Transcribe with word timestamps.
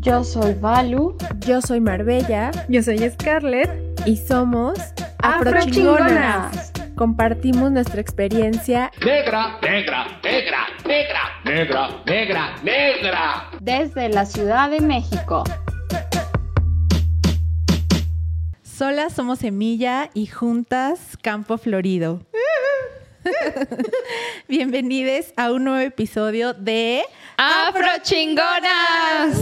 Yo 0.00 0.24
soy 0.24 0.54
Balu. 0.54 1.16
Yo 1.40 1.60
soy 1.60 1.80
Marbella. 1.80 2.50
Yo 2.68 2.82
soy 2.82 2.98
Scarlett. 3.10 3.70
Y 4.06 4.16
somos 4.16 4.78
Afrochingonas. 5.22 6.72
Compartimos 6.96 7.70
nuestra 7.70 8.00
experiencia 8.00 8.90
negra, 9.04 9.58
negra, 9.62 10.06
negra, 10.22 10.66
negra, 10.84 11.20
negra, 11.44 11.88
negra, 12.04 12.54
negra. 12.62 13.50
Desde 13.60 14.08
la 14.08 14.26
Ciudad 14.26 14.70
de 14.70 14.80
México. 14.80 15.44
Solas 18.62 19.12
somos 19.12 19.38
semilla 19.38 20.10
y 20.14 20.26
juntas 20.26 21.18
campo 21.22 21.58
florido. 21.58 22.20
Bienvenidos 24.48 25.32
a 25.36 25.52
un 25.52 25.64
nuevo 25.64 25.80
episodio 25.80 26.54
de 26.54 27.04
Afrochingonas. 27.36 29.36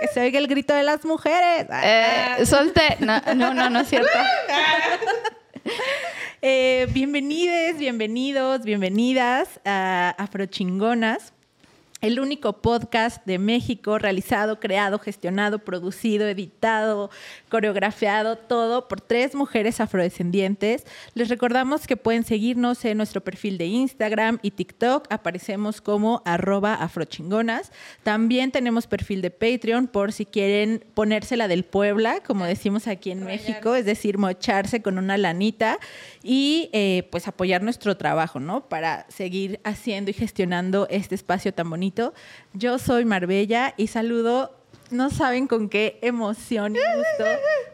Que 0.00 0.08
se 0.08 0.20
oiga 0.20 0.38
el 0.38 0.46
grito 0.46 0.74
de 0.74 0.82
las 0.82 1.04
mujeres. 1.04 1.66
Eh, 1.82 2.46
solté. 2.46 2.96
No, 3.00 3.20
no, 3.34 3.54
no, 3.54 3.70
no 3.70 3.80
es 3.80 3.88
cierto. 3.88 4.08
Eh, 6.42 6.86
bienvenides, 6.90 7.78
bienvenidos, 7.78 8.62
bienvenidas 8.62 9.58
a 9.64 10.14
Afrochingonas 10.16 11.32
el 12.06 12.20
único 12.20 12.52
podcast 12.62 13.26
de 13.26 13.40
México 13.40 13.98
realizado, 13.98 14.60
creado, 14.60 15.00
gestionado, 15.00 15.58
producido, 15.58 16.28
editado, 16.28 17.10
coreografiado, 17.48 18.36
todo 18.36 18.86
por 18.86 19.00
tres 19.00 19.34
mujeres 19.34 19.80
afrodescendientes. 19.80 20.84
Les 21.14 21.28
recordamos 21.28 21.88
que 21.88 21.96
pueden 21.96 22.22
seguirnos 22.22 22.84
en 22.84 22.96
nuestro 22.96 23.22
perfil 23.22 23.58
de 23.58 23.66
Instagram 23.66 24.38
y 24.42 24.52
TikTok. 24.52 25.06
Aparecemos 25.10 25.80
como 25.80 26.22
arroba 26.24 26.74
afrochingonas. 26.74 27.72
También 28.04 28.52
tenemos 28.52 28.86
perfil 28.86 29.20
de 29.20 29.32
Patreon 29.32 29.88
por 29.88 30.12
si 30.12 30.26
quieren 30.26 30.84
ponérsela 30.94 31.48
del 31.48 31.64
Puebla, 31.64 32.20
como 32.24 32.44
decimos 32.44 32.86
aquí 32.86 33.10
en 33.10 33.24
México, 33.24 33.74
es 33.74 33.84
decir, 33.84 34.16
mocharse 34.16 34.80
con 34.80 34.98
una 34.98 35.18
lanita 35.18 35.80
y 36.22 36.70
eh, 36.72 37.08
pues 37.10 37.26
apoyar 37.26 37.64
nuestro 37.64 37.96
trabajo, 37.96 38.38
¿no? 38.38 38.68
Para 38.68 39.06
seguir 39.08 39.58
haciendo 39.64 40.12
y 40.12 40.14
gestionando 40.14 40.86
este 40.88 41.16
espacio 41.16 41.52
tan 41.52 41.68
bonito 41.68 41.95
yo 42.52 42.78
soy 42.78 43.04
Marbella 43.04 43.74
y 43.76 43.88
saludo, 43.88 44.56
no 44.90 45.10
saben 45.10 45.46
con 45.46 45.68
qué 45.68 45.98
emoción 46.02 46.76
y 46.76 46.78
gusto, 46.78 47.24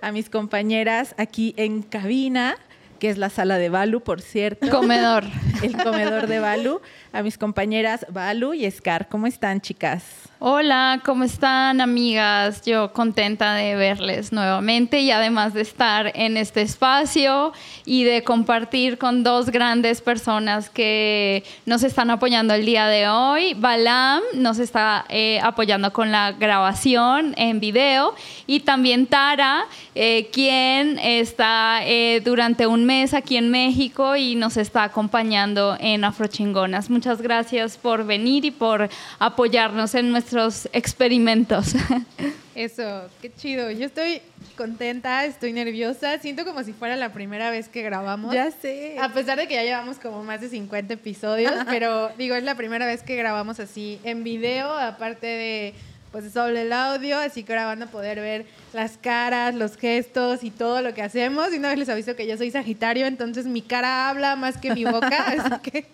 a 0.01 0.13
mis 0.13 0.31
compañeras 0.31 1.15
aquí 1.19 1.55
en 1.57 1.83
cabina 1.83 2.57
que 3.03 3.11
es 3.11 3.19
la 3.19 3.31
sala 3.31 3.59
de 3.59 3.69
Balu, 3.69 4.01
por 4.01 4.21
cierto. 4.21 4.71
Comedor. 4.71 5.25
El 5.63 5.77
comedor 5.77 6.27
de 6.27 6.41
Balu. 6.41 6.81
A 7.13 7.23
mis 7.23 7.39
compañeras 7.39 8.05
Balu 8.09 8.55
y 8.55 8.69
Scar. 8.71 9.09
¿Cómo 9.09 9.27
están, 9.27 9.61
chicas? 9.61 10.03
Hola, 10.39 11.01
¿cómo 11.05 11.23
están 11.23 11.81
amigas? 11.81 12.63
Yo 12.63 12.93
contenta 12.93 13.55
de 13.55 13.77
verles 13.77 14.33
nuevamente 14.33 14.99
y 15.01 15.13
además 15.13 15.55
de 15.55 15.61
estar 15.61 16.11
en 16.17 16.37
este 16.37 16.63
espacio 16.63 17.53
y 17.85 18.03
de 18.03 18.25
compartir 18.25 18.99
con 18.99 19.23
dos 19.23 19.51
grandes 19.51 20.01
personas 20.01 20.69
que 20.69 21.45
nos 21.65 21.85
están 21.85 22.11
apoyando 22.11 22.55
el 22.55 22.67
día 22.67 22.89
de 22.89 23.09
hoy. 23.09 23.55
Balam 23.55 24.23
nos 24.35 24.59
está 24.59 25.05
eh, 25.11 25.39
apoyando 25.45 25.93
con 25.93 26.11
la 26.11 26.33
grabación 26.33 27.35
en 27.37 27.61
video 27.61 28.17
y 28.49 28.61
también 28.61 29.07
Tara, 29.07 29.67
eh, 29.95 30.29
quien 30.33 30.99
está 30.99 31.83
eh, 31.85 32.21
durante 32.25 32.67
un 32.67 32.85
mes 32.85 33.15
aquí 33.15 33.37
en 33.37 33.51
México 33.51 34.17
y 34.17 34.35
nos 34.35 34.57
está 34.57 34.83
acompañando 34.83 35.52
en 35.79 36.05
Afrochingonas. 36.05 36.91
Muchas 36.91 37.21
gracias 37.21 37.77
por 37.77 38.05
venir 38.05 38.45
y 38.45 38.51
por 38.51 38.89
apoyarnos 39.19 39.95
en 39.95 40.11
nuestro 40.11 40.49
experimentos. 40.73 41.75
Eso, 42.55 43.09
qué 43.21 43.33
chido. 43.35 43.71
Yo 43.71 43.87
estoy 43.87 44.21
contenta, 44.57 45.25
estoy 45.25 45.53
nerviosa. 45.53 46.19
Siento 46.19 46.45
como 46.45 46.63
si 46.63 46.73
fuera 46.73 46.97
la 46.97 47.13
primera 47.13 47.51
vez 47.51 47.69
que 47.69 47.83
grabamos. 47.83 48.35
Ya 48.35 48.51
sé. 48.51 48.97
A 49.01 49.09
pesar 49.11 49.39
de 49.39 49.49
que 49.49 49.55
ya 49.55 49.63
llevamos 49.63 49.99
como 49.99 50.23
más 50.23 50.41
de 50.41 50.49
50 50.49 50.95
episodios, 50.95 51.53
pero 51.67 52.11
digo, 52.19 52.35
es 52.35 52.43
la 52.43 52.55
primera 52.55 52.87
vez 52.87 53.03
que 53.03 53.17
grabamos 53.17 53.59
así 53.61 53.99
en 54.05 54.23
video, 54.23 54.71
aparte 54.71 55.27
de 55.27 55.75
pues 56.13 56.31
solo 56.31 56.59
el 56.59 56.73
audio, 56.73 57.19
así 57.19 57.43
que 57.43 57.55
ahora 57.55 57.67
van 57.67 57.83
a 57.83 57.91
poder 57.91 58.21
ver 58.21 58.45
las 58.75 58.99
caras, 58.99 59.55
los 59.55 59.77
gestos 59.79 60.45
y 60.45 60.51
todo 60.51 60.83
lo 60.83 60.93
que 60.93 61.03
hacemos. 61.03 61.53
Y 61.53 61.57
una 61.57 61.71
vez 61.71 61.79
les 61.79 61.89
aviso 61.89 62.15
que 62.15 62.27
yo 62.27 62.37
soy 62.37 62.51
Sagitario, 62.51 63.07
entonces 63.07 63.47
mi 63.47 63.63
cara 63.63 64.11
habla 64.11 64.37
más 64.37 64.59
que 64.59 64.75
mi 64.75 64.85
boca, 64.85 65.27
así 65.27 65.71
que 65.71 65.87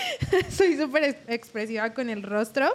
soy 0.50 0.76
súper 0.76 1.22
expresiva 1.28 1.92
con 1.92 2.08
el 2.08 2.22
rostro. 2.22 2.74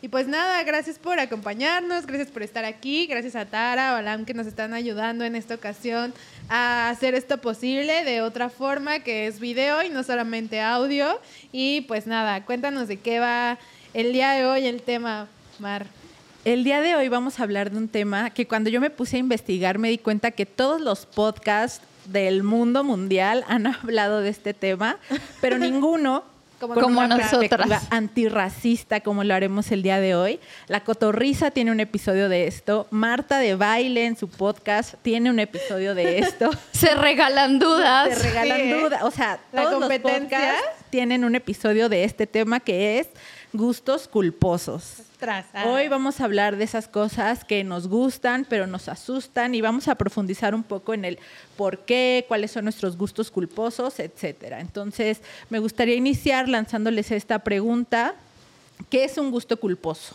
Y 0.00 0.08
pues 0.08 0.28
nada, 0.28 0.62
gracias 0.62 0.96
por 0.96 1.18
acompañarnos, 1.18 2.06
gracias 2.06 2.30
por 2.30 2.44
estar 2.44 2.64
aquí, 2.64 3.06
gracias 3.06 3.34
a 3.34 3.46
Tara, 3.46 3.90
Balam 3.92 4.26
que 4.26 4.34
nos 4.34 4.46
están 4.46 4.72
ayudando 4.72 5.24
en 5.24 5.34
esta 5.34 5.56
ocasión 5.56 6.14
a 6.48 6.88
hacer 6.88 7.16
esto 7.16 7.38
posible 7.38 8.04
de 8.04 8.22
otra 8.22 8.48
forma 8.48 9.00
que 9.00 9.26
es 9.26 9.40
video 9.40 9.82
y 9.82 9.88
no 9.88 10.04
solamente 10.04 10.60
audio. 10.60 11.18
Y 11.50 11.80
pues 11.82 12.06
nada, 12.06 12.44
cuéntanos 12.44 12.86
de 12.86 12.98
qué 13.00 13.18
va 13.18 13.58
el 13.92 14.12
día 14.12 14.32
de 14.32 14.46
hoy 14.46 14.66
el 14.66 14.82
tema, 14.82 15.26
Mar. 15.58 15.97
El 16.44 16.62
día 16.64 16.80
de 16.80 16.94
hoy 16.94 17.08
vamos 17.08 17.40
a 17.40 17.42
hablar 17.42 17.70
de 17.70 17.78
un 17.78 17.88
tema 17.88 18.30
que 18.30 18.46
cuando 18.46 18.70
yo 18.70 18.80
me 18.80 18.90
puse 18.90 19.16
a 19.16 19.18
investigar 19.18 19.78
me 19.78 19.88
di 19.88 19.98
cuenta 19.98 20.30
que 20.30 20.46
todos 20.46 20.80
los 20.80 21.04
podcasts 21.04 21.82
del 22.06 22.42
mundo 22.42 22.84
mundial 22.84 23.44
han 23.48 23.66
hablado 23.82 24.20
de 24.20 24.30
este 24.30 24.54
tema, 24.54 24.98
pero 25.40 25.58
ninguno 25.58 26.22
como, 26.60 26.74
como 26.74 27.06
nosotras. 27.06 27.86
antirracista, 27.90 29.00
como 29.00 29.22
lo 29.24 29.34
haremos 29.34 29.70
el 29.70 29.82
día 29.82 30.00
de 30.00 30.14
hoy. 30.14 30.40
La 30.66 30.82
Cotorriza 30.82 31.50
tiene 31.50 31.70
un 31.70 31.80
episodio 31.80 32.28
de 32.28 32.46
esto. 32.46 32.86
Marta 32.90 33.38
de 33.38 33.54
Baile 33.54 34.06
en 34.06 34.16
su 34.16 34.28
podcast 34.28 34.94
tiene 35.02 35.30
un 35.30 35.38
episodio 35.38 35.94
de 35.94 36.18
esto. 36.18 36.50
Se 36.72 36.94
regalan 36.94 37.58
dudas. 37.58 38.16
Se 38.16 38.28
regalan 38.28 38.70
dudas. 38.70 39.02
O 39.02 39.10
sea, 39.10 39.38
todos 39.52 39.80
los 39.80 39.98
podcasts 39.98 40.62
tienen 40.90 41.24
un 41.24 41.34
episodio 41.34 41.88
de 41.88 42.04
este 42.04 42.26
tema 42.26 42.58
que 42.58 42.98
es 42.98 43.08
gustos 43.52 44.08
culposos. 44.08 45.02
Ah. 45.20 45.44
Hoy 45.66 45.88
vamos 45.88 46.20
a 46.20 46.24
hablar 46.24 46.56
de 46.56 46.64
esas 46.64 46.86
cosas 46.86 47.44
que 47.44 47.64
nos 47.64 47.88
gustan, 47.88 48.46
pero 48.48 48.66
nos 48.66 48.88
asustan 48.88 49.54
y 49.54 49.60
vamos 49.60 49.88
a 49.88 49.94
profundizar 49.96 50.54
un 50.54 50.62
poco 50.62 50.94
en 50.94 51.04
el 51.04 51.18
por 51.56 51.80
qué, 51.80 52.24
cuáles 52.28 52.52
son 52.52 52.64
nuestros 52.64 52.96
gustos 52.96 53.30
culposos, 53.30 53.98
etcétera. 53.98 54.60
Entonces, 54.60 55.20
me 55.50 55.58
gustaría 55.58 55.96
iniciar 55.96 56.48
lanzándoles 56.48 57.10
esta 57.10 57.40
pregunta: 57.40 58.14
¿qué 58.90 59.04
es 59.04 59.18
un 59.18 59.30
gusto 59.30 59.58
culposo? 59.58 60.14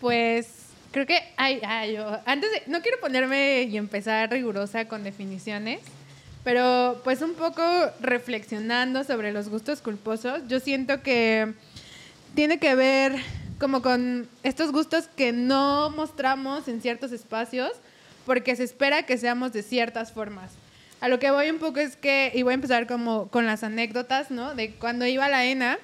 Pues 0.00 0.48
creo 0.92 1.06
que 1.06 1.18
hay, 1.36 1.60
antes 2.26 2.50
de, 2.52 2.62
no 2.66 2.80
quiero 2.80 3.00
ponerme 3.00 3.62
y 3.62 3.76
empezar 3.76 4.30
rigurosa 4.30 4.86
con 4.86 5.02
definiciones, 5.02 5.80
pero 6.44 7.00
pues 7.02 7.22
un 7.22 7.34
poco 7.34 7.62
reflexionando 8.00 9.02
sobre 9.02 9.32
los 9.32 9.48
gustos 9.48 9.80
culposos, 9.80 10.42
yo 10.46 10.60
siento 10.60 11.02
que 11.02 11.54
tiene 12.34 12.58
que 12.58 12.74
ver 12.74 13.16
como 13.58 13.82
con 13.82 14.28
estos 14.42 14.72
gustos 14.72 15.08
que 15.16 15.32
no 15.32 15.90
mostramos 15.90 16.68
en 16.68 16.80
ciertos 16.80 17.12
espacios 17.12 17.72
porque 18.26 18.56
se 18.56 18.64
espera 18.64 19.04
que 19.04 19.18
seamos 19.18 19.52
de 19.52 19.62
ciertas 19.62 20.12
formas. 20.12 20.52
A 21.00 21.08
lo 21.08 21.18
que 21.18 21.30
voy 21.30 21.50
un 21.50 21.58
poco 21.58 21.80
es 21.80 21.96
que, 21.96 22.32
y 22.34 22.42
voy 22.42 22.52
a 22.52 22.54
empezar 22.54 22.86
como 22.86 23.28
con 23.28 23.46
las 23.46 23.62
anécdotas, 23.62 24.30
¿no? 24.30 24.54
De 24.54 24.72
cuando 24.72 25.06
iba 25.06 25.26
a 25.26 25.28
la 25.28 25.44
ENA 25.44 25.78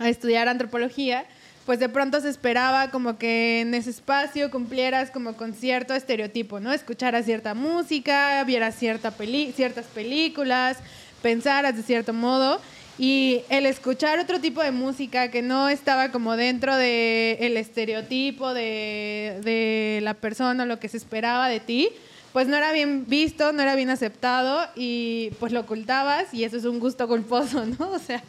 a 0.00 0.08
estudiar 0.08 0.48
antropología, 0.48 1.24
pues 1.64 1.78
de 1.78 1.88
pronto 1.88 2.20
se 2.20 2.28
esperaba 2.28 2.90
como 2.90 3.18
que 3.18 3.60
en 3.60 3.72
ese 3.74 3.90
espacio 3.90 4.50
cumplieras 4.50 5.12
como 5.12 5.34
con 5.34 5.54
cierto 5.54 5.94
estereotipo, 5.94 6.58
¿no? 6.58 6.72
Escucharas 6.72 7.24
cierta 7.24 7.54
música, 7.54 8.42
vieras 8.44 8.74
cierta 8.74 9.12
peli 9.12 9.52
ciertas 9.52 9.86
películas, 9.86 10.78
pensaras 11.22 11.76
de 11.76 11.84
cierto 11.84 12.12
modo. 12.12 12.60
Y 13.04 13.42
el 13.48 13.66
escuchar 13.66 14.20
otro 14.20 14.40
tipo 14.40 14.62
de 14.62 14.70
música 14.70 15.28
que 15.28 15.42
no 15.42 15.68
estaba 15.68 16.12
como 16.12 16.36
dentro 16.36 16.76
del 16.76 17.36
el 17.40 17.56
estereotipo 17.56 18.54
de, 18.54 19.40
de 19.42 19.98
la 20.04 20.14
persona, 20.14 20.66
lo 20.66 20.78
que 20.78 20.88
se 20.88 20.98
esperaba 20.98 21.48
de 21.48 21.58
ti, 21.58 21.88
pues 22.32 22.46
no 22.46 22.56
era 22.56 22.70
bien 22.70 23.04
visto, 23.08 23.52
no 23.52 23.60
era 23.60 23.74
bien 23.74 23.90
aceptado 23.90 24.68
y 24.76 25.30
pues 25.40 25.50
lo 25.50 25.58
ocultabas 25.58 26.32
y 26.32 26.44
eso 26.44 26.56
es 26.56 26.64
un 26.64 26.78
gusto 26.78 27.08
culposo, 27.08 27.66
¿no? 27.78 27.90
O 27.90 27.98
sea, 27.98 28.22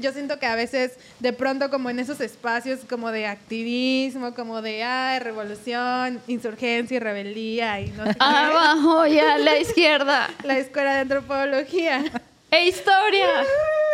yo 0.00 0.12
siento 0.12 0.38
que 0.38 0.46
a 0.46 0.54
veces 0.54 0.92
de 1.18 1.32
pronto 1.32 1.68
como 1.68 1.90
en 1.90 1.98
esos 1.98 2.20
espacios 2.20 2.82
como 2.88 3.10
de 3.10 3.26
activismo, 3.26 4.34
como 4.34 4.62
de 4.62 4.84
ay, 4.84 5.18
revolución, 5.18 6.22
insurgencia 6.28 6.94
y 6.96 7.00
rebeldía 7.00 7.80
y 7.80 7.90
no 7.90 8.04
sé 8.04 8.16
Abajo 8.20 9.04
y 9.08 9.18
a 9.18 9.36
la 9.38 9.58
izquierda. 9.58 10.30
La 10.44 10.58
escuela 10.58 10.94
de 10.94 11.00
antropología. 11.00 12.04
¡E 12.52 12.68
historia! 12.68 13.26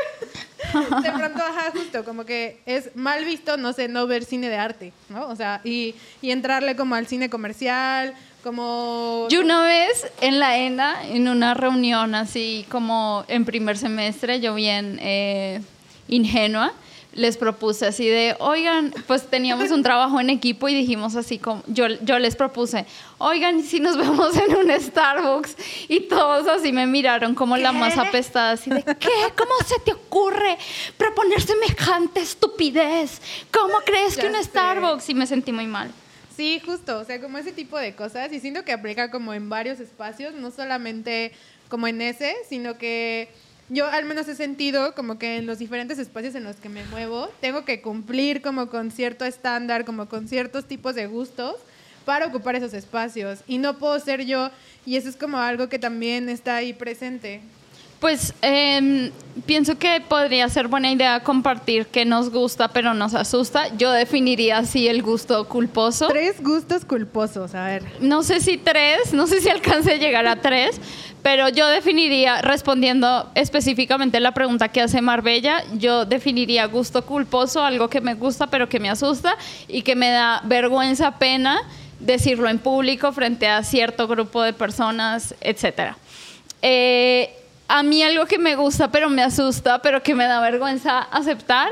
de 0.73 1.13
pronto, 1.13 1.43
ajá, 1.43 1.71
justo, 1.73 2.05
como 2.05 2.25
que 2.25 2.61
es 2.67 2.95
mal 2.97 3.25
visto, 3.25 3.57
no 3.57 3.73
sé, 3.73 3.89
no 3.89 4.07
ver 4.07 4.25
cine 4.25 4.49
de 4.49 4.57
arte, 4.57 4.93
¿no? 5.09 5.29
O 5.29 5.37
sea, 5.37 5.61
y, 5.65 5.95
y 6.21 6.31
entrarle 6.31 6.77
como 6.77 6.95
al 6.95 7.07
cine 7.07 7.31
comercial, 7.31 8.15
como... 8.43 9.27
Yo 9.31 9.41
una 9.41 9.65
vez 9.65 10.07
en 10.21 10.39
la 10.41 10.57
ENA, 10.59 11.09
en 11.09 11.29
una 11.29 11.55
reunión 11.55 12.15
así 12.15 12.67
como 12.69 13.25
en 13.29 13.45
primer 13.45 13.77
semestre, 13.79 14.41
yo 14.41 14.55
vi 14.55 14.69
en... 14.69 14.99
Eh, 15.01 15.61
ingenua, 16.09 16.73
les 17.13 17.37
propuse 17.37 17.87
así 17.87 18.09
de, 18.09 18.37
oigan, 18.39 18.93
pues 19.07 19.29
teníamos 19.29 19.71
un 19.71 19.83
trabajo 19.83 20.21
en 20.21 20.31
equipo 20.31 20.69
y 20.69 20.75
dijimos 20.75 21.15
así 21.15 21.39
como, 21.39 21.63
yo, 21.67 21.87
yo 22.03 22.19
les 22.19 22.37
propuse, 22.37 22.87
oigan, 23.19 23.59
¿y 23.59 23.63
si 23.63 23.81
nos 23.81 23.97
vemos 23.99 24.37
en 24.37 24.57
un 24.57 24.81
Starbucks? 24.81 25.57
Y 25.89 26.01
todos 26.01 26.49
así 26.49 26.73
me 26.73 26.87
miraron 26.87 27.35
como 27.35 27.57
la 27.57 27.73
más 27.73 27.99
apestada, 27.99 28.53
así 28.53 28.71
de, 28.71 28.83
¿qué? 28.83 29.11
¿Cómo 29.37 29.55
se 29.67 29.79
te 29.81 29.93
ocurre 29.93 30.57
proponer 30.97 31.41
semejante 31.41 32.21
estupidez? 32.21 33.21
¿Cómo 33.53 33.75
crees 33.85 34.17
que 34.17 34.27
un 34.27 34.35
sé. 34.35 34.45
Starbucks? 34.45 35.09
Y 35.11 35.15
me 35.15 35.27
sentí 35.27 35.53
muy 35.53 35.67
mal. 35.67 35.91
Sí, 36.35 36.63
justo, 36.65 36.99
o 36.99 37.05
sea, 37.05 37.21
como 37.21 37.37
ese 37.39 37.53
tipo 37.53 37.77
de 37.79 37.95
cosas. 37.95 38.33
Y 38.33 38.41
siento 38.41 38.65
que 38.65 38.73
aplica 38.73 39.11
como 39.11 39.35
en 39.35 39.51
varios 39.51 39.81
espacios, 39.81 40.35
no 40.35 40.51
solamente 40.51 41.33
como 41.69 41.87
en 41.87 42.01
ese, 42.01 42.35
sino 42.49 42.79
que 42.79 43.29
yo 43.73 43.87
al 43.87 44.05
menos 44.05 44.29
he 44.29 44.35
sentido 44.35 44.95
como 44.95 45.19
que 45.19 45.39
en 45.39 45.47
los 45.47 45.59
diferentes 45.59 45.99
espacios 45.99 46.35
en 46.35 46.45
los 46.45 46.57
que 46.57 46.69
me 46.69 46.85
muevo, 46.85 47.31
tengo 47.41 47.65
que 47.65 47.81
cumplir 47.81 48.43
como 48.43 48.69
con 48.69 48.91
cierto 48.91 49.25
estándar, 49.25 49.87
como 49.87 50.07
con 50.09 50.29
ciertos 50.29 50.67
tipos 50.67 50.95
de 50.95 51.07
gustos 51.07 51.57
para 52.05 52.27
ocupar 52.27 52.55
esos 52.55 52.75
espacios. 52.75 53.41
Y 53.47 53.57
no 53.57 53.79
puedo 53.79 53.99
ser 53.99 54.27
yo, 54.27 54.51
y 54.85 54.97
eso 54.97 55.09
es 55.09 55.17
como 55.17 55.39
algo 55.39 55.71
que 55.71 55.79
también 55.79 56.29
está 56.29 56.57
ahí 56.57 56.75
presente. 56.75 57.41
Pues 58.03 58.35
em, 58.43 59.13
pienso 59.47 59.79
que 59.79 60.03
podría 60.07 60.49
ser 60.49 60.67
buena 60.67 60.91
idea 60.91 61.21
compartir 61.21 61.87
qué 61.87 62.05
nos 62.05 62.33
gusta 62.33 62.67
pero 62.67 62.95
nos 62.95 63.15
asusta. 63.15 63.69
Yo 63.77 63.93
definiría 63.93 64.59
así 64.59 64.89
el 64.89 65.03
gusto 65.03 65.49
culposo. 65.49 66.09
Tres 66.09 66.43
gustos 66.43 66.85
culposos, 66.85 67.55
a 67.55 67.65
ver. 67.65 67.85
No 68.01 68.25
sé 68.25 68.41
si 68.41 68.59
tres, 68.59 69.15
no 69.15 69.29
sé 69.29 69.41
si 69.41 69.49
alcance 69.49 69.93
a 69.93 69.97
llegar 69.99 70.27
a 70.27 70.35
tres, 70.35 70.81
pero 71.23 71.49
yo 71.49 71.69
definiría, 71.69 72.43
respondiendo 72.43 73.31
específicamente 73.35 74.19
la 74.19 74.33
pregunta 74.33 74.69
que 74.69 74.81
hace 74.81 75.01
Marbella, 75.01 75.63
yo 75.75 76.05
definiría 76.05 76.67
gusto 76.67 77.07
culposo, 77.07 77.63
algo 77.65 77.89
que 77.89 78.01
me 78.01 78.15
gusta 78.15 78.49
pero 78.49 78.69
que 78.69 78.81
me 78.81 78.91
asusta 78.91 79.37
y 79.69 79.83
que 79.83 79.95
me 79.95 80.11
da 80.11 80.43
vergüenza, 80.45 81.19
pena 81.19 81.63
decirlo 82.01 82.49
en 82.49 82.59
público 82.59 83.13
frente 83.13 83.47
a 83.47 83.63
cierto 83.63 84.09
grupo 84.09 84.43
de 84.43 84.53
personas, 84.53 85.35
etcétera. 85.41 85.97
Eh, 86.61 87.37
a 87.69 87.83
mí 87.83 88.03
algo 88.03 88.27
que 88.27 88.39
me 88.39 88.57
gusta 88.57 88.91
pero 88.91 89.09
me 89.09 89.23
asusta, 89.23 89.81
pero 89.81 90.03
que 90.03 90.15
me 90.15 90.27
da 90.27 90.41
vergüenza 90.41 90.99
aceptar, 90.99 91.69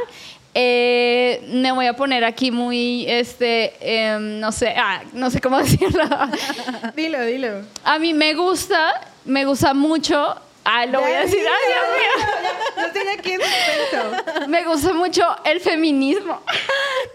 eh, 0.54 1.44
me 1.52 1.70
voy 1.72 1.86
a 1.86 1.94
poner 1.94 2.24
aquí 2.24 2.50
muy, 2.50 3.04
este, 3.08 3.72
em, 3.80 4.40
no 4.40 4.50
sé, 4.52 4.74
ah, 4.76 5.02
no 5.12 5.30
sé 5.30 5.40
cómo 5.40 5.58
decirlo. 5.62 6.04
Dilo, 6.96 7.20
dilo. 7.24 7.62
a 7.84 7.98
mí 7.98 8.12
me 8.14 8.34
gusta, 8.34 9.00
me 9.24 9.44
gusta 9.44 9.74
mucho, 9.74 10.34
ah, 10.64 10.86
lo 10.86 11.00
voy 11.00 11.12
a 11.12 11.20
decir, 11.20 11.38
ay, 11.40 11.72
Dios 11.72 11.86
mío. 11.96 12.26
No 12.76 12.86
estoy 12.86 13.08
aquí 13.16 13.34
suspenso. 13.34 14.48
Me 14.48 14.64
gusta 14.64 14.92
mucho 14.92 15.22
el 15.44 15.60
feminismo. 15.60 16.40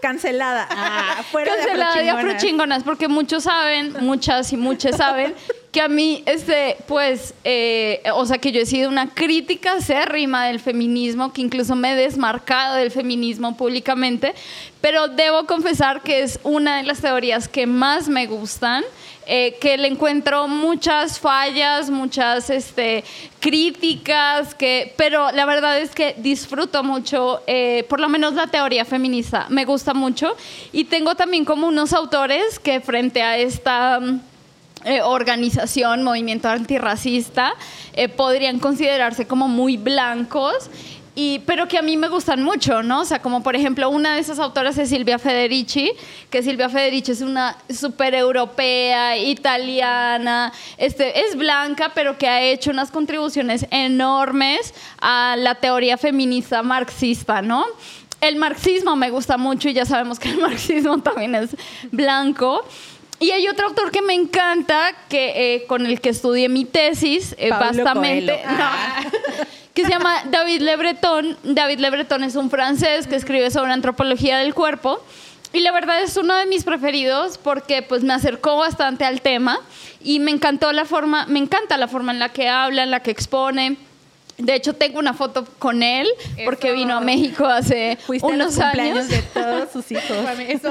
Cancelada. 0.00 0.66
Ah, 0.70 1.22
fuera 1.30 1.54
Cancelada 1.54 1.96
de 1.96 2.04
de 2.04 2.10
afrochingonas. 2.10 2.34
afrochingonas, 2.34 2.82
porque 2.84 3.08
muchos 3.08 3.42
saben, 3.44 3.94
muchas 4.00 4.52
y 4.52 4.56
muchos 4.56 4.96
saben, 4.96 5.34
que 5.76 5.82
a 5.82 5.88
mí, 5.88 6.22
este, 6.24 6.78
pues, 6.88 7.34
eh, 7.44 8.00
o 8.14 8.24
sea, 8.24 8.38
que 8.38 8.50
yo 8.50 8.62
he 8.62 8.64
sido 8.64 8.88
una 8.88 9.10
crítica 9.12 9.72
acérrima 9.72 10.46
del 10.46 10.58
feminismo, 10.58 11.34
que 11.34 11.42
incluso 11.42 11.76
me 11.76 11.92
he 11.92 11.96
desmarcado 11.96 12.76
del 12.76 12.90
feminismo 12.90 13.58
públicamente, 13.58 14.34
pero 14.80 15.08
debo 15.08 15.44
confesar 15.44 16.00
que 16.00 16.22
es 16.22 16.40
una 16.44 16.78
de 16.78 16.84
las 16.84 17.02
teorías 17.02 17.46
que 17.46 17.66
más 17.66 18.08
me 18.08 18.26
gustan. 18.26 18.84
eh, 19.26 19.56
que 19.60 19.76
le 19.76 19.88
encuentro 19.88 20.46
muchas 20.46 21.18
fallas, 21.18 21.90
muchas 21.90 22.48
este, 22.48 23.02
críticas, 23.40 24.54
que, 24.54 24.94
pero 24.96 25.32
la 25.32 25.44
verdad 25.44 25.78
es 25.80 25.90
que 25.90 26.14
disfruto 26.18 26.84
mucho, 26.84 27.42
eh, 27.48 27.84
por 27.88 27.98
lo 28.00 28.08
menos 28.08 28.34
la 28.34 28.46
teoría 28.46 28.84
feminista, 28.84 29.46
me 29.50 29.64
gusta 29.64 29.92
mucho. 29.94 30.36
Y 30.72 30.84
tengo 30.84 31.16
también 31.16 31.44
como 31.44 31.66
unos 31.66 31.92
autores 31.92 32.58
que 32.58 32.80
frente 32.80 33.20
a 33.22 33.36
esta... 33.36 34.00
mm, 34.00 34.35
eh, 34.86 35.02
organización, 35.02 36.04
movimiento 36.04 36.48
antirracista, 36.48 37.54
eh, 37.92 38.08
podrían 38.08 38.60
considerarse 38.60 39.26
como 39.26 39.48
muy 39.48 39.76
blancos. 39.76 40.70
Y, 41.16 41.40
pero 41.40 41.66
que 41.66 41.76
a 41.76 41.82
mí 41.82 41.96
me 41.96 42.08
gustan 42.08 42.42
mucho, 42.44 42.84
¿no? 42.84 43.00
O 43.00 43.04
sea, 43.04 43.20
como 43.20 43.42
por 43.42 43.56
ejemplo, 43.56 43.88
una 43.88 44.14
de 44.14 44.20
esas 44.20 44.38
autoras 44.38 44.78
es 44.78 44.90
Silvia 44.90 45.18
Federici, 45.18 45.90
que 46.30 46.40
Silvia 46.42 46.68
Federici 46.68 47.10
es 47.10 47.20
una 47.20 47.56
súper 47.68 48.14
europea, 48.14 49.16
italiana, 49.16 50.52
este, 50.76 51.26
es 51.26 51.34
blanca, 51.34 51.90
pero 51.92 52.16
que 52.16 52.28
ha 52.28 52.42
hecho 52.42 52.70
unas 52.70 52.92
contribuciones 52.92 53.66
enormes 53.72 54.72
a 55.00 55.34
la 55.36 55.56
teoría 55.56 55.96
feminista 55.96 56.62
marxista, 56.62 57.42
¿no? 57.42 57.64
El 58.20 58.36
marxismo 58.36 58.94
me 58.94 59.10
gusta 59.10 59.36
mucho 59.36 59.68
y 59.68 59.72
ya 59.72 59.84
sabemos 59.84 60.20
que 60.20 60.28
el 60.28 60.38
marxismo 60.42 60.98
también 60.98 61.34
es 61.34 61.56
blanco. 61.90 62.62
Y 63.18 63.30
hay 63.30 63.48
otro 63.48 63.68
autor 63.68 63.90
que 63.90 64.02
me 64.02 64.14
encanta, 64.14 64.92
que, 65.08 65.54
eh, 65.54 65.66
con 65.66 65.86
el 65.86 66.00
que 66.00 66.10
estudié 66.10 66.48
mi 66.48 66.64
tesis, 66.64 67.34
eh, 67.38 67.50
bastante. 67.50 67.92
Coelho. 67.92 68.34
No, 68.34 68.70
que 69.74 69.84
se 69.84 69.90
llama 69.90 70.22
David 70.30 70.60
Le 70.60 70.76
Breton. 70.76 71.36
David 71.42 71.78
Le 71.78 71.90
Breton 71.90 72.24
es 72.24 72.36
un 72.36 72.50
francés 72.50 73.06
que 73.06 73.16
escribe 73.16 73.50
sobre 73.50 73.72
antropología 73.72 74.38
del 74.38 74.54
cuerpo. 74.54 75.02
Y 75.52 75.60
la 75.60 75.72
verdad 75.72 76.02
es 76.02 76.16
uno 76.16 76.34
de 76.36 76.44
mis 76.46 76.64
preferidos 76.64 77.38
porque 77.38 77.80
pues 77.80 78.02
me 78.02 78.12
acercó 78.12 78.56
bastante 78.56 79.04
al 79.04 79.22
tema 79.22 79.58
y 80.02 80.20
me 80.20 80.30
encantó 80.30 80.70
la 80.72 80.84
forma, 80.84 81.24
me 81.26 81.38
encanta 81.38 81.78
la 81.78 81.88
forma 81.88 82.12
en 82.12 82.18
la 82.18 82.28
que 82.30 82.48
habla, 82.48 82.82
en 82.82 82.90
la 82.90 83.00
que 83.00 83.10
expone. 83.10 83.78
De 84.38 84.54
hecho, 84.54 84.74
tengo 84.74 84.98
una 84.98 85.14
foto 85.14 85.46
con 85.58 85.82
él 85.82 86.06
porque 86.44 86.68
Eso. 86.68 86.76
vino 86.76 86.96
a 86.96 87.00
México 87.00 87.46
hace 87.46 87.96
Fuiste 88.06 88.26
a 88.26 88.36
los 88.36 88.56
unos 88.56 88.58
años. 88.58 89.08
de 89.08 89.22
todos 89.22 89.72
sus 89.72 89.90
hijos. 89.90 90.04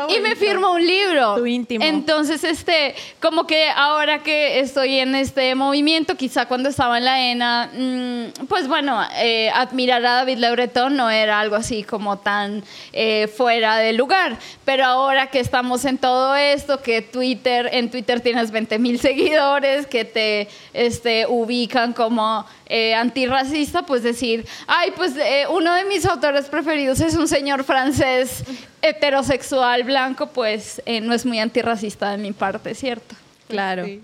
Y 0.10 0.20
me 0.20 0.36
firmó 0.36 0.74
un 0.74 0.86
libro. 0.86 1.36
Tu 1.36 1.46
íntimo. 1.48 1.84
Entonces, 1.84 2.44
este, 2.44 2.96
como 3.20 3.48
que 3.48 3.70
ahora 3.70 4.22
que 4.24 4.60
estoy 4.60 5.00
en 5.00 5.16
este 5.16 5.56
movimiento, 5.56 6.16
quizá 6.16 6.46
cuando 6.48 6.70
estaba 6.70 6.98
en 6.98 7.06
la 7.06 7.32
ENA, 7.32 7.72
mm, 7.74 8.46
pues 8.48 8.68
bueno, 8.68 9.02
eh, 9.18 9.50
admirar 9.54 10.06
a 10.06 10.12
David 10.16 10.38
Le 10.38 10.52
Breton 10.52 10.96
no 10.96 11.10
era 11.10 11.40
algo 11.40 11.56
así 11.56 11.84
como 11.84 12.18
tan 12.18 12.64
eh, 12.94 13.28
fuera 13.36 13.78
de 13.78 13.94
lugar. 13.94 14.38
Pero 14.64 14.86
ahora 14.86 15.28
que 15.28 15.40
estamos 15.40 15.86
en 15.86 15.98
todo 15.98 16.36
esto, 16.36 16.82
que 16.82 17.02
Twitter, 17.02 17.70
en 17.72 17.90
Twitter 17.90 18.22
tienes 18.22 18.52
20 18.52 18.78
mil 18.80 19.00
seguidores, 19.06 19.88
que 19.88 20.06
te 20.06 20.48
este, 20.74 21.26
ubican 21.28 21.94
como 21.94 22.46
eh, 22.68 22.96
antirracista, 22.96 23.84
pues 23.84 24.04
decir, 24.04 24.46
ay, 24.68 24.92
pues 24.96 25.16
eh, 25.18 25.46
uno 25.50 25.74
de 25.74 25.86
mis 25.86 26.06
autores 26.06 26.46
preferidos 26.46 27.00
es 27.00 27.16
un 27.16 27.28
señor 27.28 27.64
francés 27.64 28.44
heterosexual 28.82 29.84
blanco, 29.84 30.28
pues 30.28 30.82
eh, 30.86 31.02
no 31.02 31.14
es 31.14 31.26
muy 31.26 31.40
antirracista 31.40 32.12
de 32.12 32.18
mi 32.18 32.32
parte, 32.32 32.74
¿cierto? 32.74 33.16
Claro. 33.48 33.86
Sí. 33.86 34.02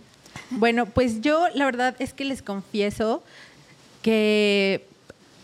Bueno, 0.52 0.86
pues 0.86 1.22
yo 1.22 1.48
la 1.54 1.66
verdad 1.66 1.96
es 2.00 2.14
que 2.14 2.26
les 2.26 2.42
confieso 2.42 3.24
que 4.02 4.86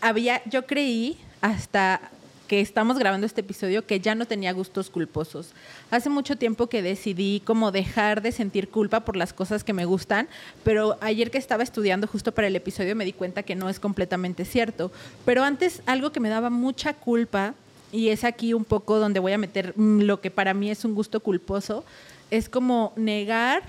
había, 0.00 0.42
yo 0.46 0.66
creí 0.66 1.18
hasta 1.40 2.00
que 2.46 2.60
estamos 2.60 2.98
grabando 2.98 3.26
este 3.26 3.42
episodio 3.42 3.86
que 3.86 4.00
ya 4.00 4.14
no 4.14 4.26
tenía 4.26 4.52
gustos 4.52 4.90
culposos. 4.90 5.50
Hace 5.90 6.10
mucho 6.10 6.36
tiempo 6.36 6.66
que 6.66 6.82
decidí 6.82 7.40
como 7.44 7.72
dejar 7.72 8.20
de 8.20 8.30
sentir 8.30 8.68
culpa 8.68 9.00
por 9.00 9.16
las 9.16 9.32
cosas 9.32 9.64
que 9.64 9.72
me 9.72 9.86
gustan, 9.86 10.28
pero 10.62 10.98
ayer 11.00 11.30
que 11.30 11.38
estaba 11.38 11.62
estudiando 11.62 12.06
justo 12.06 12.32
para 12.32 12.46
el 12.46 12.56
episodio 12.56 12.94
me 12.94 13.06
di 13.06 13.14
cuenta 13.14 13.42
que 13.42 13.54
no 13.54 13.70
es 13.70 13.80
completamente 13.80 14.44
cierto. 14.44 14.92
Pero 15.24 15.44
antes 15.44 15.80
algo 15.86 16.12
que 16.12 16.20
me 16.20 16.28
daba 16.28 16.50
mucha 16.50 16.92
culpa, 16.92 17.54
y 17.90 18.08
es 18.08 18.24
aquí 18.24 18.52
un 18.52 18.66
poco 18.66 18.98
donde 18.98 19.18
voy 19.18 19.32
a 19.32 19.38
meter 19.38 19.72
mm, 19.76 20.02
lo 20.02 20.20
que 20.20 20.30
para 20.30 20.52
mí 20.52 20.70
es 20.70 20.84
un 20.84 20.94
gusto 20.94 21.20
culposo, 21.20 21.84
es 22.30 22.50
como 22.50 22.92
negar 22.96 23.62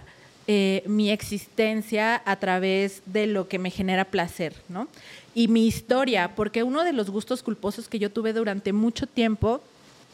eh, 0.47 0.83
mi 0.87 1.11
existencia 1.11 2.21
a 2.25 2.35
través 2.35 3.01
de 3.05 3.27
lo 3.27 3.47
que 3.47 3.59
me 3.59 3.69
genera 3.69 4.03
placer, 4.03 4.55
¿no? 4.67 4.89
Y 5.33 5.47
mi 5.47 5.67
historia, 5.67 6.35
porque 6.35 6.63
uno 6.63 6.83
de 6.83 6.91
los 6.91 7.09
gustos 7.09 7.43
culposos 7.43 7.87
que 7.87 7.99
yo 7.99 8.11
tuve 8.11 8.33
durante 8.33 8.73
mucho 8.73 9.07
tiempo 9.07 9.61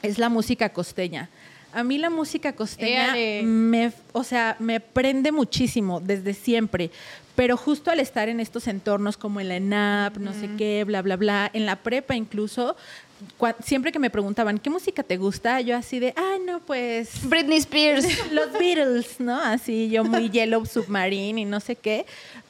es 0.04 0.20
la 0.20 0.30
música 0.30 0.70
costeña. 0.70 1.30
A 1.75 1.84
mí 1.84 1.98
la 1.98 2.10
música 2.10 2.53
costeña 2.53 3.17
Éale. 3.17 3.44
me, 3.44 3.91
o 4.13 4.24
sea, 4.24 4.55
me 4.60 4.79
prende 4.79 5.32
muchísimo 5.32 6.00
desde 6.00 6.34
siempre, 6.34 6.89
pero 7.36 7.58
justo 7.58 7.91
al 7.91 8.00
estar 8.00 8.29
en 8.29 8.39
estos 8.39 8.67
entornos 8.67 9.17
como 9.17 9.41
en 9.41 9.50
la 9.50 9.58
ENAP, 9.58 10.17
no 10.17 10.34
sé 10.34 10.50
qué, 10.58 10.86
bla, 10.86 11.01
bla, 11.01 11.17
bla, 11.17 11.51
en 11.53 11.65
la 11.65 11.75
prepa 11.75 12.15
incluso, 12.15 12.77
siempre 13.63 13.91
que 13.91 14.00
me 14.00 14.10
preguntaban, 14.10 14.58
¿qué 14.58 14.70
música 14.70 15.03
te 15.03 15.17
gusta? 15.17 15.62
Yo 15.62 15.75
así 15.75 16.00
de, 16.00 16.13
ah, 16.15 16.38
no, 16.46 16.60
pues 16.62 17.27
Britney 17.27 17.58
Spears. 17.58 18.05
los 18.32 18.51
Beatles, 18.53 19.20
¿no? 19.20 19.39
Así 19.39 19.89
yo 19.89 20.03
muy 20.03 20.29
Yellow 20.32 20.65
Submarine 20.65 21.41
y 21.41 21.46
no 21.46 21.60
sé 21.60 21.75
qué. 21.75 22.05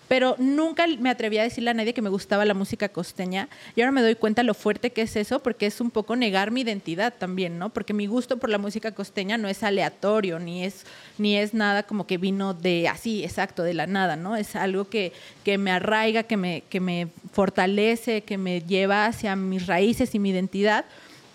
Pero 0.08 0.36
nunca 0.38 0.86
me 0.88 1.10
atreví 1.10 1.38
a 1.38 1.44
decirle 1.44 1.72
a 1.72 1.74
nadie 1.74 1.94
que 1.94 2.02
me 2.02 2.10
gustaba 2.10 2.46
la 2.46 2.54
música 2.54 2.90
costeña 2.90 3.50
y 3.76 3.82
ahora 3.82 3.92
me 3.92 4.02
doy 4.02 4.16
cuenta 4.16 4.44
lo 4.44 4.54
fuerte 4.54 4.92
que 4.92 5.04
es 5.04 5.16
eso 5.16 5.40
porque 5.40 5.66
es 5.66 5.82
un 5.82 5.92
poco 5.92 6.16
negar 6.16 6.52
mi 6.52 6.62
identidad 6.62 7.14
también, 7.18 7.58
¿no? 7.58 7.70
Porque 7.70 7.94
mi 7.94 8.08
gusto 8.08 8.38
por 8.38 8.50
la 8.50 8.58
música 8.58 8.92
costeña 8.94 9.38
no 9.38 9.48
es 9.48 9.64
aleatorio 9.64 10.40
ni 10.40 10.64
es 10.64 10.86
ni 11.18 11.38
es 11.38 11.54
nada 11.54 11.84
como 11.84 12.08
que 12.08 12.18
vino 12.18 12.54
de 12.54 12.88
así, 12.88 13.24
exacto, 13.24 13.64
de 13.64 13.74
la 13.74 13.88
nada, 13.88 14.16
¿no? 14.16 14.36
Es 14.36 14.56
algo 14.56 14.90
que, 14.90 15.14
que 15.44 15.58
me 15.58 15.72
arraiga, 15.72 16.24
que 16.24 16.38
me, 16.38 16.64
que 16.70 16.80
me 16.80 17.08
fortalece, 17.32 18.22
que 18.22 18.38
me 18.38 18.62
lleva 18.62 19.06
hacia 19.06 19.36
mis 19.36 19.68
raíces 19.68 20.14
y 20.16 20.20
mi 20.20 20.30
identidad. 20.32 20.86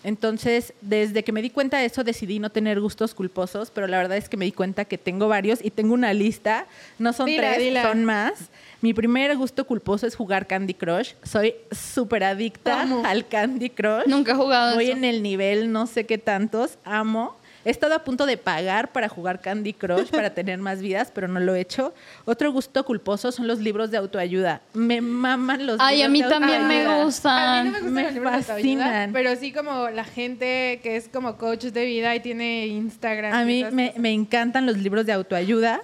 Entonces, 0.02 0.73
desde 0.80 1.23
que 1.25 1.33
me 1.33 1.42
di 1.42 1.50
cuenta 1.50 1.78
de 1.78 1.85
eso, 1.85 2.04
decidí 2.04 2.38
no 2.38 2.50
tener 2.50 2.80
gustos 2.80 3.14
culposos, 3.14 3.71
pero 3.71 3.87
la 3.87 3.99
verdad 3.99 4.16
es 4.16 4.28
que 4.28 4.37
me 4.37 4.45
di 4.47 4.52
cuenta 4.52 4.85
que 4.87 4.97
tengo 4.99 5.28
varios 5.28 5.59
y 5.62 5.71
tengo 5.71 5.95
una 5.95 6.12
lista. 6.14 6.66
No 6.99 7.12
son 7.12 7.26
Dila, 7.26 7.52
tres, 7.52 7.59
dila. 7.59 7.83
son 7.83 8.04
más. 8.04 8.50
Mi 8.80 8.95
primer 8.95 9.37
gusto 9.37 9.66
culposo 9.66 10.07
es 10.07 10.16
jugar 10.16 10.47
Candy 10.47 10.73
Crush. 10.75 11.12
Soy 11.23 11.54
súper 11.71 12.25
adicta 12.25 12.80
Amo. 12.83 13.02
al 13.04 13.28
Candy 13.28 13.69
Crush. 13.71 14.07
Nunca 14.07 14.33
he 14.33 14.35
jugado 14.37 14.75
Voy 14.75 14.87
eso. 14.87 14.97
en 14.97 15.04
el 15.04 15.23
nivel 15.23 15.71
no 15.71 15.87
sé 15.87 16.07
qué 16.07 16.16
tantos. 16.19 16.78
Amo. 16.85 17.37
He 17.64 17.71
estado 17.71 17.95
a 17.95 17.99
punto 18.05 18.25
de 18.25 18.37
pagar 18.38 18.90
para 18.93 19.09
jugar 19.09 19.40
Candy 19.40 19.75
Crush 19.75 20.11
para 20.11 20.31
tener 20.33 20.59
más 20.59 20.81
vidas, 20.81 21.11
pero 21.14 21.29
no 21.29 21.40
lo 21.40 21.55
he 21.55 21.61
hecho. 21.61 21.93
Otro 22.25 22.50
gusto 22.52 22.85
culposo 22.85 23.33
son 23.33 23.47
los 23.47 23.59
libros 23.59 23.90
de 23.90 23.99
autoayuda. 23.99 24.62
Me 24.73 25.00
maman 25.02 25.67
los 25.67 25.76
Ay, 25.79 26.02
a 26.02 26.09
libros 26.09 26.12
mí 26.12 26.23
de 26.23 26.29
también 26.29 26.67
me 26.67 27.02
gustan. 27.05 27.59
A 27.59 27.62
mí 27.64 27.71
no 27.71 27.73
me 27.73 27.81
gustan 27.81 27.95
Me 27.95 28.02
los 28.05 28.12
libros 28.14 28.33
de 28.33 28.37
autoayuda, 28.38 28.85
fascinan. 28.85 29.12
pero 29.12 29.37
sí 29.37 29.52
como 29.52 29.90
la 29.90 30.05
gente 30.05 30.81
que 30.83 30.97
es 30.97 31.09
como 31.09 31.37
coach 31.37 31.64
de 31.67 31.85
vida 31.85 32.14
y 32.14 32.21
tiene 32.21 32.67
Instagram. 32.69 33.33
A 33.35 33.45
mí 33.45 33.64
me, 33.71 33.93
me 33.99 34.12
encantan 34.12 34.64
los 34.64 34.79
libros 34.79 35.05
de 35.05 35.12
autoayuda. 35.12 35.83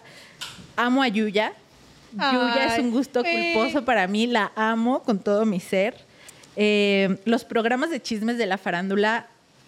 Amo 0.76 1.02
a 1.02 1.08
Yuya. 1.08 1.52
Yuya 2.12 2.66
es 2.66 2.72
Ay, 2.74 2.80
un 2.80 2.90
gusto 2.90 3.22
eh. 3.24 3.52
culposo 3.54 3.84
para 3.84 4.06
mí. 4.06 4.26
La 4.26 4.52
amo 4.56 5.02
con 5.02 5.18
todo 5.18 5.44
mi 5.44 5.60
ser. 5.60 5.94
Eh, 6.56 7.18
los 7.26 7.44
programas 7.44 7.90
de 7.90 8.00
chismes 8.00 8.38
de 8.38 8.46
la 8.46 8.56
farándula 8.56 9.26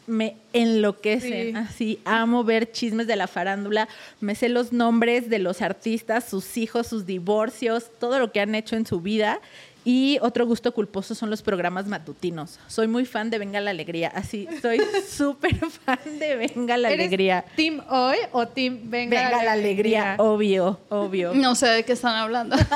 me 0.09 0.37
enloquecen. 0.53 1.53
Sí. 1.53 1.53
Así, 1.55 2.01
amo 2.05 2.43
ver 2.43 2.73
chismes 2.73 3.07
de 3.07 3.17
la 3.17 3.27
farándula. 3.27 3.89
Me 4.21 4.35
sé 4.35 4.49
los 4.49 4.73
nombres 4.73 5.29
de 5.31 5.39
los 5.39 5.63
artistas, 5.63 6.25
sus 6.25 6.57
hijos, 6.57 6.87
sus 6.87 7.07
divorcios, 7.07 7.91
todo 8.01 8.19
lo 8.19 8.33
que 8.33 8.41
han 8.41 8.55
hecho 8.55 8.77
en 8.77 8.87
su 8.87 9.01
vida. 9.01 9.41
Y 9.85 10.19
otro 10.21 10.45
gusto 10.45 10.73
culposo 10.75 11.15
son 11.15 11.31
los 11.31 11.41
programas 11.41 11.87
matutinos. 11.87 12.59
Soy 12.67 12.89
muy 12.89 13.07
fan 13.07 13.31
de 13.31 13.39
Venga 13.39 13.61
la 13.61 13.71
Alegría. 13.71 14.13
Así, 14.15 14.47
soy 14.61 14.81
súper 15.09 15.57
fan 15.57 16.19
de 16.19 16.37
Venga 16.37 16.77
la 16.77 16.91
¿Eres 16.91 17.07
Alegría. 17.07 17.45
¿Team 17.57 17.81
hoy 17.89 18.17
o 18.33 18.47
Team 18.49 18.81
Venga, 18.85 19.23
Venga 19.23 19.45
la 19.45 19.53
alegría, 19.53 20.17
obvio, 20.19 20.79
obvio. 20.89 21.33
No 21.35 21.55
sé 21.55 21.69
de 21.69 21.85
qué 21.85 21.93
están 21.93 22.17
hablando. 22.17 22.57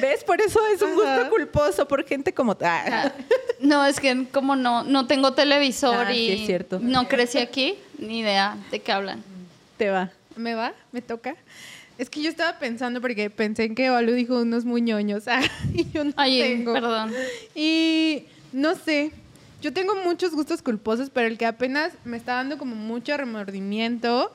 ¿Ves? 0.00 0.24
Por 0.24 0.40
eso 0.40 0.60
es 0.74 0.82
un 0.82 0.92
Ajá. 0.92 1.16
gusto 1.16 1.30
culposo 1.30 1.88
por 1.88 2.04
gente 2.06 2.32
como... 2.32 2.56
Ah. 2.62 3.12
No, 3.60 3.84
es 3.84 4.00
que 4.00 4.26
como 4.32 4.56
no, 4.56 4.84
no 4.84 5.06
tengo 5.06 5.32
televisor 5.34 6.06
Ah, 6.06 6.12
y 6.14 6.26
sí, 6.28 6.32
es 6.40 6.46
cierto. 6.46 6.78
no 6.80 7.08
crecí 7.08 7.38
aquí, 7.38 7.76
ni 7.98 8.20
idea 8.20 8.56
de 8.70 8.80
qué 8.80 8.92
hablan. 8.92 9.22
Te 9.76 9.90
va. 9.90 10.10
¿Me 10.36 10.54
va? 10.54 10.72
¿Me 10.92 11.02
toca? 11.02 11.36
Es 11.98 12.08
que 12.08 12.22
yo 12.22 12.30
estaba 12.30 12.58
pensando 12.58 13.00
porque 13.02 13.28
pensé 13.28 13.64
en 13.64 13.74
que 13.74 13.90
Balu 13.90 14.12
dijo 14.12 14.40
unos 14.40 14.64
muy 14.64 14.80
ñoños. 14.80 15.28
Ah, 15.28 15.42
y 15.74 15.90
yo 15.90 16.04
no 16.04 16.12
Ay, 16.16 16.40
tengo. 16.40 16.72
perdón. 16.72 17.12
Y 17.54 18.24
no 18.52 18.74
sé, 18.74 19.12
yo 19.60 19.72
tengo 19.72 19.94
muchos 19.96 20.32
gustos 20.32 20.62
culposos, 20.62 21.10
pero 21.10 21.26
el 21.26 21.36
que 21.36 21.44
apenas 21.44 21.92
me 22.04 22.16
está 22.16 22.34
dando 22.34 22.56
como 22.56 22.74
mucho 22.74 23.14
remordimiento 23.18 24.32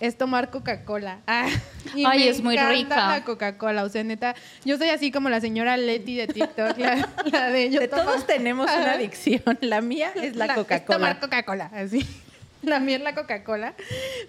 es 0.00 0.16
tomar 0.18 0.50
Coca-Cola. 0.50 1.18
Ah, 1.26 1.48
y 1.94 2.04
Ay, 2.04 2.18
me 2.20 2.28
es 2.28 2.42
muy 2.42 2.56
rica. 2.58 3.08
La 3.08 3.24
Coca-Cola, 3.24 3.84
o 3.84 3.88
sea, 3.88 4.02
neta, 4.04 4.34
yo 4.64 4.76
soy 4.76 4.88
así 4.88 5.10
como 5.12 5.28
la 5.30 5.40
señora 5.40 5.76
Leti 5.76 6.16
de 6.16 6.26
TikTok, 6.26 6.76
la, 6.78 7.08
la 7.32 7.50
de 7.50 7.70
yo 7.70 7.80
De 7.80 7.88
tomo- 7.88 8.02
todos 8.04 8.26
tenemos 8.26 8.66
una 8.70 8.92
adicción. 8.92 9.42
La 9.60 9.80
mía 9.80 10.10
es 10.16 10.34
la, 10.36 10.46
Es 10.46 10.52
Coca-Cola. 10.54 10.98
tomar 10.98 11.20
Coca-Cola, 11.20 11.70
así. 11.74 12.04
La 12.62 12.80
mía 12.80 12.96
es 12.96 13.02
la 13.02 13.14
Coca-Cola. 13.14 13.74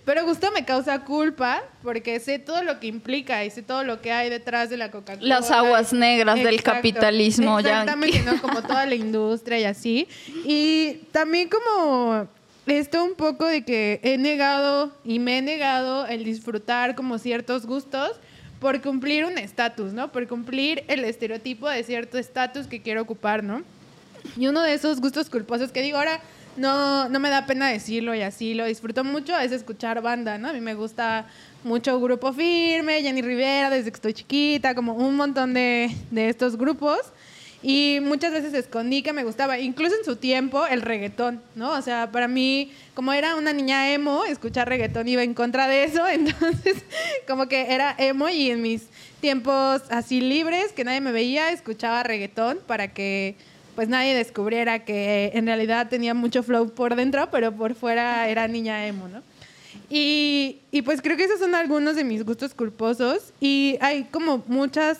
Pero 0.06 0.24
gusto 0.26 0.52
me 0.52 0.64
causa 0.64 1.00
culpa 1.06 1.64
porque 1.82 2.20
sé 2.20 2.38
todo 2.38 2.62
lo 2.62 2.80
que 2.80 2.86
implica 2.86 3.44
y 3.44 3.50
sé 3.50 3.64
todo 3.64 3.84
lo 3.84 4.00
que 4.00 4.12
hay 4.12 4.30
detrás 4.30 4.70
de 4.70 4.78
la 4.78 4.92
Coca-Cola. 4.92 5.28
Las 5.28 5.50
aguas 5.50 5.92
negras 5.92 6.36
del 6.36 6.62
capitalismo 6.62 7.58
Exactamente, 7.60 8.18
yankee. 8.20 8.36
¿no? 8.36 8.42
Como 8.42 8.62
toda 8.62 8.86
la 8.86 8.94
industria 8.94 9.60
y 9.60 9.64
así. 9.64 10.08
Y 10.46 11.00
también 11.12 11.50
como 11.50 12.28
esto 12.68 13.04
un 13.04 13.16
poco 13.16 13.46
de 13.46 13.64
que 13.64 14.00
he 14.04 14.18
negado 14.18 14.92
y 15.04 15.20
me 15.20 15.38
he 15.38 15.42
negado 15.42 16.06
el 16.06 16.24
disfrutar 16.24 16.96
como 16.96 17.18
ciertos 17.18 17.66
gustos 17.66 18.12
por 18.60 18.82
cumplir 18.82 19.26
un 19.26 19.38
estatus, 19.38 19.94
¿no? 19.94 20.12
Por 20.12 20.28
cumplir 20.28 20.84
el 20.88 21.04
estereotipo 21.06 21.70
de 21.70 21.84
cierto 21.84 22.18
estatus 22.18 22.68
que 22.68 22.82
quiero 22.82 23.02
ocupar, 23.02 23.44
¿no? 23.44 23.64
Y 24.36 24.48
uno 24.48 24.62
de 24.62 24.74
esos 24.74 25.00
gustos 25.00 25.30
culposos 25.30 25.72
que 25.72 25.82
digo 25.82 25.98
ahora 25.98 26.20
no, 26.58 27.08
no 27.08 27.20
me 27.20 27.30
da 27.30 27.46
pena 27.46 27.70
decirlo 27.70 28.16
y 28.16 28.22
así 28.22 28.54
lo 28.54 28.66
disfruto 28.66 29.04
mucho 29.04 29.38
es 29.38 29.52
escuchar 29.52 30.02
banda, 30.02 30.38
¿no? 30.38 30.50
A 30.50 30.54
mí 30.54 30.60
me 30.60 30.74
gusta 30.74 31.28
mucho 31.64 32.00
Grupo 32.00 32.34
Firme, 32.34 33.02
Jenny 33.02 33.22
Rivera 33.22 33.70
desde 33.70 33.92
que 33.92 33.96
estoy 33.96 34.14
chiquita, 34.14 34.74
como 34.74 34.94
un 34.94 35.16
montón 35.16 35.54
de, 35.54 35.96
de 36.12 36.30
estos 36.30 36.58
grupos. 36.58 37.00
Y 37.64 38.00
muchas 38.04 38.32
veces 38.32 38.54
escondí 38.54 39.02
que 39.02 39.14
me 39.14 39.24
gustaba, 39.24 39.58
incluso 39.58 39.96
en 39.96 40.06
su 40.06 40.16
tiempo, 40.16 40.68
el 40.68 40.82
reggaetón, 40.82 41.42
¿no? 41.56 41.72
O 41.72 41.82
sea, 41.82 42.12
para 42.12 42.28
mí, 42.28 42.72
como 42.94 43.14
era 43.14 43.36
una 43.36 43.52
niña 43.52 43.92
emo, 43.92 44.26
escuchar 44.26 44.70
reggaetón 44.70 45.08
iba 45.08 45.24
en 45.24 45.34
contra 45.34 45.68
de 45.68 45.84
eso, 45.84 46.08
entonces 46.12 46.78
como 47.28 47.48
que 47.48 47.74
era 47.74 47.96
emo 47.98 48.30
y 48.30 48.52
en 48.52 48.62
mis 48.62 48.84
tiempos 49.22 49.82
así 49.90 50.22
libres, 50.22 50.72
que 50.72 50.84
nadie 50.84 51.02
me 51.02 51.12
veía, 51.12 51.52
escuchaba 51.52 52.04
reggaetón 52.04 52.60
para 52.68 52.90
que 52.94 53.36
pues 53.74 53.90
nadie 53.90 54.16
descubriera 54.16 54.86
que 54.86 55.32
en 55.36 55.46
realidad 55.46 55.88
tenía 55.88 56.14
mucho 56.14 56.42
flow 56.42 56.70
por 56.70 56.96
dentro, 56.96 57.30
pero 57.32 57.52
por 57.52 57.76
fuera 57.76 58.28
era 58.28 58.48
niña 58.48 58.88
emo, 58.88 59.08
¿no? 59.08 59.22
Y, 59.90 60.58
y 60.72 60.82
pues 60.82 61.02
creo 61.02 61.16
que 61.16 61.24
esos 61.24 61.40
son 61.40 61.56
algunos 61.56 61.96
de 61.96 62.04
mis 62.04 62.24
gustos 62.26 62.54
culposos 62.54 63.34
y 63.40 63.78
hay 63.80 64.06
como 64.06 64.44
muchas 64.48 65.00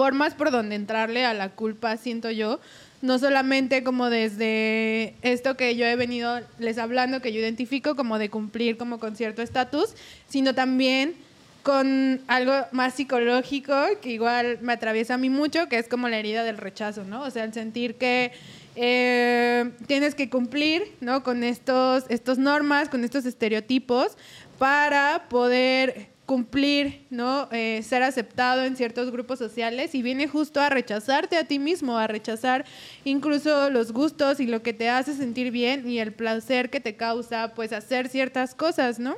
formas 0.00 0.32
por 0.32 0.50
donde 0.50 0.76
entrarle 0.76 1.26
a 1.26 1.34
la 1.34 1.50
culpa, 1.50 1.98
siento 1.98 2.30
yo. 2.30 2.58
No 3.02 3.18
solamente 3.18 3.84
como 3.84 4.08
desde 4.08 5.14
esto 5.20 5.58
que 5.58 5.76
yo 5.76 5.84
he 5.84 5.94
venido 5.94 6.40
les 6.58 6.78
hablando, 6.78 7.20
que 7.20 7.34
yo 7.34 7.40
identifico 7.40 7.94
como 7.96 8.18
de 8.18 8.30
cumplir 8.30 8.78
como 8.78 8.98
con 8.98 9.14
cierto 9.14 9.42
estatus, 9.42 9.90
sino 10.26 10.54
también 10.54 11.16
con 11.62 12.22
algo 12.28 12.54
más 12.72 12.94
psicológico 12.94 13.74
que 14.00 14.12
igual 14.12 14.56
me 14.62 14.72
atraviesa 14.72 15.14
a 15.14 15.18
mí 15.18 15.28
mucho, 15.28 15.68
que 15.68 15.78
es 15.78 15.86
como 15.86 16.08
la 16.08 16.16
herida 16.16 16.44
del 16.44 16.56
rechazo, 16.56 17.04
¿no? 17.04 17.20
O 17.20 17.30
sea, 17.30 17.44
el 17.44 17.52
sentir 17.52 17.96
que 17.96 18.32
eh, 18.76 19.70
tienes 19.86 20.14
que 20.14 20.30
cumplir, 20.30 20.94
¿no? 21.02 21.22
Con 21.22 21.44
estos, 21.44 22.04
estos 22.08 22.38
normas, 22.38 22.88
con 22.88 23.04
estos 23.04 23.26
estereotipos 23.26 24.16
para 24.58 25.26
poder 25.28 26.08
cumplir, 26.30 27.08
¿no? 27.10 27.48
Eh, 27.50 27.82
ser 27.82 28.04
aceptado 28.04 28.62
en 28.62 28.76
ciertos 28.76 29.10
grupos 29.10 29.40
sociales 29.40 29.96
y 29.96 30.02
viene 30.02 30.28
justo 30.28 30.60
a 30.60 30.68
rechazarte 30.68 31.36
a 31.36 31.42
ti 31.42 31.58
mismo, 31.58 31.98
a 31.98 32.06
rechazar 32.06 32.64
incluso 33.04 33.68
los 33.68 33.90
gustos 33.90 34.38
y 34.38 34.46
lo 34.46 34.62
que 34.62 34.72
te 34.72 34.88
hace 34.88 35.16
sentir 35.16 35.50
bien 35.50 35.90
y 35.90 35.98
el 35.98 36.12
placer 36.12 36.70
que 36.70 36.78
te 36.78 36.94
causa, 36.94 37.52
pues, 37.56 37.72
hacer 37.72 38.08
ciertas 38.08 38.54
cosas, 38.54 39.00
¿no? 39.00 39.16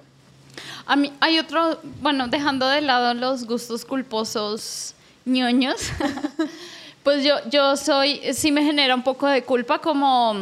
A 0.86 0.96
mí 0.96 1.12
hay 1.20 1.38
otro, 1.38 1.78
bueno, 2.00 2.28
dejando 2.28 2.66
de 2.66 2.80
lado 2.80 3.12
los 3.12 3.44
gustos 3.44 3.84
culposos 3.84 4.94
ñoños, 5.26 5.90
pues 7.02 7.22
yo, 7.24 7.46
yo 7.50 7.76
soy, 7.76 8.22
sí 8.32 8.50
me 8.50 8.64
genera 8.64 8.94
un 8.94 9.02
poco 9.02 9.26
de 9.26 9.42
culpa 9.42 9.80
como, 9.80 10.34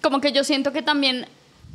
como 0.00 0.22
que 0.22 0.32
yo 0.32 0.42
siento 0.42 0.72
que 0.72 0.80
también 0.80 1.26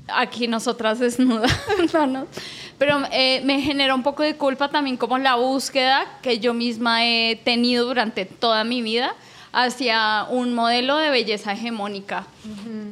aquí 0.07 0.47
nosotras 0.47 0.99
desnudándonos, 0.99 2.27
pero 2.77 3.01
eh, 3.11 3.41
me 3.45 3.61
genera 3.61 3.95
un 3.95 4.03
poco 4.03 4.23
de 4.23 4.35
culpa 4.35 4.69
también 4.69 4.97
como 4.97 5.17
la 5.17 5.35
búsqueda 5.35 6.05
que 6.21 6.39
yo 6.39 6.53
misma 6.53 7.05
he 7.05 7.39
tenido 7.43 7.85
durante 7.85 8.25
toda 8.25 8.63
mi 8.63 8.81
vida 8.81 9.15
hacia 9.53 10.25
un 10.29 10.53
modelo 10.53 10.97
de 10.97 11.11
belleza 11.11 11.53
hegemónica. 11.53 12.25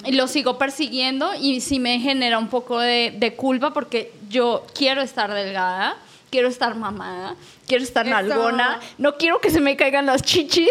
Y 0.06 0.14
lo 0.14 0.28
sigo 0.28 0.58
persiguiendo 0.58 1.34
y 1.34 1.60
sí 1.60 1.80
me 1.80 2.00
genera 2.00 2.38
un 2.38 2.50
poco 2.50 2.80
de, 2.80 3.14
de 3.18 3.34
culpa 3.36 3.74
porque 3.74 4.14
yo 4.30 4.66
quiero 4.76 5.02
estar 5.02 5.34
delgada, 5.34 5.98
quiero 6.30 6.48
estar 6.48 6.76
mamada, 6.76 7.36
quiero 7.68 7.84
estar 7.84 8.06
Eso. 8.06 8.16
nalgona, 8.16 8.80
no 8.98 9.18
quiero 9.18 9.42
que 9.42 9.50
se 9.50 9.60
me 9.60 9.76
caigan 9.76 10.06
las 10.06 10.22
chichis. 10.24 10.70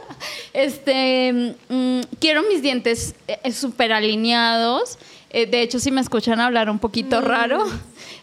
este, 0.52 1.54
mm, 1.68 2.00
quiero 2.18 2.42
mis 2.42 2.62
dientes 2.62 3.14
eh, 3.28 3.52
súper 3.52 3.92
alineados. 3.92 4.98
Eh, 5.36 5.44
de 5.44 5.60
hecho, 5.60 5.78
si 5.78 5.90
me 5.90 6.00
escuchan 6.00 6.40
hablar 6.40 6.70
un 6.70 6.78
poquito 6.78 7.20
raro, 7.20 7.62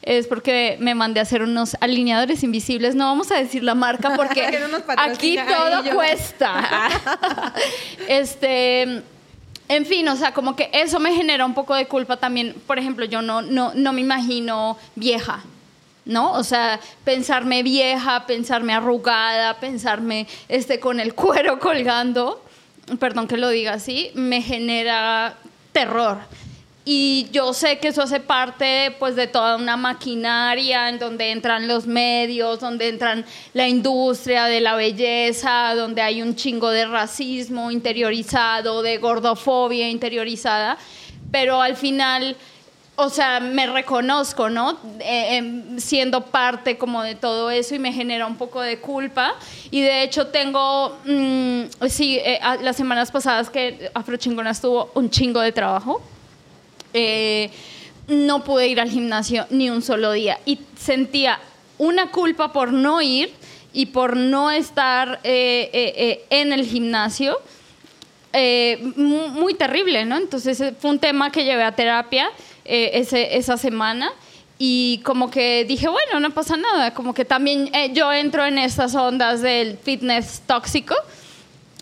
es 0.01 0.25
porque 0.25 0.77
me 0.79 0.96
mandé 0.96 1.20
a 1.20 1.22
hacer 1.22 1.43
unos 1.43 1.77
alineadores 1.79 2.41
invisibles. 2.41 2.96
No 2.96 3.05
vamos 3.05 3.29
a 3.29 3.36
decir 3.36 3.63
la 3.63 3.75
marca 3.75 4.15
porque 4.15 4.48
aquí 4.98 5.38
todo 5.48 5.93
cuesta. 5.93 6.89
este, 8.08 9.03
en 9.67 9.86
fin, 9.86 10.08
o 10.08 10.15
sea, 10.15 10.34
como 10.34 10.55
que 10.55 10.72
eso 10.74 11.00
me 11.00 11.13
genera 11.13 11.46
un 11.46 11.53
poco 11.53 11.75
de 11.75 11.86
culpa 11.86 12.17
también. 12.17 12.55
Por 12.65 12.79
ejemplo, 12.79 13.05
yo 13.05 13.22
no, 13.22 13.43
no, 13.43 13.74
no 13.75 13.93
me 13.93 14.01
imagino 14.01 14.79
vieja. 14.96 15.43
¿no? 16.05 16.32
O 16.32 16.43
sea, 16.43 16.79
pensarme 17.05 17.62
vieja, 17.62 18.25
pensarme 18.25 18.74
arrugada, 18.74 19.60
pensarme 19.60 20.25
este, 20.50 20.79
con 20.79 21.00
el 21.00 21.13
cuero 21.13 21.60
colgando, 21.60 22.43
perdón 23.00 23.27
que 23.27 23.38
lo 23.38 23.50
diga 23.50 23.74
así, 23.74 24.10
me 24.15 24.41
genera 24.41 25.36
terror. 25.74 26.17
Y 26.86 27.30
yo 27.32 27.54
sé 27.54 27.80
que 27.80 27.90
eso 27.90 28.02
hace 28.02 28.20
parte 28.20 28.94
pues 29.00 29.16
de 29.16 29.28
toda 29.28 29.56
una 29.56 29.78
maquinaria 29.78 30.90
en 30.90 31.00
donde 31.00 31.32
entran 31.32 31.66
los 31.68 31.88
medios, 31.88 32.60
donde 32.60 32.90
entran 32.90 33.25
la 33.54 33.70
industria 33.70 34.46
de 34.46 34.60
la 34.60 34.75
belleza, 34.75 35.75
donde 35.75 36.02
hay 36.02 36.22
un 36.22 36.36
chingo 36.36 36.70
de 36.70 36.86
racismo 36.86 37.72
interiorizado, 37.72 38.82
de 38.82 38.98
gordofobia 38.98 39.90
interiorizada, 39.90 40.78
pero 41.32 41.62
al 41.62 41.78
final 41.78 42.36
o 42.96 43.10
sea, 43.10 43.40
me 43.40 43.66
reconozco, 43.66 44.50
¿no? 44.50 44.78
Eh, 45.00 45.38
em, 45.38 45.80
siendo 45.80 46.25
parte 46.25 46.78
como 46.78 47.02
de 47.02 47.16
todo 47.16 47.50
eso 47.50 47.74
y 47.74 47.80
me 47.80 47.92
genera 47.92 48.28
un 48.28 48.36
poco 48.36 48.62
de 48.62 48.80
culpa. 48.80 49.34
Y 49.72 49.82
de 49.82 50.04
hecho 50.04 50.28
tengo, 50.28 50.96
mm, 51.06 51.63
sí, 51.90 52.20
eh, 52.20 52.40
las 52.62 52.75
semanas 52.75 53.12
pasadas 53.12 53.50
que 53.50 53.90
Afrochingonas 53.96 54.62
tuvo 54.62 54.92
un 54.94 55.10
chingo 55.10 55.40
de 55.40 55.52
trabajo, 55.52 56.04
eh, 56.94 57.50
no 58.08 58.44
pude 58.44 58.68
ir 58.68 58.80
al 58.80 58.90
gimnasio 58.90 59.46
ni 59.50 59.70
un 59.70 59.82
solo 59.82 60.12
día. 60.12 60.40
Y 60.46 60.60
sentía 60.78 61.40
una 61.78 62.12
culpa 62.12 62.52
por 62.54 62.72
no 62.72 63.02
ir 63.02 63.32
y 63.74 63.88
por 63.88 64.16
no 64.16 64.52
estar 64.52 65.20
en 65.24 66.54
el 66.54 66.66
gimnasio. 66.66 67.40
muy 68.98 69.54
terrible, 69.54 70.06
¿no? 70.06 70.18
Entonces 70.18 70.62
fue 70.80 70.92
un 70.92 71.00
tema 71.00 71.32
que 71.32 71.44
llevé 71.44 71.64
a 71.64 71.76
terapia 71.76 72.30
eh, 72.66 72.92
ese, 72.94 73.36
esa 73.36 73.58
semana 73.58 74.14
y 74.58 75.02
como 75.04 75.30
que 75.30 75.66
dije, 75.66 75.90
bueno, 75.90 76.22
no 76.22 76.30
pasa 76.30 76.56
nada, 76.56 76.94
como 76.94 77.14
que 77.14 77.26
también 77.26 77.70
eh, 77.74 77.92
yo 77.94 78.14
entro 78.14 78.46
en 78.46 78.58
estas 78.58 78.96
ondas 78.96 79.42
del 79.42 79.78
fitness 79.78 80.44
tóxico 80.48 80.96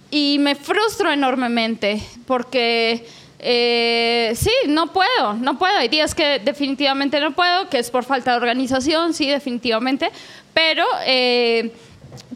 y 0.09 0.37
me 0.39 0.55
frustro 0.55 1.11
enormemente 1.11 2.01
porque 2.25 3.05
eh, 3.41 4.33
sí, 4.35 4.51
no 4.67 4.93
puedo, 4.93 5.33
no 5.33 5.57
puedo. 5.57 5.77
Hay 5.77 5.89
días 5.89 6.15
que 6.15 6.39
definitivamente 6.39 7.19
no 7.19 7.31
puedo, 7.31 7.69
que 7.69 7.79
es 7.79 7.89
por 7.89 8.03
falta 8.03 8.31
de 8.31 8.37
organización, 8.37 9.13
sí, 9.13 9.27
definitivamente, 9.27 10.11
pero 10.53 10.85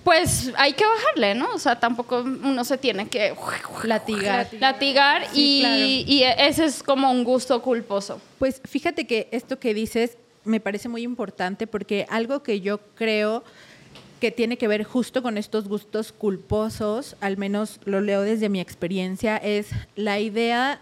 pues 0.05 0.51
hay 0.55 0.73
que 0.73 0.85
bajarle, 0.85 1.33
¿no? 1.33 1.47
O 1.53 1.59
sea, 1.59 1.79
tampoco 1.79 2.21
uno 2.21 2.63
se 2.63 2.77
tiene 2.77 3.07
que 3.07 3.33
latigar. 3.83 4.47
Latigar 4.59 5.23
y, 5.33 6.05
y, 6.07 6.23
ese 6.23 6.65
es 6.65 6.83
como 6.83 7.11
un 7.11 7.23
gusto 7.23 7.61
culposo. 7.61 8.21
Pues 8.37 8.61
fíjate 8.65 9.07
que 9.07 9.27
esto 9.31 9.59
que 9.59 9.73
dices 9.73 10.17
me 10.43 10.59
parece 10.59 10.89
muy 10.89 11.01
importante 11.01 11.65
porque 11.65 12.05
algo 12.09 12.43
que 12.43 12.61
yo 12.61 12.79
creo 12.93 13.43
que 14.19 14.29
tiene 14.29 14.57
que 14.57 14.67
ver 14.67 14.83
justo 14.83 15.23
con 15.23 15.39
estos 15.39 15.67
gustos 15.67 16.11
culposos, 16.11 17.15
al 17.19 17.37
menos 17.37 17.79
lo 17.85 17.99
leo 17.99 18.21
desde 18.21 18.47
mi 18.47 18.61
experiencia, 18.61 19.37
es 19.37 19.69
la 19.95 20.19
idea 20.19 20.81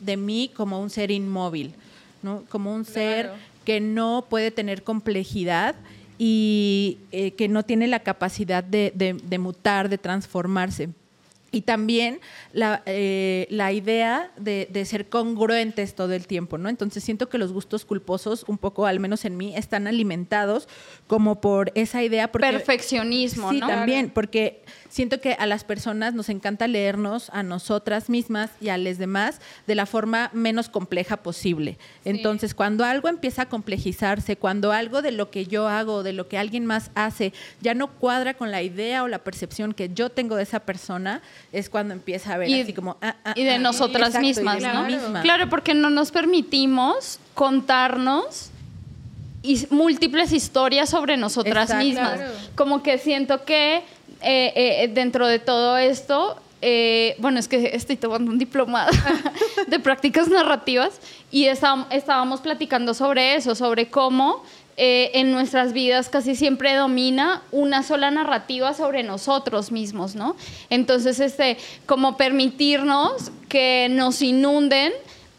de 0.00 0.16
mí 0.16 0.50
como 0.54 0.80
un 0.80 0.90
ser 0.90 1.10
inmóvil, 1.10 1.74
¿no? 2.22 2.44
Como 2.48 2.74
un 2.74 2.84
ser 2.84 3.32
que 3.64 3.80
no 3.80 4.26
puede 4.28 4.50
tener 4.50 4.82
complejidad 4.82 5.74
y 6.18 6.98
eh, 7.12 7.32
que 7.32 7.48
no 7.48 7.62
tiene 7.64 7.86
la 7.86 8.00
capacidad 8.00 8.64
de, 8.64 8.92
de 8.94 9.38
mutar, 9.38 9.88
de 9.88 9.98
transformarse. 9.98 10.88
Y 11.50 11.62
también 11.62 12.20
la, 12.52 12.82
eh, 12.84 13.46
la 13.48 13.72
idea 13.72 14.30
de, 14.36 14.68
de, 14.70 14.84
ser 14.84 15.08
congruentes 15.08 15.94
todo 15.94 16.12
el 16.12 16.26
tiempo, 16.26 16.58
¿no? 16.58 16.68
Entonces 16.68 17.02
siento 17.02 17.30
que 17.30 17.38
los 17.38 17.52
gustos 17.52 17.86
culposos, 17.86 18.44
un 18.48 18.58
poco, 18.58 18.84
al 18.84 19.00
menos 19.00 19.24
en 19.24 19.38
mí, 19.38 19.56
están 19.56 19.86
alimentados 19.86 20.68
como 21.06 21.40
por 21.40 21.72
esa 21.74 22.02
idea. 22.02 22.30
Perfeccionismo, 22.30 23.50
sí, 23.50 23.60
¿no? 23.60 23.66
también, 23.66 24.10
porque 24.10 24.62
siento 24.88 25.20
que 25.20 25.34
a 25.34 25.46
las 25.46 25.64
personas 25.64 26.14
nos 26.14 26.28
encanta 26.28 26.66
leernos 26.66 27.30
a 27.30 27.42
nosotras 27.42 28.08
mismas 28.08 28.50
y 28.60 28.68
a 28.68 28.78
los 28.78 28.98
demás 28.98 29.40
de 29.66 29.74
la 29.74 29.86
forma 29.86 30.30
menos 30.32 30.68
compleja 30.68 31.18
posible. 31.18 31.78
Entonces, 32.04 32.54
cuando 32.54 32.84
algo 32.84 33.08
empieza 33.08 33.42
a 33.42 33.48
complejizarse, 33.48 34.36
cuando 34.36 34.72
algo 34.72 35.02
de 35.02 35.12
lo 35.12 35.30
que 35.30 35.46
yo 35.46 35.68
hago, 35.68 36.02
de 36.02 36.12
lo 36.12 36.28
que 36.28 36.38
alguien 36.38 36.66
más 36.66 36.90
hace, 36.94 37.32
ya 37.60 37.74
no 37.74 37.88
cuadra 37.88 38.34
con 38.34 38.50
la 38.50 38.62
idea 38.62 39.02
o 39.02 39.08
la 39.08 39.18
percepción 39.18 39.74
que 39.74 39.90
yo 39.92 40.10
tengo 40.10 40.36
de 40.36 40.42
esa 40.42 40.60
persona, 40.60 41.22
es 41.52 41.68
cuando 41.68 41.94
empieza 41.94 42.34
a 42.34 42.38
ver 42.38 42.62
así 42.62 42.72
como... 42.72 42.96
Ah, 43.00 43.16
ah, 43.24 43.32
y 43.36 43.44
de 43.44 43.52
ah, 43.52 43.58
nosotras 43.58 44.18
mismas, 44.18 44.62
¿no? 44.62 45.22
Claro, 45.22 45.48
porque 45.48 45.74
no 45.74 45.90
nos 45.90 46.10
permitimos 46.10 47.20
contarnos 47.34 48.50
y 49.42 49.66
múltiples 49.70 50.32
historias 50.32 50.90
sobre 50.90 51.16
nosotras 51.16 51.74
mismas. 51.76 52.20
Como 52.54 52.82
que 52.82 52.98
siento 52.98 53.44
que 53.44 53.82
eh, 54.22 54.52
eh, 54.54 54.88
dentro 54.88 55.26
de 55.26 55.38
todo 55.38 55.76
esto, 55.78 56.40
eh, 56.60 57.14
bueno, 57.18 57.38
es 57.38 57.46
que 57.46 57.70
estoy 57.74 57.96
tomando 57.96 58.30
un 58.30 58.38
diplomado 58.38 58.90
de 59.68 59.78
prácticas 59.78 60.28
narrativas 60.28 61.00
y 61.30 61.46
estábamos 61.46 62.40
platicando 62.40 62.94
sobre 62.94 63.36
eso, 63.36 63.54
sobre 63.54 63.88
cómo 63.88 64.42
en 64.80 65.32
nuestras 65.32 65.72
vidas 65.72 66.08
casi 66.08 66.36
siempre 66.36 66.72
domina 66.76 67.42
una 67.50 67.82
sola 67.82 68.12
narrativa 68.12 68.74
sobre 68.74 69.02
nosotros 69.02 69.72
mismos, 69.72 70.14
¿no? 70.14 70.36
Entonces, 70.70 71.18
este, 71.18 71.56
como 71.84 72.16
permitirnos 72.16 73.32
que 73.48 73.88
nos 73.90 74.22
inunden 74.22 74.92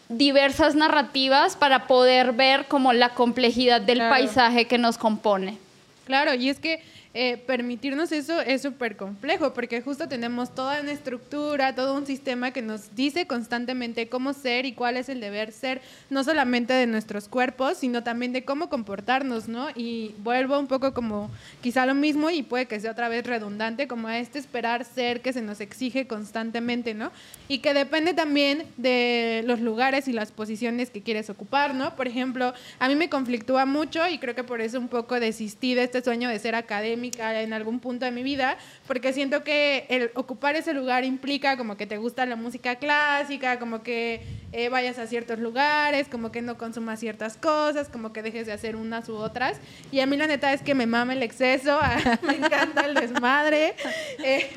diversas 0.10 0.76
narrativas 0.76 1.56
para 1.56 1.88
poder 1.88 2.34
ver 2.34 2.66
como 2.66 2.92
la 2.92 3.14
complejidad 3.14 3.80
del 3.80 4.00
paisaje 4.00 4.66
que 4.66 4.78
nos 4.78 4.98
compone. 4.98 5.58
Claro, 6.04 6.34
y 6.34 6.50
es 6.50 6.60
que 6.60 6.82
eh, 7.16 7.38
permitirnos 7.38 8.12
eso 8.12 8.40
es 8.40 8.62
súper 8.62 8.96
complejo, 8.96 9.52
porque 9.56 9.82
justo 9.82 10.08
tenemos 10.08 10.54
toda 10.54 10.80
una 10.80 10.92
estructura, 10.92 11.74
todo 11.74 11.96
un 11.96 12.06
sistema 12.06 12.52
que 12.52 12.62
nos 12.62 12.96
dice 12.96 13.26
constantemente 13.26 14.08
cómo 14.10 14.34
ser 14.34 14.68
y 14.68 14.74
cuál 14.74 14.96
es 14.96 15.10
el 15.10 15.20
deber 15.20 15.52
ser, 15.52 15.82
no 16.12 16.24
solamente 16.24 16.72
de 16.74 16.86
nuestros 16.86 17.28
cuerpos, 17.28 17.78
sino 17.78 18.04
también 18.04 18.32
de 18.32 18.46
cómo 18.46 18.70
comportarnos, 18.70 19.48
¿no? 19.48 19.70
Y 19.76 20.14
vuelvo 20.20 20.60
un 20.60 20.68
poco 20.68 20.94
como 20.94 21.32
quizá 21.62 21.88
lo 21.88 21.96
mismo 21.96 22.30
y 22.30 22.44
puede 22.44 22.68
que 22.68 22.80
sea 22.80 22.92
otra 22.92 23.10
vez 23.10 23.26
redundante, 23.26 23.88
como 23.88 24.08
a 24.08 24.20
este 24.20 24.38
esperar 24.38 24.86
ser 24.86 25.22
que 25.22 25.34
se 25.34 25.42
nos 25.42 25.62
exige 25.62 26.06
constantemente, 26.06 26.94
¿no? 26.94 27.12
Y 27.48 27.58
que 27.58 27.74
depende 27.74 28.14
también 28.14 28.66
de 28.78 29.42
los 29.48 29.62
lugares 29.62 30.08
y 30.08 30.14
las 30.14 30.32
posiciones 30.32 30.92
que 30.92 31.02
quieres 31.02 31.32
ocupar, 31.32 31.74
¿no? 31.74 31.96
Por 31.96 32.08
ejemplo, 32.08 32.54
a 32.78 32.88
mí 32.88 32.94
me 32.94 33.10
conflictúa 33.10 33.66
mucho 33.66 34.08
y 34.08 34.20
creo 34.20 34.36
que 34.36 34.44
por 34.44 34.62
eso 34.62 34.78
un 34.78 34.90
poco 34.90 35.20
desistí 35.20 35.74
de 35.74 35.86
este 35.86 36.04
sueño 36.04 36.30
de 36.30 36.38
ser 36.38 36.54
académico 36.54 37.00
en 37.18 37.54
algún 37.54 37.80
punto 37.80 38.06
de 38.06 38.12
mi 38.12 38.24
vida, 38.24 38.58
porque 38.88 39.14
siento 39.14 39.44
que 39.44 39.86
el 39.90 40.12
ocupar 40.16 40.56
ese 40.56 40.74
lugar 40.74 41.04
implica 41.04 41.58
como 41.58 41.78
que 41.78 41.86
te 41.86 41.98
gusta 41.98 42.26
la 42.26 42.36
música 42.36 42.76
clásica, 42.76 43.60
como 43.60 43.84
que 43.84 44.22
eh, 44.52 44.70
vayas 44.70 44.98
a 45.00 45.08
ciertos 45.08 45.40
lugares, 45.40 46.08
como 46.08 46.32
que 46.32 46.42
no 46.42 46.58
consumas 46.58 47.00
ciertas 47.00 47.38
cosas, 47.38 47.90
como 47.90 48.14
que 48.14 48.22
dejes 48.22 48.48
de 48.48 48.54
hacer 48.54 48.76
unas 48.76 49.10
u 49.10 49.16
otras. 49.16 49.58
Y 49.92 50.00
a 50.00 50.06
mí 50.06 50.18
la 50.18 50.28
neta 50.28 50.54
es 50.54 50.62
que 50.62 50.76
me 50.76 50.86
mama 50.86 51.14
el 51.14 51.24
exceso, 51.24 51.80
me 52.24 52.36
encanta 52.36 52.86
el 52.86 52.96
desmadre, 52.96 53.76
eh, 54.24 54.50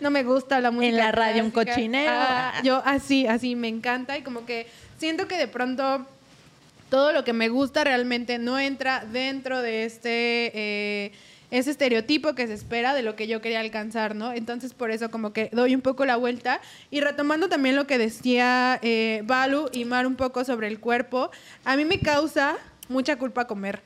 no 0.00 0.10
me 0.10 0.24
gusta 0.24 0.60
la 0.60 0.70
música. 0.70 0.90
En 0.90 0.96
la 0.96 1.12
radio 1.12 1.44
un 1.44 1.50
cochinero. 1.50 2.12
Ah, 2.12 2.60
yo 2.62 2.82
así, 2.84 3.26
así, 3.26 3.56
me 3.56 3.68
encanta 3.68 4.18
y 4.18 4.22
como 4.22 4.44
que 4.46 4.66
siento 4.98 5.28
que 5.28 5.36
de 5.36 5.48
pronto 5.48 6.06
todo 6.92 7.12
lo 7.12 7.24
que 7.24 7.32
me 7.32 7.48
gusta 7.48 7.84
realmente 7.84 8.38
no 8.38 8.58
entra 8.58 9.04
dentro 9.10 9.62
de 9.62 9.84
este... 9.84 10.52
Eh, 10.54 11.12
ese 11.52 11.70
estereotipo 11.70 12.34
que 12.34 12.46
se 12.46 12.54
espera 12.54 12.94
de 12.94 13.02
lo 13.02 13.14
que 13.14 13.26
yo 13.26 13.42
quería 13.42 13.60
alcanzar, 13.60 14.16
¿no? 14.16 14.32
Entonces 14.32 14.72
por 14.72 14.90
eso 14.90 15.10
como 15.10 15.34
que 15.34 15.50
doy 15.52 15.74
un 15.74 15.82
poco 15.82 16.06
la 16.06 16.16
vuelta 16.16 16.62
y 16.90 17.02
retomando 17.02 17.50
también 17.50 17.76
lo 17.76 17.86
que 17.86 17.98
decía 17.98 18.80
eh, 18.82 19.20
Balu 19.26 19.68
y 19.70 19.84
Mar 19.84 20.06
un 20.06 20.16
poco 20.16 20.44
sobre 20.44 20.66
el 20.66 20.80
cuerpo, 20.80 21.30
a 21.66 21.76
mí 21.76 21.84
me 21.84 22.00
causa 22.00 22.56
mucha 22.88 23.16
culpa 23.16 23.46
comer. 23.46 23.82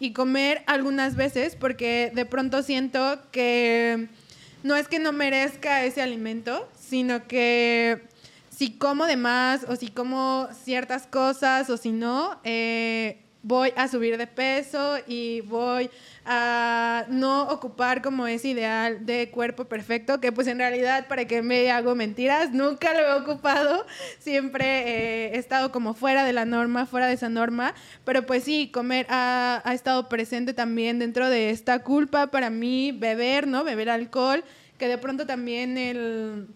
Y 0.00 0.12
comer 0.12 0.62
algunas 0.66 1.16
veces 1.16 1.56
porque 1.56 2.12
de 2.14 2.26
pronto 2.26 2.62
siento 2.62 3.18
que 3.30 4.08
no 4.62 4.76
es 4.76 4.86
que 4.86 4.98
no 4.98 5.12
merezca 5.12 5.84
ese 5.84 6.02
alimento, 6.02 6.68
sino 6.78 7.26
que 7.26 8.02
si 8.50 8.72
como 8.72 9.06
de 9.06 9.16
más 9.16 9.64
o 9.66 9.76
si 9.76 9.88
como 9.88 10.46
ciertas 10.62 11.06
cosas 11.06 11.70
o 11.70 11.78
si 11.78 11.90
no, 11.90 12.38
eh, 12.44 13.22
voy 13.42 13.72
a 13.76 13.88
subir 13.88 14.16
de 14.18 14.26
peso 14.26 14.98
y 15.06 15.40
voy 15.42 15.90
a 16.24 17.04
no 17.08 17.48
ocupar 17.48 18.00
como 18.00 18.26
ese 18.28 18.48
ideal 18.48 19.04
de 19.04 19.30
cuerpo 19.30 19.64
perfecto, 19.64 20.20
que 20.20 20.30
pues 20.30 20.46
en 20.46 20.58
realidad 20.58 21.08
para 21.08 21.24
que 21.26 21.42
me 21.42 21.70
hago 21.70 21.94
mentiras, 21.96 22.52
nunca 22.52 22.94
lo 22.94 23.00
he 23.00 23.20
ocupado, 23.20 23.84
siempre 24.20 24.64
eh, 24.64 25.34
he 25.34 25.38
estado 25.38 25.72
como 25.72 25.94
fuera 25.94 26.24
de 26.24 26.32
la 26.32 26.44
norma, 26.44 26.86
fuera 26.86 27.08
de 27.08 27.14
esa 27.14 27.28
norma, 27.28 27.74
pero 28.04 28.24
pues 28.24 28.44
sí, 28.44 28.70
comer 28.72 29.06
ha, 29.08 29.60
ha 29.64 29.74
estado 29.74 30.08
presente 30.08 30.54
también 30.54 31.00
dentro 31.00 31.28
de 31.28 31.50
esta 31.50 31.80
culpa 31.80 32.28
para 32.28 32.50
mí, 32.50 32.92
beber, 32.92 33.48
¿no? 33.48 33.64
Beber 33.64 33.90
alcohol, 33.90 34.44
que 34.78 34.86
de 34.86 34.98
pronto 34.98 35.26
también 35.26 35.76
el, 35.76 36.46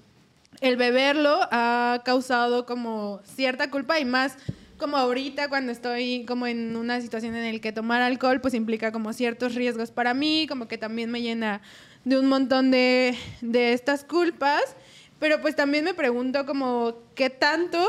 el 0.61 0.77
beberlo 0.77 1.41
ha 1.51 2.03
causado 2.05 2.65
como 2.65 3.21
cierta 3.25 3.71
culpa 3.71 3.99
y 3.99 4.05
más 4.05 4.37
como 4.79 4.97
ahorita 4.97 5.49
cuando 5.49 5.73
estoy 5.73 6.25
como 6.27 6.47
en 6.47 6.77
una 6.77 7.01
situación 7.01 7.35
en 7.35 7.55
la 7.55 7.61
que 7.61 7.73
tomar 7.73 8.03
alcohol 8.03 8.41
pues 8.41 8.55
implica 8.55 8.93
como 8.93 9.13
ciertos 9.13 9.55
riesgos 9.55 9.91
para 9.91 10.15
mí, 10.15 10.47
como 10.49 10.69
que 10.69 10.79
también 10.79 11.11
me 11.11 11.23
llena 11.23 11.63
de 12.05 12.19
un 12.19 12.29
montón 12.29 12.71
de, 12.71 13.17
de 13.41 13.73
estas 13.73 14.05
culpas, 14.05 14.63
pero 15.19 15.41
pues 15.41 15.57
también 15.57 15.85
me 15.85 15.95
pregunto 15.95 16.47
como 16.47 16.99
qué 17.15 17.31
tanto, 17.31 17.85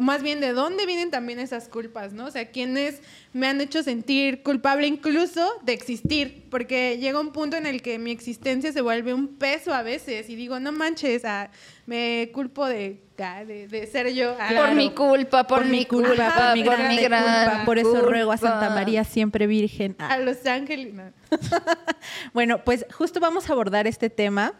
más 0.00 0.22
bien 0.22 0.40
de 0.40 0.52
dónde 0.52 0.84
vienen 0.86 1.10
también 1.10 1.38
esas 1.38 1.68
culpas, 1.68 2.12
¿no? 2.12 2.26
O 2.26 2.30
sea, 2.30 2.50
quiénes 2.50 3.00
me 3.32 3.46
han 3.46 3.60
hecho 3.60 3.82
sentir 3.82 4.42
culpable 4.42 4.86
incluso 4.86 5.48
de 5.62 5.72
existir, 5.72 6.44
porque 6.50 6.98
llega 6.98 7.20
un 7.20 7.32
punto 7.32 7.56
en 7.56 7.66
el 7.66 7.82
que 7.82 7.98
mi 7.98 8.10
existencia 8.10 8.72
se 8.72 8.80
vuelve 8.80 9.14
un 9.14 9.28
peso 9.36 9.72
a 9.72 9.82
veces 9.82 10.28
y 10.28 10.36
digo, 10.36 10.58
no 10.58 10.72
manches, 10.72 11.24
ah, 11.24 11.50
me 11.86 12.30
culpo 12.32 12.66
de, 12.66 13.00
de, 13.46 13.68
de 13.68 13.86
ser 13.86 14.12
yo. 14.12 14.34
ah, 14.40 14.50
Por 14.56 14.74
mi 14.74 14.90
culpa, 14.90 15.46
por, 15.46 15.64
mi 15.64 15.84
culpa, 15.86 16.34
por 16.34 16.54
mi 16.56 16.64
por 16.64 16.74
grande 16.76 16.94
mi 16.96 17.02
gran 17.02 17.48
culpa. 17.50 17.64
Por 17.64 17.78
eso 17.78 17.90
culpa. 17.90 18.06
ruego 18.06 18.32
a 18.32 18.36
Santa 18.38 18.70
María 18.70 19.04
siempre 19.04 19.46
virgen. 19.46 19.94
Ah. 19.98 20.14
A 20.14 20.18
Los 20.18 20.44
Ángeles. 20.46 20.94
no. 20.94 21.12
Bueno, 22.32 22.62
pues 22.64 22.84
justo 22.92 23.20
vamos 23.20 23.48
a 23.48 23.52
abordar 23.52 23.86
este 23.86 24.10
tema. 24.10 24.54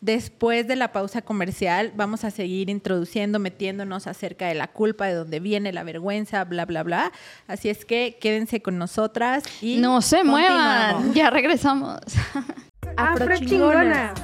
Después 0.00 0.68
de 0.68 0.76
la 0.76 0.92
pausa 0.92 1.22
comercial, 1.22 1.92
vamos 1.96 2.24
a 2.24 2.30
seguir 2.30 2.70
introduciendo, 2.70 3.38
metiéndonos 3.38 4.06
acerca 4.06 4.46
de 4.46 4.54
la 4.54 4.68
culpa, 4.68 5.06
de 5.06 5.14
dónde 5.14 5.40
viene 5.40 5.72
la 5.72 5.84
vergüenza, 5.84 6.44
bla, 6.44 6.64
bla, 6.64 6.82
bla. 6.82 7.12
Así 7.46 7.68
es 7.68 7.84
que 7.84 8.18
quédense 8.20 8.60
con 8.60 8.78
nosotras 8.78 9.44
y 9.62 9.78
No 9.78 10.02
se 10.02 10.24
muevan, 10.24 11.14
ya 11.14 11.30
regresamos. 11.30 12.00
Afrochingona. 12.96 14.14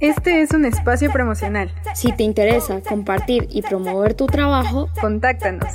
Este 0.00 0.42
es 0.42 0.52
un 0.52 0.64
espacio 0.64 1.10
promocional. 1.10 1.72
Si 1.94 2.12
te 2.12 2.22
interesa 2.22 2.80
compartir 2.80 3.48
y 3.50 3.62
promover 3.62 4.14
tu 4.14 4.26
trabajo, 4.26 4.88
Contáctanos. 5.00 5.72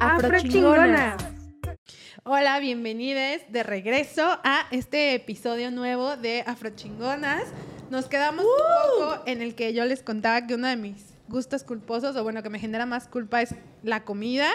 Afrochingona. 0.00 1.16
Hola, 2.30 2.60
bienvenidos 2.60 3.40
de 3.48 3.62
regreso 3.62 4.22
a 4.44 4.66
este 4.70 5.14
episodio 5.14 5.70
nuevo 5.70 6.14
de 6.18 6.42
Afrochingonas. 6.46 7.44
Nos 7.88 8.04
quedamos 8.04 8.44
un 8.44 8.98
poco 8.98 9.22
en 9.24 9.40
el 9.40 9.54
que 9.54 9.72
yo 9.72 9.86
les 9.86 10.02
contaba 10.02 10.46
que 10.46 10.54
uno 10.54 10.68
de 10.68 10.76
mis 10.76 11.17
gustos 11.28 11.64
culposos, 11.64 12.16
o 12.16 12.22
bueno, 12.22 12.42
que 12.42 12.50
me 12.50 12.58
genera 12.58 12.86
más 12.86 13.08
culpa 13.08 13.42
es 13.42 13.54
la 13.82 14.04
comida. 14.04 14.48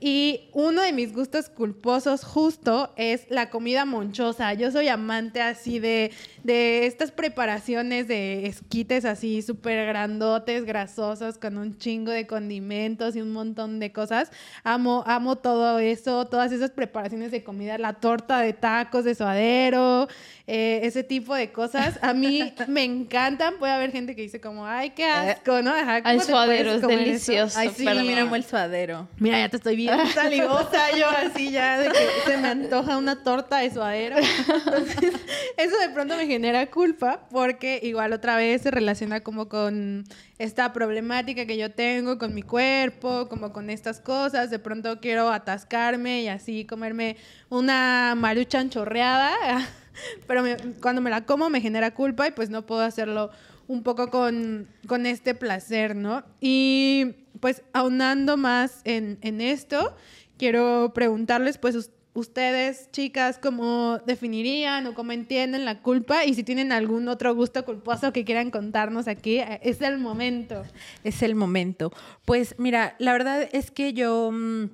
Y 0.00 0.48
uno 0.52 0.82
de 0.82 0.92
mis 0.92 1.12
gustos 1.12 1.48
culposos 1.48 2.22
justo 2.22 2.92
es 2.96 3.26
la 3.30 3.50
comida 3.50 3.84
monchosa. 3.84 4.54
Yo 4.54 4.70
soy 4.70 4.86
amante 4.86 5.40
así 5.42 5.80
de, 5.80 6.12
de 6.44 6.86
estas 6.86 7.10
preparaciones 7.10 8.06
de 8.06 8.46
esquites 8.46 9.04
así 9.04 9.42
súper 9.42 9.86
grandotes, 9.86 10.64
grasosos, 10.64 11.38
con 11.38 11.58
un 11.58 11.78
chingo 11.78 12.12
de 12.12 12.28
condimentos 12.28 13.16
y 13.16 13.20
un 13.20 13.32
montón 13.32 13.80
de 13.80 13.90
cosas. 13.90 14.30
Amo, 14.62 15.02
amo 15.06 15.36
todo 15.36 15.80
eso, 15.80 16.26
todas 16.26 16.52
esas 16.52 16.70
preparaciones 16.70 17.32
de 17.32 17.42
comida, 17.42 17.76
la 17.76 17.94
torta 17.94 18.40
de 18.40 18.52
tacos 18.52 19.04
de 19.04 19.16
suadero, 19.16 20.06
eh, 20.46 20.80
ese 20.84 21.02
tipo 21.02 21.34
de 21.34 21.50
cosas. 21.50 21.98
A 22.02 22.14
mí 22.14 22.54
me 22.68 22.84
encantan. 22.84 23.58
Puede 23.58 23.72
haber 23.72 23.90
gente 23.90 24.14
que 24.14 24.22
dice 24.22 24.40
como, 24.40 24.64
ay, 24.64 24.90
qué 24.90 25.04
asco, 25.06 25.60
¿no? 25.60 25.72
Ajá, 25.72 26.02
¿cómo 26.08 26.20
Ay, 26.20 26.26
te 26.26 26.32
suadero, 26.32 26.72
es 26.72 26.82
delicioso. 26.82 27.58
Ay, 27.58 27.70
sí, 27.76 27.84
perdón. 27.84 28.06
mira, 28.06 28.22
amo 28.22 28.36
el 28.36 28.44
suadero. 28.44 29.08
Mira, 29.18 29.38
ya 29.38 29.48
te 29.48 29.56
estoy 29.56 29.76
bien 29.76 29.94
salivosa 30.14 30.96
yo 30.98 31.08
así 31.08 31.50
ya 31.50 31.78
de 31.78 31.88
que 31.90 32.06
se 32.30 32.36
me 32.38 32.48
antoja 32.48 32.96
una 32.96 33.22
torta 33.22 33.58
de 33.58 33.70
suadero. 33.70 34.16
Entonces, 34.18 35.12
eso 35.56 35.78
de 35.78 35.88
pronto 35.90 36.16
me 36.16 36.26
genera 36.26 36.66
culpa 36.70 37.20
porque 37.30 37.80
igual 37.82 38.12
otra 38.12 38.36
vez 38.36 38.62
se 38.62 38.70
relaciona 38.70 39.20
como 39.20 39.48
con 39.48 40.04
esta 40.38 40.72
problemática 40.72 41.46
que 41.46 41.56
yo 41.56 41.70
tengo 41.70 42.18
con 42.18 42.34
mi 42.34 42.42
cuerpo, 42.42 43.28
como 43.28 43.52
con 43.52 43.70
estas 43.70 44.00
cosas. 44.00 44.50
De 44.50 44.58
pronto 44.58 45.00
quiero 45.00 45.30
atascarme 45.30 46.22
y 46.22 46.28
así 46.28 46.64
comerme 46.64 47.16
una 47.50 48.14
maruchan 48.16 48.70
chorreada, 48.70 49.32
pero 50.26 50.42
me- 50.42 50.56
cuando 50.80 51.00
me 51.02 51.10
la 51.10 51.22
como 51.24 51.50
me 51.50 51.60
genera 51.60 51.92
culpa 51.92 52.26
y 52.28 52.30
pues 52.30 52.50
no 52.50 52.64
puedo 52.66 52.82
hacerlo 52.82 53.30
un 53.68 53.82
poco 53.84 54.08
con, 54.10 54.66
con 54.88 55.06
este 55.06 55.34
placer, 55.34 55.94
¿no? 55.94 56.24
Y 56.40 57.14
pues 57.40 57.62
aunando 57.72 58.36
más 58.36 58.80
en, 58.84 59.18
en 59.22 59.40
esto, 59.40 59.94
quiero 60.38 60.92
preguntarles, 60.94 61.58
pues 61.58 61.76
us- 61.76 61.90
ustedes, 62.14 62.90
chicas, 62.90 63.38
cómo 63.38 63.98
definirían 64.04 64.86
o 64.88 64.94
cómo 64.94 65.12
entienden 65.12 65.64
la 65.64 65.82
culpa 65.82 66.24
y 66.24 66.34
si 66.34 66.42
tienen 66.42 66.72
algún 66.72 67.06
otro 67.06 67.32
gusto 67.34 67.64
culposo 67.64 68.12
que 68.12 68.24
quieran 68.24 68.50
contarnos 68.50 69.06
aquí, 69.06 69.38
eh, 69.38 69.60
es 69.62 69.80
el 69.82 69.98
momento. 69.98 70.64
Es 71.04 71.22
el 71.22 71.36
momento. 71.36 71.92
Pues 72.24 72.56
mira, 72.58 72.96
la 72.98 73.12
verdad 73.12 73.48
es 73.52 73.70
que 73.70 73.92
yo, 73.92 74.30
mm, 74.32 74.64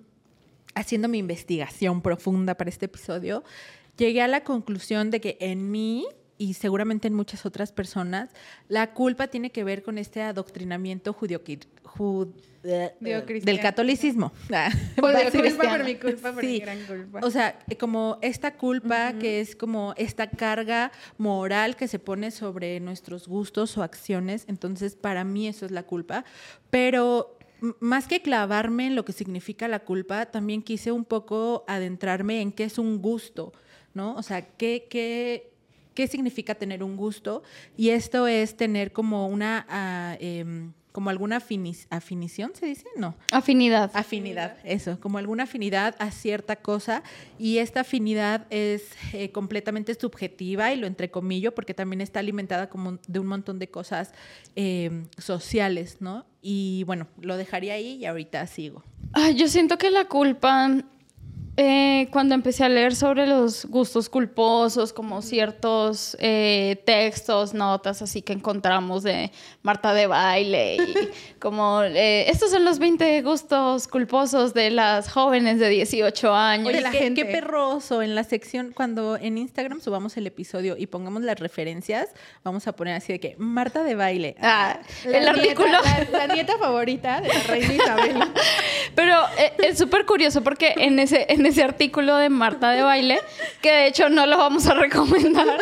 haciendo 0.74 1.08
mi 1.08 1.18
investigación 1.18 2.00
profunda 2.00 2.54
para 2.54 2.70
este 2.70 2.86
episodio, 2.86 3.44
llegué 3.98 4.22
a 4.22 4.28
la 4.28 4.42
conclusión 4.44 5.10
de 5.10 5.20
que 5.20 5.36
en 5.40 5.70
mí 5.70 6.06
y 6.36 6.54
seguramente 6.54 7.08
en 7.08 7.14
muchas 7.14 7.46
otras 7.46 7.70
personas, 7.72 8.30
la 8.68 8.92
culpa 8.92 9.28
tiene 9.28 9.50
que 9.50 9.62
ver 9.64 9.82
con 9.82 9.98
este 9.98 10.20
adoctrinamiento 10.22 11.12
judio 11.12 11.42
Judio-cristiano. 11.84 13.44
del 13.44 13.60
catolicismo. 13.60 14.32
Ah, 14.52 14.70
Por 14.96 15.10
mi 15.16 15.24
básicamente. 15.24 15.56
culpa, 15.56 15.76
por 15.76 15.84
mi 15.84 15.94
culpa, 15.96 16.32
por 16.32 16.42
mi 16.44 16.48
Sí. 16.54 16.58
gran 16.60 16.78
culpa. 16.86 17.20
O 17.22 17.30
sea, 17.30 17.58
como 17.78 18.18
esta 18.22 18.54
culpa 18.56 19.12
que 19.18 19.40
es 19.40 19.54
como 19.56 19.94
esta 19.96 20.28
carga 20.30 20.90
moral 21.18 21.76
que 21.76 21.88
se 21.88 21.98
pone 21.98 22.30
sobre 22.30 22.80
nuestros 22.80 23.28
gustos 23.28 23.76
o 23.78 23.82
acciones. 23.82 24.44
Entonces, 24.48 24.96
para 24.96 25.24
mí 25.24 25.46
eso 25.48 25.66
es 25.66 25.72
la 25.72 25.82
culpa. 25.84 26.24
Pero 26.70 27.38
más 27.80 28.08
que 28.08 28.20
clavarme 28.22 28.86
en 28.88 28.94
lo 28.96 29.04
que 29.04 29.12
significa 29.12 29.68
la 29.68 29.80
culpa, 29.80 30.26
también 30.26 30.62
quise 30.62 30.90
un 30.92 31.04
poco 31.04 31.64
adentrarme 31.68 32.40
en 32.40 32.52
qué 32.52 32.64
es 32.64 32.78
un 32.78 33.00
gusto, 33.00 33.52
¿no? 33.94 34.14
O 34.16 34.22
sea, 34.22 34.42
qué, 34.42 34.86
qué, 34.90 35.53
qué 35.94 36.06
significa 36.06 36.54
tener 36.54 36.82
un 36.82 36.96
gusto. 36.96 37.42
Y 37.76 37.90
esto 37.90 38.26
es 38.26 38.56
tener 38.56 38.92
como 38.92 39.26
una, 39.28 40.16
em, 40.20 40.72
como 40.94 41.10
alguna 41.10 41.38
afinición, 41.90 42.52
¿se 42.54 42.66
dice? 42.66 42.86
No. 42.96 43.16
Afinidad. 43.32 43.90
Afinidad, 43.94 44.56
eso, 44.62 45.00
como 45.00 45.18
alguna 45.18 45.42
afinidad 45.42 45.96
a 45.98 46.12
cierta 46.12 46.54
cosa 46.54 47.02
y 47.36 47.58
esta 47.58 47.80
afinidad 47.80 48.46
es 48.48 48.92
eh, 49.12 49.32
completamente 49.32 49.92
subjetiva 49.94 50.72
y 50.72 50.76
lo 50.76 50.86
entrecomillo 50.86 51.52
porque 51.52 51.74
también 51.74 52.00
está 52.00 52.20
alimentada 52.20 52.68
como 52.68 52.98
de 53.08 53.18
un 53.18 53.26
montón 53.26 53.58
de 53.58 53.66
cosas 53.66 54.12
eh, 54.54 55.04
sociales, 55.18 55.96
¿no? 55.98 56.26
Y 56.40 56.84
bueno, 56.84 57.08
lo 57.20 57.36
dejaría 57.36 57.74
ahí 57.74 57.96
y 57.96 58.06
ahorita 58.06 58.46
sigo. 58.46 58.84
Ay, 59.14 59.34
yo 59.34 59.48
siento 59.48 59.78
que 59.78 59.90
la 59.90 60.04
culpa, 60.04 60.70
eh, 61.56 62.08
cuando 62.10 62.34
empecé 62.34 62.64
a 62.64 62.68
leer 62.68 62.94
sobre 62.96 63.26
los 63.26 63.66
gustos 63.66 64.08
culposos, 64.08 64.92
como 64.92 65.22
ciertos 65.22 66.16
eh, 66.20 66.82
textos, 66.84 67.54
notas 67.54 68.02
así 68.02 68.22
que 68.22 68.32
encontramos 68.32 69.02
de 69.04 69.30
Marta 69.62 69.94
de 69.94 70.06
baile 70.08 70.76
y 70.76 70.94
como 71.38 71.82
eh, 71.84 72.28
estos 72.28 72.50
son 72.50 72.64
los 72.64 72.78
20 72.80 73.22
gustos 73.22 73.86
culposos 73.86 74.52
de 74.52 74.70
las 74.70 75.10
jóvenes 75.10 75.58
de 75.60 75.68
18 75.68 76.34
años. 76.34 76.66
Oye, 76.68 76.80
la 76.80 76.90
qué, 76.90 76.98
gente. 76.98 77.24
qué 77.24 77.30
perroso 77.32 78.02
en 78.02 78.14
la 78.16 78.24
sección, 78.24 78.72
cuando 78.74 79.16
en 79.16 79.38
Instagram 79.38 79.80
subamos 79.80 80.16
el 80.16 80.26
episodio 80.26 80.76
y 80.76 80.86
pongamos 80.88 81.22
las 81.22 81.38
referencias, 81.38 82.08
vamos 82.42 82.66
a 82.66 82.72
poner 82.74 82.94
así 82.96 83.12
de 83.12 83.20
que 83.20 83.36
Marta 83.38 83.84
de 83.84 83.94
baile. 83.94 84.34
Ah, 84.40 84.80
La 85.04 85.18
el 85.18 85.24
nieta- 85.24 85.30
artículo... 85.40 85.68
la, 86.12 86.26
la 86.26 86.34
nieta 86.34 86.58
favorita 86.58 87.20
de 87.20 87.28
la 87.28 87.40
reina 87.46 87.74
Isabel. 87.74 88.16
Pero 88.94 89.14
eh, 89.38 89.52
es 89.62 89.78
súper 89.78 90.04
curioso 90.06 90.42
porque 90.42 90.74
en 90.76 90.98
ese, 90.98 91.26
en 91.28 91.43
ese 91.46 91.62
artículo 91.62 92.16
de 92.16 92.28
Marta 92.28 92.70
de 92.72 92.82
Baile, 92.82 93.20
que 93.62 93.70
de 93.70 93.86
hecho 93.88 94.08
no 94.08 94.26
lo 94.26 94.38
vamos 94.38 94.66
a 94.66 94.74
recomendar, 94.74 95.58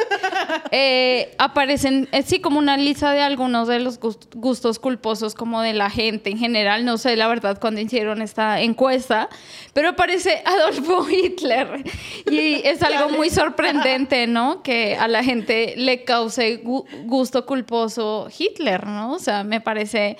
eh, 0.70 1.34
aparecen, 1.38 2.08
eh, 2.12 2.22
sí, 2.22 2.40
como 2.40 2.58
una 2.58 2.76
lista 2.76 3.12
de 3.12 3.20
algunos 3.20 3.68
de 3.68 3.80
los 3.80 4.00
gust- 4.00 4.28
gustos 4.34 4.78
culposos 4.78 5.34
como 5.34 5.60
de 5.62 5.72
la 5.72 5.90
gente 5.90 6.30
en 6.30 6.38
general. 6.38 6.84
No 6.84 6.98
sé 6.98 7.16
la 7.16 7.28
verdad 7.28 7.58
cuando 7.60 7.80
hicieron 7.80 8.22
esta 8.22 8.60
encuesta, 8.60 9.28
pero 9.72 9.90
aparece 9.90 10.42
Adolfo 10.44 11.06
Hitler. 11.10 11.84
Y 12.30 12.54
es 12.66 12.82
algo 12.82 13.10
muy 13.10 13.30
sorprendente, 13.30 14.26
¿no? 14.26 14.62
Que 14.62 14.96
a 14.96 15.08
la 15.08 15.22
gente 15.24 15.74
le 15.76 16.04
cause 16.04 16.62
gu- 16.62 16.84
gusto 17.04 17.44
culposo 17.46 18.28
Hitler, 18.36 18.86
¿no? 18.86 19.12
O 19.12 19.18
sea, 19.18 19.44
me 19.44 19.60
parece 19.60 20.16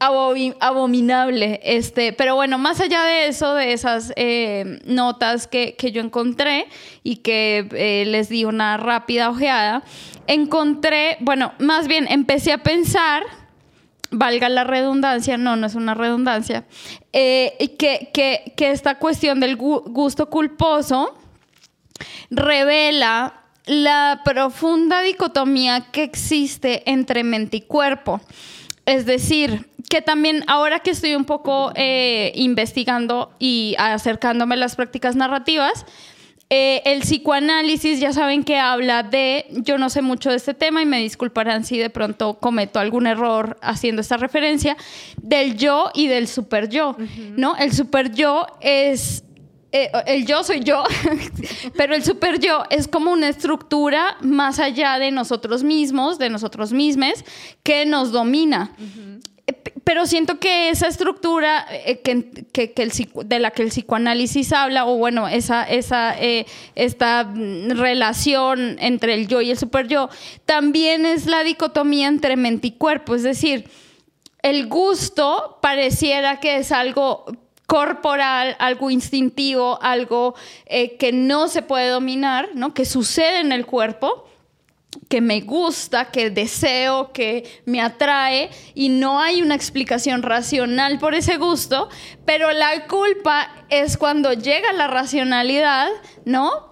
abominable. 0.00 1.60
Este, 1.62 2.12
pero 2.12 2.34
bueno, 2.34 2.58
más 2.58 2.80
allá 2.80 3.04
de 3.04 3.28
eso, 3.28 3.54
de 3.54 3.72
esas 3.72 4.12
eh, 4.16 4.80
notas 4.84 5.46
que, 5.46 5.76
que 5.76 5.92
yo 5.92 6.00
encontré 6.00 6.66
y 7.04 7.16
que 7.16 7.68
eh, 7.72 8.04
les 8.06 8.28
di 8.28 8.44
una 8.44 8.76
rápida 8.78 9.30
ojeada, 9.30 9.82
encontré, 10.26 11.18
bueno, 11.20 11.52
más 11.58 11.86
bien 11.86 12.06
empecé 12.08 12.52
a 12.52 12.58
pensar, 12.58 13.22
valga 14.10 14.48
la 14.48 14.64
redundancia, 14.64 15.36
no, 15.36 15.54
no 15.56 15.66
es 15.66 15.74
una 15.74 15.94
redundancia, 15.94 16.64
eh, 17.12 17.76
que, 17.78 18.10
que, 18.12 18.54
que 18.56 18.70
esta 18.70 18.96
cuestión 18.98 19.38
del 19.38 19.56
gu- 19.58 19.84
gusto 19.86 20.30
culposo 20.30 21.14
revela 22.30 23.34
la 23.66 24.22
profunda 24.24 25.02
dicotomía 25.02 25.90
que 25.92 26.02
existe 26.02 26.90
entre 26.90 27.22
mente 27.22 27.58
y 27.58 27.60
cuerpo. 27.60 28.20
Es 28.90 29.06
decir, 29.06 29.68
que 29.88 30.02
también 30.02 30.42
ahora 30.48 30.80
que 30.80 30.90
estoy 30.90 31.14
un 31.14 31.24
poco 31.24 31.70
eh, 31.76 32.32
investigando 32.34 33.30
y 33.38 33.76
acercándome 33.78 34.56
a 34.56 34.58
las 34.58 34.74
prácticas 34.74 35.14
narrativas, 35.14 35.86
eh, 36.48 36.82
el 36.84 37.02
psicoanálisis 37.02 38.00
ya 38.00 38.12
saben 38.12 38.42
que 38.42 38.58
habla 38.58 39.04
de, 39.04 39.46
yo 39.50 39.78
no 39.78 39.90
sé 39.90 40.02
mucho 40.02 40.30
de 40.30 40.36
este 40.38 40.54
tema 40.54 40.82
y 40.82 40.86
me 40.86 40.98
disculparán 40.98 41.64
si 41.64 41.78
de 41.78 41.88
pronto 41.88 42.40
cometo 42.40 42.80
algún 42.80 43.06
error 43.06 43.58
haciendo 43.62 44.00
esta 44.00 44.16
referencia, 44.16 44.76
del 45.22 45.56
yo 45.56 45.92
y 45.94 46.08
del 46.08 46.26
super 46.26 46.68
yo, 46.68 46.96
¿no? 47.36 47.56
El 47.56 47.72
super 47.72 48.12
yo 48.12 48.48
es 48.60 49.22
eh, 49.72 49.90
el 50.06 50.26
yo 50.26 50.42
soy 50.42 50.60
yo, 50.60 50.82
pero 51.76 51.94
el 51.94 52.02
super 52.02 52.40
yo 52.40 52.64
es 52.70 52.88
como 52.88 53.12
una 53.12 53.28
estructura 53.28 54.16
más 54.20 54.58
allá 54.58 54.98
de 54.98 55.12
nosotros 55.12 55.62
mismos, 55.62 56.18
de 56.18 56.28
nosotros 56.28 56.72
mismos, 56.72 57.24
que 57.62 57.86
nos 57.86 58.10
domina. 58.10 58.72
Eh, 59.46 59.54
pero 59.84 60.06
siento 60.06 60.40
que 60.40 60.70
esa 60.70 60.88
estructura 60.88 61.66
eh, 61.70 62.00
que, 62.00 62.10
el, 62.12 63.28
de 63.28 63.38
la 63.38 63.52
que 63.52 63.62
el 63.62 63.68
psicoanálisis 63.68 64.52
habla, 64.52 64.86
o 64.86 64.96
bueno, 64.96 65.28
esa, 65.28 65.62
esa, 65.62 66.16
esta 66.74 67.24
mm, 67.24 67.70
relación 67.70 68.76
entre 68.80 69.14
el 69.14 69.28
yo 69.28 69.40
y 69.40 69.52
el 69.52 69.58
super 69.58 69.86
yo, 69.86 70.10
también 70.46 71.06
es 71.06 71.26
la 71.26 71.44
dicotomía 71.44 72.08
entre 72.08 72.36
mente 72.36 72.68
y 72.68 72.72
cuerpo. 72.72 73.14
Es 73.14 73.22
decir, 73.22 73.70
el 74.42 74.66
gusto 74.66 75.58
pareciera 75.62 76.40
que 76.40 76.56
es 76.56 76.72
algo 76.72 77.26
corporal, 77.70 78.56
algo 78.58 78.90
instintivo, 78.90 79.80
algo 79.80 80.34
eh, 80.66 80.96
que 80.96 81.12
no 81.12 81.46
se 81.46 81.62
puede 81.62 81.86
dominar, 81.86 82.48
¿no? 82.54 82.74
que 82.74 82.84
sucede 82.84 83.38
en 83.38 83.52
el 83.52 83.64
cuerpo, 83.64 84.26
que 85.08 85.20
me 85.20 85.42
gusta, 85.42 86.10
que 86.10 86.30
deseo, 86.30 87.12
que 87.12 87.62
me 87.66 87.80
atrae 87.80 88.50
y 88.74 88.88
no 88.88 89.20
hay 89.20 89.40
una 89.40 89.54
explicación 89.54 90.22
racional 90.22 90.98
por 90.98 91.14
ese 91.14 91.36
gusto, 91.36 91.88
pero 92.24 92.50
la 92.50 92.88
culpa 92.88 93.48
es 93.68 93.96
cuando 93.96 94.32
llega 94.32 94.72
la 94.72 94.88
racionalidad, 94.88 95.86
¿no? 96.24 96.70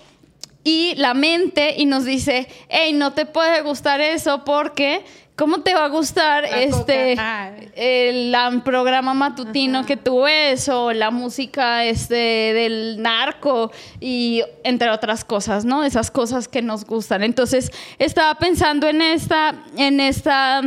Y 0.64 0.96
la 0.96 1.14
mente 1.14 1.76
y 1.78 1.86
nos 1.86 2.06
dice, 2.06 2.48
hey, 2.68 2.92
no 2.92 3.12
te 3.12 3.24
puede 3.24 3.62
gustar 3.62 4.00
eso 4.00 4.44
porque 4.44 5.04
¿Cómo 5.38 5.60
te 5.60 5.72
va 5.72 5.84
a 5.84 5.88
gustar 5.88 6.44
este 6.46 7.14
ah. 7.16 7.52
el, 7.76 8.34
programa 8.62 9.14
matutino 9.14 9.86
que 9.86 9.96
tú 9.96 10.22
ves 10.22 10.68
o 10.68 10.92
la 10.92 11.12
música 11.12 11.84
este 11.84 12.16
del 12.16 13.00
narco 13.00 13.70
y 14.00 14.42
entre 14.64 14.90
otras 14.90 15.24
cosas, 15.24 15.64
¿no? 15.64 15.84
Esas 15.84 16.10
cosas 16.10 16.48
que 16.48 16.60
nos 16.60 16.84
gustan. 16.84 17.22
Entonces 17.22 17.70
estaba 18.00 18.34
pensando 18.34 18.88
en 18.88 19.00
esta, 19.00 19.54
en 19.76 20.00
esta, 20.00 20.60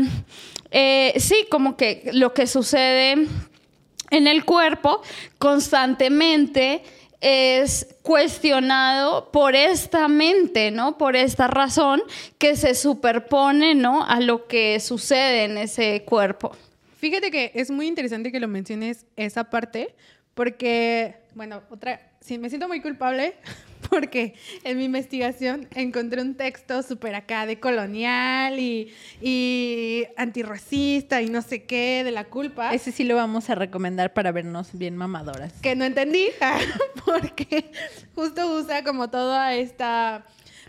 eh, 0.71 1.15
sí, 1.17 1.47
como 1.51 1.75
que 1.75 2.09
lo 2.13 2.33
que 2.33 2.47
sucede 2.47 3.27
en 4.09 4.27
el 4.27 4.45
cuerpo 4.45 5.01
constantemente 5.37 6.81
es 7.21 7.95
cuestionado 8.01 9.31
por 9.31 9.55
esta 9.55 10.07
mente, 10.07 10.71
¿no? 10.71 10.97
Por 10.97 11.15
esta 11.15 11.47
razón 11.47 12.01
que 12.39 12.55
se 12.55 12.73
superpone, 12.73 13.75
¿no? 13.75 14.03
A 14.03 14.19
lo 14.19 14.47
que 14.47 14.79
sucede 14.79 15.43
en 15.43 15.57
ese 15.57 16.03
cuerpo. 16.03 16.55
Fíjate 16.97 17.31
que 17.31 17.51
es 17.53 17.71
muy 17.71 17.87
interesante 17.87 18.31
que 18.31 18.39
lo 18.39 18.47
menciones 18.47 19.05
esa 19.15 19.45
parte, 19.45 19.95
porque, 20.33 21.15
bueno, 21.35 21.61
otra, 21.69 22.11
sí, 22.19 22.37
me 22.37 22.49
siento 22.49 22.67
muy 22.67 22.81
culpable 22.81 23.35
porque 23.89 24.33
en 24.63 24.77
mi 24.77 24.85
investigación 24.85 25.67
encontré 25.75 26.21
un 26.21 26.35
texto 26.35 26.83
súper 26.83 27.15
acá 27.15 27.45
de 27.45 27.59
colonial 27.59 28.59
y, 28.59 28.93
y 29.21 30.05
antirracista 30.17 31.21
y 31.21 31.29
no 31.29 31.41
sé 31.41 31.63
qué, 31.63 32.03
de 32.03 32.11
la 32.11 32.25
culpa. 32.25 32.73
Ese 32.73 32.91
sí 32.91 33.03
lo 33.03 33.15
vamos 33.15 33.49
a 33.49 33.55
recomendar 33.55 34.13
para 34.13 34.31
vernos 34.31 34.69
bien 34.73 34.97
mamadoras. 34.97 35.53
Que 35.61 35.75
no 35.75 35.85
entendí, 35.85 36.27
porque 37.05 37.71
justo 38.15 38.55
usa 38.55 38.83
como 38.83 39.09
toda 39.09 39.55
esta, 39.55 40.25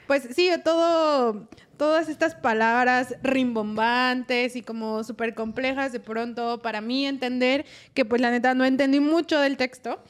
pues 0.06 0.28
sí, 0.34 0.50
todo 0.64 1.48
todas 1.82 2.08
estas 2.08 2.36
palabras 2.36 3.16
rimbombantes 3.24 4.54
y 4.54 4.62
como 4.62 5.02
súper 5.02 5.34
complejas 5.34 5.90
de 5.90 5.98
pronto 5.98 6.62
para 6.62 6.80
mí 6.80 7.06
entender 7.06 7.64
que 7.92 8.04
pues 8.04 8.20
la 8.20 8.30
neta 8.30 8.54
no 8.54 8.64
entendí 8.64 9.00
mucho 9.00 9.40
del 9.40 9.56
texto. 9.56 10.00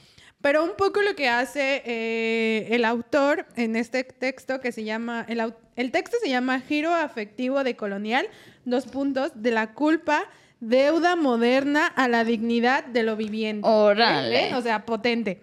Pero 0.42 0.64
un 0.64 0.74
poco 0.76 1.00
lo 1.02 1.14
que 1.14 1.28
hace 1.28 1.82
eh, 1.86 2.66
el 2.70 2.84
autor 2.84 3.46
en 3.56 3.76
este 3.76 4.02
texto 4.02 4.60
que 4.60 4.72
se 4.72 4.82
llama, 4.82 5.24
el, 5.28 5.54
el 5.76 5.92
texto 5.92 6.16
se 6.20 6.28
llama 6.28 6.60
Giro 6.60 6.92
Afectivo 6.92 7.62
de 7.62 7.76
Colonial, 7.76 8.26
dos 8.64 8.86
puntos, 8.86 9.30
de 9.36 9.52
la 9.52 9.72
culpa, 9.72 10.24
deuda 10.58 11.14
moderna 11.14 11.86
a 11.86 12.08
la 12.08 12.24
dignidad 12.24 12.84
de 12.84 13.04
lo 13.04 13.16
viviente. 13.16 13.66
Órale. 13.68 14.54
O 14.56 14.62
sea, 14.62 14.84
potente. 14.84 15.40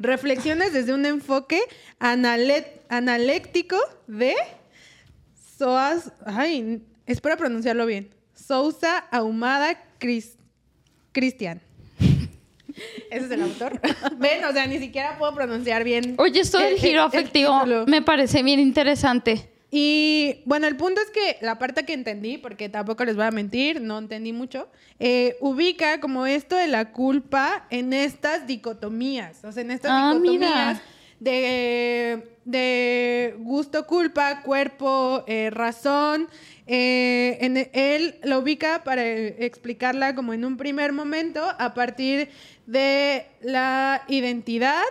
Reflexiones 0.00 0.72
desde 0.72 0.94
un 0.94 1.06
enfoque 1.06 1.60
analéctico 1.98 3.76
de 4.08 4.34
Soas, 5.58 6.12
ay, 6.24 6.82
espero 7.06 7.36
pronunciarlo 7.36 7.86
bien. 7.86 8.10
Sousa 8.34 8.98
Ahumada 9.10 9.76
Cristian. 11.12 11.60
Ese 13.10 13.26
es 13.26 13.30
el 13.30 13.42
autor. 13.42 13.80
Ven, 14.18 14.44
o 14.44 14.52
sea, 14.52 14.66
ni 14.66 14.78
siquiera 14.78 15.16
puedo 15.18 15.34
pronunciar 15.34 15.84
bien. 15.84 16.14
Oye, 16.18 16.40
esto 16.40 16.58
del 16.58 16.78
giro 16.78 17.02
afectivo 17.02 17.64
me 17.86 18.02
parece 18.02 18.42
bien 18.42 18.60
interesante. 18.60 19.48
Y 19.70 20.40
bueno, 20.46 20.66
el 20.66 20.76
punto 20.76 21.00
es 21.00 21.10
que 21.10 21.36
la 21.44 21.58
parte 21.58 21.84
que 21.84 21.92
entendí, 21.92 22.38
porque 22.38 22.70
tampoco 22.70 23.04
les 23.04 23.16
voy 23.16 23.26
a 23.26 23.30
mentir, 23.30 23.82
no 23.82 23.98
entendí 23.98 24.32
mucho, 24.32 24.68
eh, 24.98 25.36
ubica 25.40 26.00
como 26.00 26.24
esto 26.24 26.56
de 26.56 26.68
la 26.68 26.90
culpa 26.90 27.66
en 27.68 27.92
estas 27.92 28.46
dicotomías, 28.46 29.44
o 29.44 29.52
sea, 29.52 29.62
en 29.62 29.70
estas 29.70 29.90
ah, 29.92 30.14
dicotomías 30.14 30.80
de, 31.20 32.30
de 32.44 33.34
gusto, 33.38 33.86
culpa, 33.86 34.42
cuerpo, 34.42 35.24
eh, 35.26 35.50
razón. 35.50 36.28
Eh, 36.66 37.38
en, 37.40 37.56
él 37.72 38.16
la 38.22 38.38
ubica 38.38 38.84
para 38.84 39.06
explicarla 39.06 40.14
como 40.14 40.34
en 40.34 40.44
un 40.44 40.58
primer 40.58 40.92
momento 40.92 41.42
a 41.58 41.72
partir 41.72 42.28
de 42.68 43.26
la 43.40 44.02
identidad 44.08 44.82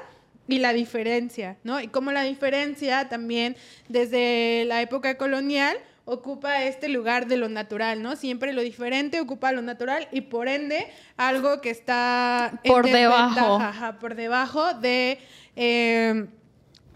y 0.48 0.58
la 0.58 0.74
diferencia, 0.74 1.58
¿no? 1.64 1.80
Y 1.80 1.90
como 1.90 2.12
la 2.12 2.24
diferencia 2.24 3.08
también 3.08 3.56
desde 3.88 4.66
la 4.66 4.82
época 4.82 5.16
colonial 5.16 5.78
ocupa 6.04 6.64
este 6.64 6.90
lugar 6.90 7.28
de 7.28 7.38
lo 7.38 7.50
natural, 7.50 8.02
¿no? 8.02 8.16
Siempre 8.16 8.52
lo 8.54 8.62
diferente 8.64 9.22
ocupa 9.22 9.52
lo 9.52 9.62
natural 9.62 10.08
y 10.12 10.22
por 10.22 10.48
ende 10.48 10.88
algo 11.18 11.62
que 11.62 11.70
está 11.70 12.60
por 12.66 12.86
debajo, 12.86 13.62
por 14.00 14.16
debajo 14.16 14.74
de 14.74 15.20
eh, 15.56 16.26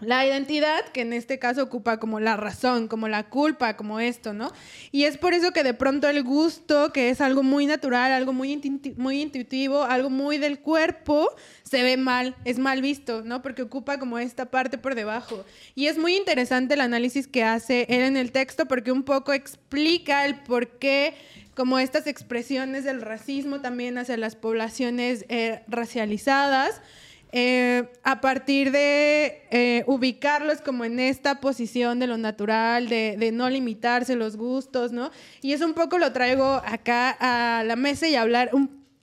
la 0.02 0.26
identidad, 0.26 0.84
que 0.92 1.02
en 1.02 1.12
este 1.12 1.38
caso 1.38 1.62
ocupa 1.62 1.98
como 1.98 2.20
la 2.20 2.36
razón, 2.36 2.88
como 2.88 3.08
la 3.08 3.28
culpa, 3.28 3.76
como 3.76 4.00
esto, 4.00 4.32
¿no? 4.32 4.52
Y 4.90 5.04
es 5.04 5.16
por 5.16 5.32
eso 5.32 5.52
que 5.52 5.62
de 5.62 5.74
pronto 5.74 6.08
el 6.08 6.22
gusto, 6.22 6.92
que 6.92 7.10
es 7.10 7.20
algo 7.20 7.42
muy 7.42 7.66
natural, 7.66 8.12
algo 8.12 8.32
muy, 8.32 8.60
muy 8.96 9.22
intuitivo, 9.22 9.84
algo 9.84 10.10
muy 10.10 10.38
del 10.38 10.58
cuerpo, 10.58 11.28
se 11.62 11.82
ve 11.82 11.96
mal, 11.96 12.34
es 12.44 12.58
mal 12.58 12.82
visto, 12.82 13.22
¿no? 13.22 13.42
Porque 13.42 13.62
ocupa 13.62 13.98
como 13.98 14.18
esta 14.18 14.46
parte 14.46 14.76
por 14.76 14.94
debajo. 14.94 15.44
Y 15.74 15.86
es 15.86 15.96
muy 15.96 16.16
interesante 16.16 16.74
el 16.74 16.80
análisis 16.80 17.28
que 17.28 17.44
hace 17.44 17.86
él 17.88 18.02
en 18.02 18.16
el 18.16 18.32
texto 18.32 18.66
porque 18.66 18.92
un 18.92 19.04
poco 19.04 19.32
explica 19.32 20.26
el 20.26 20.40
por 20.40 20.78
qué 20.78 21.14
como 21.54 21.78
estas 21.78 22.06
expresiones 22.06 22.84
del 22.84 23.02
racismo 23.02 23.60
también 23.60 23.98
hacia 23.98 24.16
las 24.16 24.36
poblaciones 24.36 25.26
eh, 25.28 25.62
racializadas, 25.68 26.80
eh, 27.34 27.90
a 28.02 28.20
partir 28.20 28.70
de 28.72 29.42
eh, 29.50 29.84
ubicarlos 29.86 30.60
como 30.60 30.84
en 30.84 31.00
esta 31.00 31.40
posición 31.40 31.98
de 31.98 32.06
lo 32.06 32.18
natural, 32.18 32.90
de, 32.90 33.30
no 33.32 33.48
limitarse 33.48 34.16
los 34.16 34.36
gustos, 34.36 34.92
¿no? 34.92 35.10
Y 35.40 35.54
eso 35.54 35.64
un 35.64 35.72
poco 35.72 35.96
lo 35.98 36.12
traigo 36.12 36.60
acá 36.66 37.16
a 37.18 37.64
la 37.64 37.76
mesa 37.76 38.06
y 38.06 38.16
a 38.16 38.20
hablar 38.20 38.50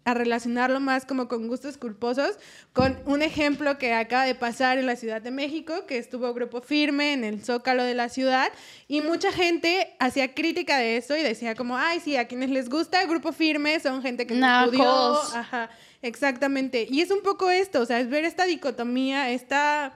a 0.06 0.14
relacionarlo 0.14 0.80
más 0.80 1.06
como 1.06 1.28
con 1.28 1.48
gustos 1.48 1.78
culposos, 1.78 2.38
con 2.74 3.00
un 3.06 3.22
ejemplo 3.22 3.78
que 3.78 3.94
acaba 3.94 4.26
de 4.26 4.36
pasar 4.36 4.78
en 4.78 4.86
la 4.86 4.96
Ciudad 4.96 5.22
de 5.22 5.32
México, 5.32 5.86
que 5.88 5.98
estuvo 5.98 6.34
Grupo 6.34 6.62
Firme 6.62 7.14
en 7.14 7.24
el 7.24 7.44
Zócalo 7.44 7.84
de 7.84 7.94
la 7.94 8.10
ciudad, 8.10 8.50
y 8.88 9.02
mucha 9.02 9.32
gente 9.32 9.96
hacía 10.00 10.34
crítica 10.34 10.78
de 10.78 10.98
eso 10.98 11.16
y 11.16 11.22
decía 11.22 11.56
como, 11.56 11.78
ay, 11.78 12.00
sí, 12.00 12.16
a 12.16 12.28
quienes 12.28 12.50
les 12.50 12.70
gusta 12.70 13.04
Grupo 13.06 13.32
Firme 13.32 13.80
son 13.80 14.02
gente 14.02 14.26
que 14.26 14.36
no 14.36 14.66
estudió, 14.66 15.22
ajá, 15.36 15.70
Exactamente. 16.02 16.88
Y 16.90 17.02
es 17.02 17.12
un 17.12 17.22
poco 17.22 17.50
esto, 17.50 17.82
o 17.82 17.86
sea, 17.86 18.00
es 18.00 18.10
ver 18.10 18.26
esta 18.26 18.46
dicotomía, 18.46 19.32
esta 19.32 19.94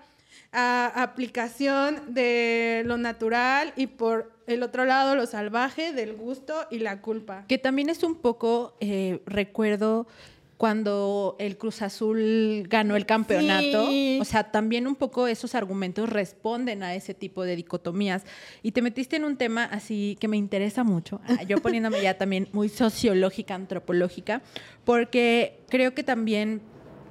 ah, 0.52 0.92
aplicación 0.96 2.14
de 2.14 2.84
lo 2.86 2.98
natural 2.98 3.74
y 3.76 3.88
por 3.88 4.32
el 4.48 4.64
otro 4.64 4.86
lado 4.86 5.16
lo 5.16 5.26
salvaje 5.26 5.94
del 5.94 6.14
gusto 6.14 6.54
y 6.70 6.80
la 6.80 7.02
culpa. 7.02 7.46
Que 7.48 7.58
también 7.58 7.90
es 7.90 8.04
un 8.04 8.16
poco, 8.16 8.76
eh, 8.82 9.22
recuerdo, 9.26 10.08
cuando 10.58 11.36
el 11.40 11.58
Cruz 11.58 11.82
Azul 11.82 12.66
ganó 12.70 12.96
el 12.96 13.06
campeonato. 13.06 13.88
Sí. 13.88 14.18
O 14.22 14.26
sea, 14.26 14.52
también 14.52 14.88
un 14.88 14.96
poco 14.96 15.28
esos 15.28 15.56
argumentos 15.56 16.10
responden 16.10 16.84
a 16.84 16.96
ese 16.96 17.14
tipo 17.14 17.44
de 17.44 17.56
dicotomías. 17.56 18.24
Y 18.62 18.72
te 18.72 18.82
metiste 18.82 19.16
en 19.16 19.26
un 19.26 19.36
tema 19.38 19.66
así 19.66 20.18
que 20.20 20.28
me 20.28 20.38
interesa 20.38 20.84
mucho, 20.84 21.20
ah, 21.28 21.44
yo 21.44 21.58
poniéndome 21.62 22.02
ya 22.02 22.18
también 22.18 22.48
muy 22.54 22.70
sociológica, 22.70 23.56
antropológica, 23.56 24.42
porque 24.86 25.60
creo 25.70 25.94
que 25.94 26.04
también 26.04 26.62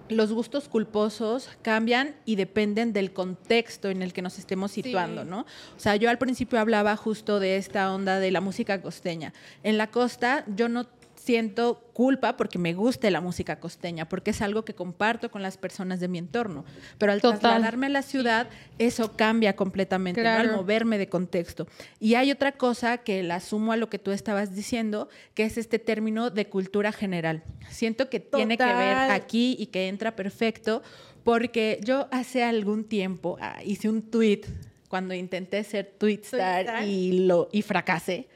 los 0.08 0.32
gustos 0.32 0.68
culposos 0.68 1.48
cambian 1.62 2.14
y 2.24 2.36
dependen 2.36 2.92
del 2.92 3.12
contexto 3.12 3.88
en 3.88 4.02
el 4.02 4.12
que 4.12 4.20
nos 4.22 4.38
estemos 4.38 4.70
situando, 4.72 5.22
Sí. 5.22 5.28
¿no? 5.28 5.40
O 5.40 5.78
sea, 5.78 5.96
yo 5.96 6.10
al 6.10 6.18
principio 6.18 6.60
hablaba 6.60 6.96
justo 6.96 7.40
de 7.40 7.56
esta 7.56 7.92
onda 7.92 8.18
de 8.18 8.30
la 8.30 8.40
música 8.40 8.82
costeña. 8.82 9.32
En 9.62 9.78
la 9.78 9.86
costa 9.90 10.44
yo 10.54 10.68
no 10.68 10.86
siento 11.24 11.84
culpa 11.92 12.36
porque 12.36 12.58
me 12.58 12.74
guste 12.74 13.10
la 13.10 13.20
música 13.20 13.60
costeña, 13.60 14.08
porque 14.08 14.30
es 14.32 14.42
algo 14.42 14.64
que 14.64 14.74
comparto 14.74 15.30
con 15.30 15.40
las 15.40 15.56
personas 15.56 16.00
de 16.00 16.08
mi 16.08 16.18
entorno. 16.18 16.64
Pero 16.98 17.12
al 17.12 17.20
Total. 17.20 17.38
trasladarme 17.38 17.86
a 17.86 17.90
la 17.90 18.02
ciudad, 18.02 18.48
eso 18.78 19.12
cambia 19.12 19.54
completamente, 19.54 20.20
¿no? 20.20 20.24
Claro. 20.24 20.50
al 20.50 20.56
moverme 20.56 20.98
de 20.98 21.08
contexto. 21.08 21.68
Y 22.00 22.14
hay 22.14 22.32
otra 22.32 22.52
cosa 22.52 22.98
que 22.98 23.22
la 23.22 23.38
sumo 23.38 23.72
a 23.72 23.76
lo 23.76 23.88
que 23.88 23.98
tú 23.98 24.10
estabas 24.10 24.54
diciendo, 24.54 25.08
que 25.34 25.44
es 25.44 25.58
este 25.58 25.78
término 25.78 26.30
de 26.30 26.48
cultura 26.48 26.90
general. 26.90 27.44
Siento 27.70 28.10
que 28.10 28.18
tiene 28.18 28.56
que 28.56 28.64
ver 28.64 28.96
aquí 29.12 29.56
y 29.58 29.66
que 29.66 29.88
entra 29.88 30.16
perfecto, 30.16 30.82
porque 31.22 31.78
yo 31.84 32.08
hace 32.10 32.42
algún 32.42 32.84
tiempo 32.84 33.38
ah, 33.40 33.62
hice 33.64 33.88
un 33.88 34.02
tweet 34.02 34.42
cuando 34.88 35.14
intenté 35.14 35.62
ser 35.62 35.94
tweetstar 35.98 36.64
Tweetstar. 36.64 36.88
y, 36.88 37.26
lo, 37.26 37.48
y 37.52 37.62
fracasé. 37.62 38.28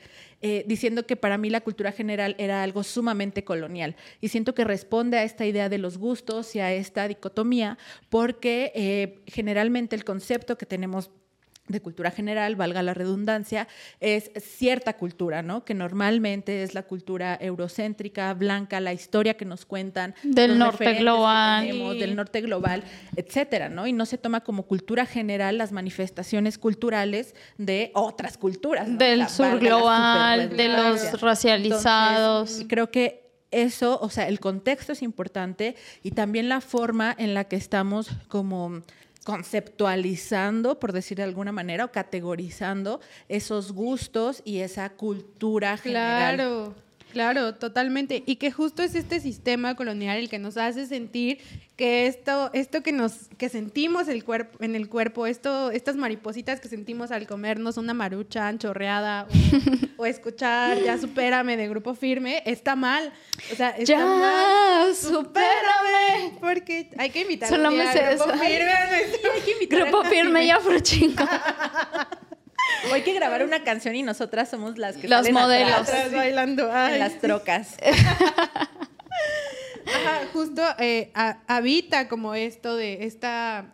Eh, 0.42 0.64
diciendo 0.66 1.06
que 1.06 1.16
para 1.16 1.38
mí 1.38 1.50
la 1.50 1.62
cultura 1.62 1.92
general 1.92 2.34
era 2.38 2.62
algo 2.62 2.82
sumamente 2.82 3.44
colonial. 3.44 3.96
Y 4.20 4.28
siento 4.28 4.54
que 4.54 4.64
responde 4.64 5.18
a 5.18 5.24
esta 5.24 5.46
idea 5.46 5.68
de 5.68 5.78
los 5.78 5.98
gustos 5.98 6.54
y 6.54 6.60
a 6.60 6.72
esta 6.72 7.08
dicotomía, 7.08 7.78
porque 8.10 8.72
eh, 8.74 9.22
generalmente 9.26 9.96
el 9.96 10.04
concepto 10.04 10.58
que 10.58 10.66
tenemos 10.66 11.10
de 11.68 11.80
cultura 11.80 12.10
general, 12.10 12.56
valga 12.56 12.82
la 12.82 12.94
redundancia, 12.94 13.66
es 14.00 14.30
cierta 14.40 14.96
cultura, 14.96 15.42
¿no? 15.42 15.64
Que 15.64 15.74
normalmente 15.74 16.62
es 16.62 16.74
la 16.74 16.82
cultura 16.82 17.36
eurocéntrica, 17.40 18.32
blanca, 18.34 18.80
la 18.80 18.92
historia 18.92 19.36
que 19.36 19.44
nos 19.44 19.64
cuentan. 19.66 20.14
Del 20.22 20.58
norte 20.58 20.94
global. 20.94 21.66
tenemos, 21.66 21.98
del 21.98 22.16
norte 22.16 22.40
global, 22.40 22.84
etcétera, 23.16 23.68
¿no? 23.68 23.86
Y 23.86 23.92
no 23.92 24.06
se 24.06 24.18
toma 24.18 24.40
como 24.42 24.64
cultura 24.64 25.06
general 25.06 25.58
las 25.58 25.72
manifestaciones 25.72 26.58
culturales 26.58 27.34
de 27.58 27.90
otras 27.94 28.38
culturas. 28.38 28.88
¿no? 28.88 28.98
Del 28.98 29.20
La- 29.20 29.28
sur 29.28 29.58
global, 29.58 30.56
de 30.56 30.68
los 30.68 31.20
racializados. 31.20 32.50
Entonces, 32.50 32.66
creo 32.68 32.90
que 32.90 33.26
eso, 33.50 33.98
o 34.00 34.10
sea, 34.10 34.28
el 34.28 34.40
contexto 34.40 34.92
es 34.92 35.02
importante 35.02 35.76
y 36.02 36.10
también 36.10 36.48
la 36.48 36.60
forma 36.60 37.14
en 37.16 37.32
la 37.34 37.44
que 37.44 37.56
estamos 37.56 38.10
como 38.28 38.82
conceptualizando, 39.26 40.78
por 40.78 40.92
decir 40.92 41.16
de 41.16 41.24
alguna 41.24 41.50
manera, 41.50 41.84
o 41.84 41.90
categorizando 41.90 43.00
esos 43.28 43.72
gustos 43.72 44.40
y 44.44 44.60
esa 44.60 44.90
cultura 44.90 45.76
general. 45.76 46.36
Claro, 46.36 46.74
claro, 47.16 47.54
totalmente. 47.54 48.22
Y 48.26 48.36
que 48.36 48.50
justo 48.52 48.82
es 48.82 48.94
este 48.94 49.20
sistema 49.20 49.74
colonial 49.74 50.18
el 50.18 50.28
que 50.28 50.38
nos 50.38 50.58
hace 50.58 50.84
sentir 50.86 51.38
que 51.74 52.06
esto, 52.06 52.50
esto 52.52 52.82
que 52.82 52.92
nos, 52.92 53.28
que 53.38 53.48
sentimos 53.48 54.08
el 54.08 54.22
cuerpo, 54.22 54.62
en 54.62 54.74
el 54.76 54.90
cuerpo, 54.90 55.26
esto, 55.26 55.70
estas 55.70 55.96
maripositas 55.96 56.60
que 56.60 56.68
sentimos 56.68 57.10
al 57.10 57.26
comernos 57.26 57.78
una 57.78 57.94
marucha 57.94 58.52
chorreada 58.58 59.26
o, 59.96 60.02
o 60.02 60.06
escuchar 60.06 60.82
ya 60.82 60.98
supérame 60.98 61.56
de 61.56 61.68
grupo 61.68 61.94
firme, 61.94 62.42
está 62.44 62.76
mal. 62.76 63.10
O 63.50 63.54
sea, 63.56 63.70
está 63.70 64.04
mal. 64.04 64.88
Ya, 64.88 64.94
supérame. 64.94 66.38
Porque 66.38 66.90
hay 66.98 67.08
que 67.08 67.22
invitar 67.22 67.48
Solo 67.48 67.70
me 67.70 67.90
sé 67.92 68.00
grupo 68.14 68.24
eso. 68.30 68.38
firme. 68.44 68.72
hay 68.72 69.40
que 69.42 69.52
invitar 69.52 69.80
Grupo 69.82 70.00
a- 70.02 70.04
firme 70.10 70.44
y 70.44 70.50
afrochingo. 70.50 71.24
O 72.90 72.94
hay 72.94 73.02
que 73.02 73.12
grabar 73.14 73.42
una 73.44 73.62
canción 73.64 73.94
y 73.94 74.02
nosotras 74.02 74.48
somos 74.50 74.78
las 74.78 74.96
que 74.96 75.08
Las 75.08 75.20
salen 75.20 75.34
modelos. 75.34 75.72
atrás, 75.72 75.88
Atrás 75.88 76.12
bailando. 76.12 76.70
Ay, 76.72 76.94
en 76.94 76.98
las 77.00 77.18
trocas. 77.20 77.76
Ajá, 79.86 80.20
justo 80.32 80.62
eh, 80.78 81.10
ha- 81.14 81.38
habita 81.46 82.08
como 82.08 82.34
esto 82.34 82.76
de 82.76 83.04
esta 83.04 83.66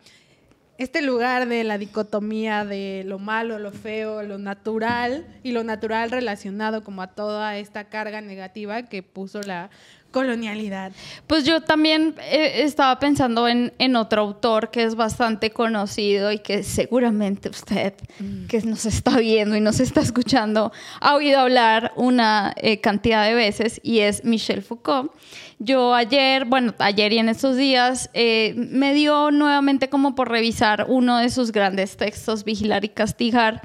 este 0.79 1.01
lugar 1.03 1.47
de 1.49 1.63
la 1.65 1.79
dicotomía 1.79 2.65
de 2.65 3.05
lo 3.07 3.19
malo, 3.21 3.59
lo 3.59 3.71
feo, 3.73 4.23
lo 4.23 4.39
natural 4.39 5.25
y 5.45 5.53
lo 5.53 5.63
natural 5.65 6.11
relacionado 6.11 6.83
como 6.83 7.03
a 7.03 7.09
toda 7.09 7.57
esta 7.59 7.85
carga 7.85 8.21
negativa 8.21 8.83
que 8.85 9.03
puso 9.03 9.43
la 9.43 9.71
colonialidad. 10.13 10.93
Pues 11.27 11.45
yo 11.45 11.63
también 11.63 12.15
eh, 12.31 12.63
estaba 12.63 12.99
pensando 13.01 13.49
en, 13.49 13.73
en 13.79 13.97
otro 13.97 14.23
autor 14.23 14.71
que 14.71 14.85
es 14.85 14.95
bastante 14.95 15.51
conocido 15.51 16.31
y 16.31 16.39
que 16.39 16.63
seguramente 16.63 17.49
usted 17.49 17.95
que 18.49 18.61
nos 18.61 18.87
está 18.87 19.17
viendo 19.17 19.57
y 19.57 19.61
nos 19.61 19.81
está 19.81 20.01
escuchando 20.01 20.73
ha 21.01 21.15
oído 21.15 21.41
hablar 21.41 21.93
una 21.97 22.55
eh, 22.57 22.81
cantidad 22.81 23.27
de 23.27 23.35
veces 23.35 23.81
y 23.83 24.01
es 24.01 24.25
Michel 24.25 24.63
Foucault. 24.63 25.13
Yo 25.59 25.95
ayer, 25.95 26.45
bueno, 26.45 26.75
ayer 26.79 27.13
y 27.13 27.19
en 27.19 27.29
estos 27.29 27.57
días 27.57 28.11
eh, 28.15 28.55
me 28.57 28.95
dio 28.95 29.31
nuevamente 29.31 29.89
como 29.89 30.15
por 30.15 30.29
revisar 30.29 30.87
uno 30.89 31.19
de 31.19 31.31
sus 31.31 31.53
grandes 31.53 31.97
textos, 31.97 32.45
Vigilar 32.45 32.85
y 32.85 32.89
Castigar. 32.89 33.63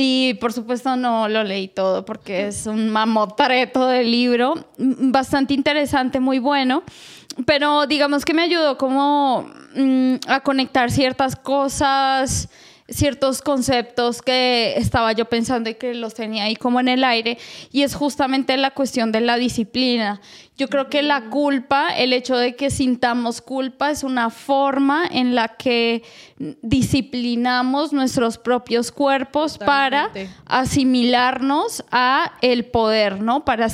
Y 0.00 0.34
por 0.34 0.52
supuesto 0.52 0.94
no 0.94 1.28
lo 1.28 1.42
leí 1.42 1.66
todo 1.66 2.04
porque 2.04 2.46
es 2.46 2.66
un 2.66 2.88
mamotreto 2.88 3.88
de 3.88 4.04
libro, 4.04 4.54
mm, 4.78 5.10
bastante 5.10 5.54
interesante, 5.54 6.20
muy 6.20 6.38
bueno, 6.38 6.84
pero 7.44 7.84
digamos 7.84 8.24
que 8.24 8.32
me 8.32 8.42
ayudó 8.42 8.78
como 8.78 9.50
mm, 9.74 10.14
a 10.28 10.38
conectar 10.38 10.92
ciertas 10.92 11.34
cosas, 11.34 12.48
ciertos 12.88 13.42
conceptos 13.42 14.22
que 14.22 14.74
estaba 14.76 15.12
yo 15.12 15.26
pensando 15.26 15.68
y 15.68 15.74
que 15.74 15.94
los 15.94 16.14
tenía 16.14 16.44
ahí 16.44 16.56
como 16.56 16.80
en 16.80 16.88
el 16.88 17.04
aire, 17.04 17.38
y 17.70 17.82
es 17.82 17.94
justamente 17.94 18.56
la 18.56 18.70
cuestión 18.70 19.12
de 19.12 19.20
la 19.20 19.36
disciplina. 19.36 20.20
Yo 20.56 20.68
creo 20.68 20.88
que 20.88 21.02
la 21.02 21.30
culpa, 21.30 21.88
el 21.96 22.12
hecho 22.12 22.36
de 22.36 22.56
que 22.56 22.70
sintamos 22.70 23.40
culpa 23.40 23.90
es 23.90 24.02
una 24.02 24.30
forma 24.30 25.04
en 25.08 25.34
la 25.34 25.48
que 25.48 26.02
disciplinamos 26.38 27.92
nuestros 27.92 28.38
propios 28.38 28.90
cuerpos 28.90 29.58
para 29.58 30.10
asimilarnos 30.46 31.84
a 31.92 32.32
el 32.40 32.64
poder, 32.64 33.20
¿no? 33.20 33.44
Para 33.44 33.66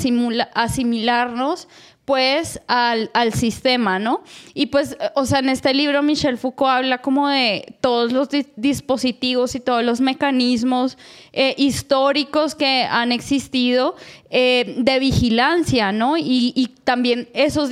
asimilarnos 0.55 1.69
pues 2.05 2.61
al, 2.67 3.11
al 3.15 3.33
sistema, 3.33 3.99
¿no? 3.99 4.23
Y 4.53 4.67
pues, 4.67 4.93
eh, 5.01 5.11
o 5.15 5.25
sea, 5.25 5.39
en 5.39 5.49
este 5.49 5.73
libro 5.73 6.03
Michel 6.03 6.37
Foucault 6.37 6.71
habla 6.71 6.99
como 6.99 7.29
de 7.29 7.77
todos 7.81 8.13
los 8.13 8.29
di- 8.29 8.47
dispositivos 8.57 9.55
y 9.55 9.61
todos 9.61 9.83
los 9.83 10.01
mecanismos 10.03 10.99
eh, 11.33 11.55
históricos 11.57 12.55
que 12.55 12.83
han 12.83 13.11
existido 13.11 13.97
eh, 14.29 14.75
de 14.79 14.99
vigilancia, 14.99 15.93
¿no? 15.93 16.19
Y, 16.19 16.53
también 16.85 17.29
esos 17.33 17.71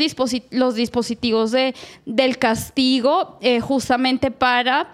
los 0.50 0.74
dispositivos 0.74 1.50
de, 1.50 1.74
del 2.06 2.38
castigo 2.38 3.38
justamente 3.60 4.30
para 4.30 4.90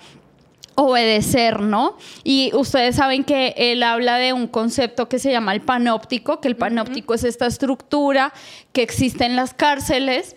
obedecer, 0.80 1.60
¿no? 1.60 1.96
Y 2.22 2.52
ustedes 2.54 2.94
saben 2.94 3.24
que 3.24 3.52
él 3.56 3.82
habla 3.82 4.16
de 4.18 4.32
un 4.32 4.46
concepto 4.46 5.08
que 5.08 5.18
se 5.18 5.32
llama 5.32 5.52
el 5.52 5.60
panóptico, 5.60 6.40
que 6.40 6.46
el 6.46 6.54
panóptico 6.56 7.14
es 7.14 7.24
esta 7.24 7.46
estructura 7.46 8.32
que 8.72 8.82
existe 8.82 9.24
en 9.24 9.34
las 9.34 9.54
cárceles 9.54 10.36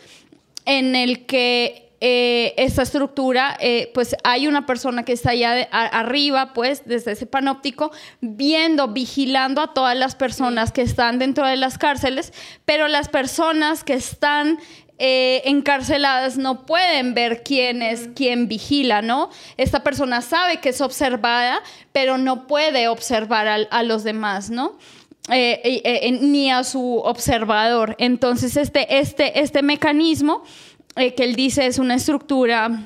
en 0.66 0.96
el 0.96 1.28
que 1.28 1.90
eh, 2.04 2.56
esta 2.58 2.82
estructura, 2.82 3.56
eh, 3.60 3.92
pues 3.94 4.16
hay 4.24 4.48
una 4.48 4.66
persona 4.66 5.06
que 5.06 5.14
está 5.14 5.30
allá 5.30 5.52
de- 5.54 5.68
a- 5.72 5.86
arriba, 6.00 6.52
pues 6.56 6.82
desde 6.88 7.12
ese 7.12 7.28
panóptico, 7.28 7.92
viendo, 8.22 8.88
vigilando 8.88 9.62
a 9.62 9.76
todas 9.76 9.96
las 9.96 10.16
personas 10.16 10.72
que 10.72 10.82
están 10.82 11.20
dentro 11.20 11.46
de 11.46 11.58
las 11.58 11.78
cárceles, 11.78 12.34
pero 12.66 12.88
las 12.88 13.08
personas 13.10 13.84
que 13.84 13.94
están 13.94 14.58
eh, 15.04 15.42
encarceladas 15.46 16.38
no 16.38 16.66
pueden 16.66 17.14
ver 17.16 17.42
quién 17.44 17.82
es 17.82 18.10
quien 18.16 18.48
vigila, 18.48 19.02
¿no? 19.02 19.30
Esta 19.58 19.82
persona 19.84 20.22
sabe 20.22 20.58
que 20.58 20.70
es 20.70 20.80
observada, 20.80 21.62
pero 21.92 22.18
no 22.20 22.46
puede 22.46 22.88
observar 22.88 23.48
al- 23.48 23.68
a, 23.72 23.82
los 23.82 24.04
demás, 24.04 24.50
¿no? 24.52 24.78
Eh, 25.32 25.82
eh, 25.84 26.12
ni 26.22 26.52
a 26.52 26.64
su 26.64 26.98
observador. 27.00 27.96
Entonces, 27.98 28.58
este, 28.58 29.00
este, 29.00 29.40
este 29.40 29.62
mecanismo 29.64 30.44
que 30.96 31.16
él 31.24 31.36
dice 31.36 31.66
es 31.66 31.80
una 31.80 31.96
estructura 31.96 32.86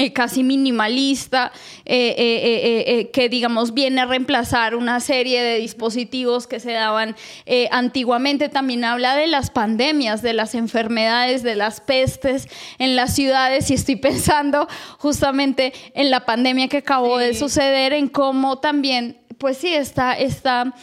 eh, 0.00 0.12
casi 0.12 0.42
minimalista, 0.42 1.52
eh, 1.84 2.14
eh, 2.16 3.10
que 3.12 3.28
digamos 3.28 3.74
viene 3.74 4.00
a 4.00 4.06
reemplazar 4.06 4.74
una 4.74 5.00
serie 5.00 5.42
de 5.42 5.58
dispositivos 5.58 6.46
que 6.46 6.58
se 6.58 6.72
daban 6.72 7.16
antiguamente. 7.70 8.48
También 8.48 8.84
habla 8.84 9.14
de 9.14 9.26
las 9.26 9.50
pandemias, 9.50 10.22
de 10.22 10.32
las 10.32 10.54
enfermedades, 10.54 11.42
de 11.42 11.54
las 11.54 11.80
pestes 11.80 12.48
en 12.78 12.96
las 12.96 13.14
ciudades 13.14 13.70
y 13.70 13.74
estoy 13.74 13.96
pensando 14.10 14.68
justamente 14.98 15.72
en 15.94 16.10
la 16.10 16.24
pandemia 16.24 16.68
que 16.68 16.78
acabó 16.78 17.18
de 17.18 17.34
suceder, 17.34 17.92
en 17.92 18.08
cómo 18.08 18.58
también, 18.58 19.18
pues 19.38 19.58
sí, 19.58 19.72
está... 19.74 20.14
está 20.14 20.74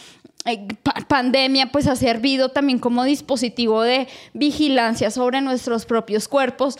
pa- 0.82 0.94
pandemia 1.08 1.66
pues 1.72 1.86
ha 1.88 1.96
servido 1.96 2.50
también 2.50 2.78
como 2.78 3.04
dispositivo 3.04 3.82
de 3.82 4.08
vigilancia 4.32 5.10
sobre 5.10 5.40
nuestros 5.42 5.84
propios 5.84 6.26
cuerpos. 6.28 6.78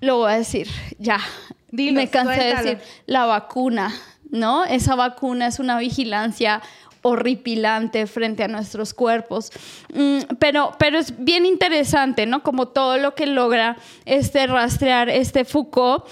Lo 0.00 0.18
voy 0.18 0.32
a 0.32 0.36
decir, 0.36 0.68
ya. 0.98 1.20
Dilo, 1.70 2.00
Me 2.00 2.08
cansé 2.08 2.40
de 2.40 2.54
decir 2.54 2.78
la 3.06 3.26
vacuna, 3.26 3.94
¿no? 4.30 4.64
Esa 4.64 4.94
vacuna 4.94 5.46
es 5.48 5.58
una 5.58 5.78
vigilancia 5.78 6.62
horripilante 7.02 8.06
frente 8.06 8.42
a 8.42 8.48
nuestros 8.48 8.92
cuerpos. 8.92 9.52
Mm, 9.94 10.36
pero, 10.38 10.74
pero 10.78 10.98
es 10.98 11.14
bien 11.22 11.46
interesante, 11.46 12.26
¿no? 12.26 12.42
Como 12.42 12.68
todo 12.68 12.98
lo 12.98 13.14
que 13.14 13.26
logra 13.26 13.76
este 14.04 14.46
rastrear 14.46 15.08
este 15.08 15.44
Foucault 15.44 16.04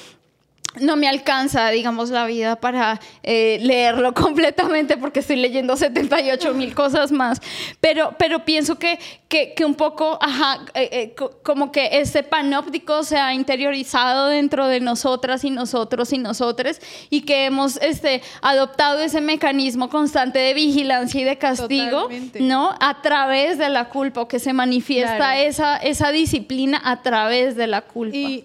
no 0.81 0.97
me 0.97 1.09
alcanza, 1.09 1.69
digamos, 1.71 2.11
la 2.11 2.27
vida 2.27 2.57
para 2.57 3.01
eh, 3.23 3.59
leerlo 3.63 4.13
completamente 4.15 4.97
porque 4.97 5.21
estoy 5.21 5.37
leyendo 5.37 5.77
78 5.77 6.53
mil 6.55 6.75
cosas 6.75 7.13
más. 7.13 7.41
Pero, 7.81 8.15
pero 8.19 8.45
pienso 8.45 8.79
que, 8.79 8.99
que, 9.29 9.55
que 9.55 9.65
un 9.65 9.75
poco, 9.75 10.19
ajá, 10.21 10.65
eh, 10.75 10.89
eh, 10.93 11.15
co- 11.17 11.39
como 11.43 11.71
que 11.71 12.01
ese 12.01 12.23
panóptico 12.23 13.05
se 13.05 13.17
ha 13.19 13.33
interiorizado 13.35 14.29
dentro 14.29 14.67
de 14.67 14.81
nosotras 14.81 15.45
y 15.45 15.51
nosotros 15.51 16.13
y 16.13 16.19
nosotres 16.19 16.81
y 17.11 17.23
que 17.23 17.45
hemos 17.47 17.77
este, 17.77 18.23
adoptado 18.43 19.01
ese 19.01 19.21
mecanismo 19.21 19.89
constante 19.89 20.39
de 20.39 20.55
vigilancia 20.55 21.21
y 21.21 21.25
de 21.25 21.39
castigo, 21.39 22.03
Totalmente. 22.03 22.41
¿no? 22.41 22.75
A 22.81 23.01
través 23.01 23.59
de 23.59 23.69
la 23.69 23.89
culpa, 23.89 24.23
o 24.23 24.29
que 24.29 24.39
se 24.39 24.53
manifiesta 24.53 25.17
Claro. 25.17 25.41
esa, 25.41 25.77
esa 25.77 26.11
disciplina 26.11 26.81
a 26.85 27.03
través 27.03 27.57
de 27.57 27.67
la 27.67 27.83
culpa. 27.83 28.17
Y, 28.17 28.45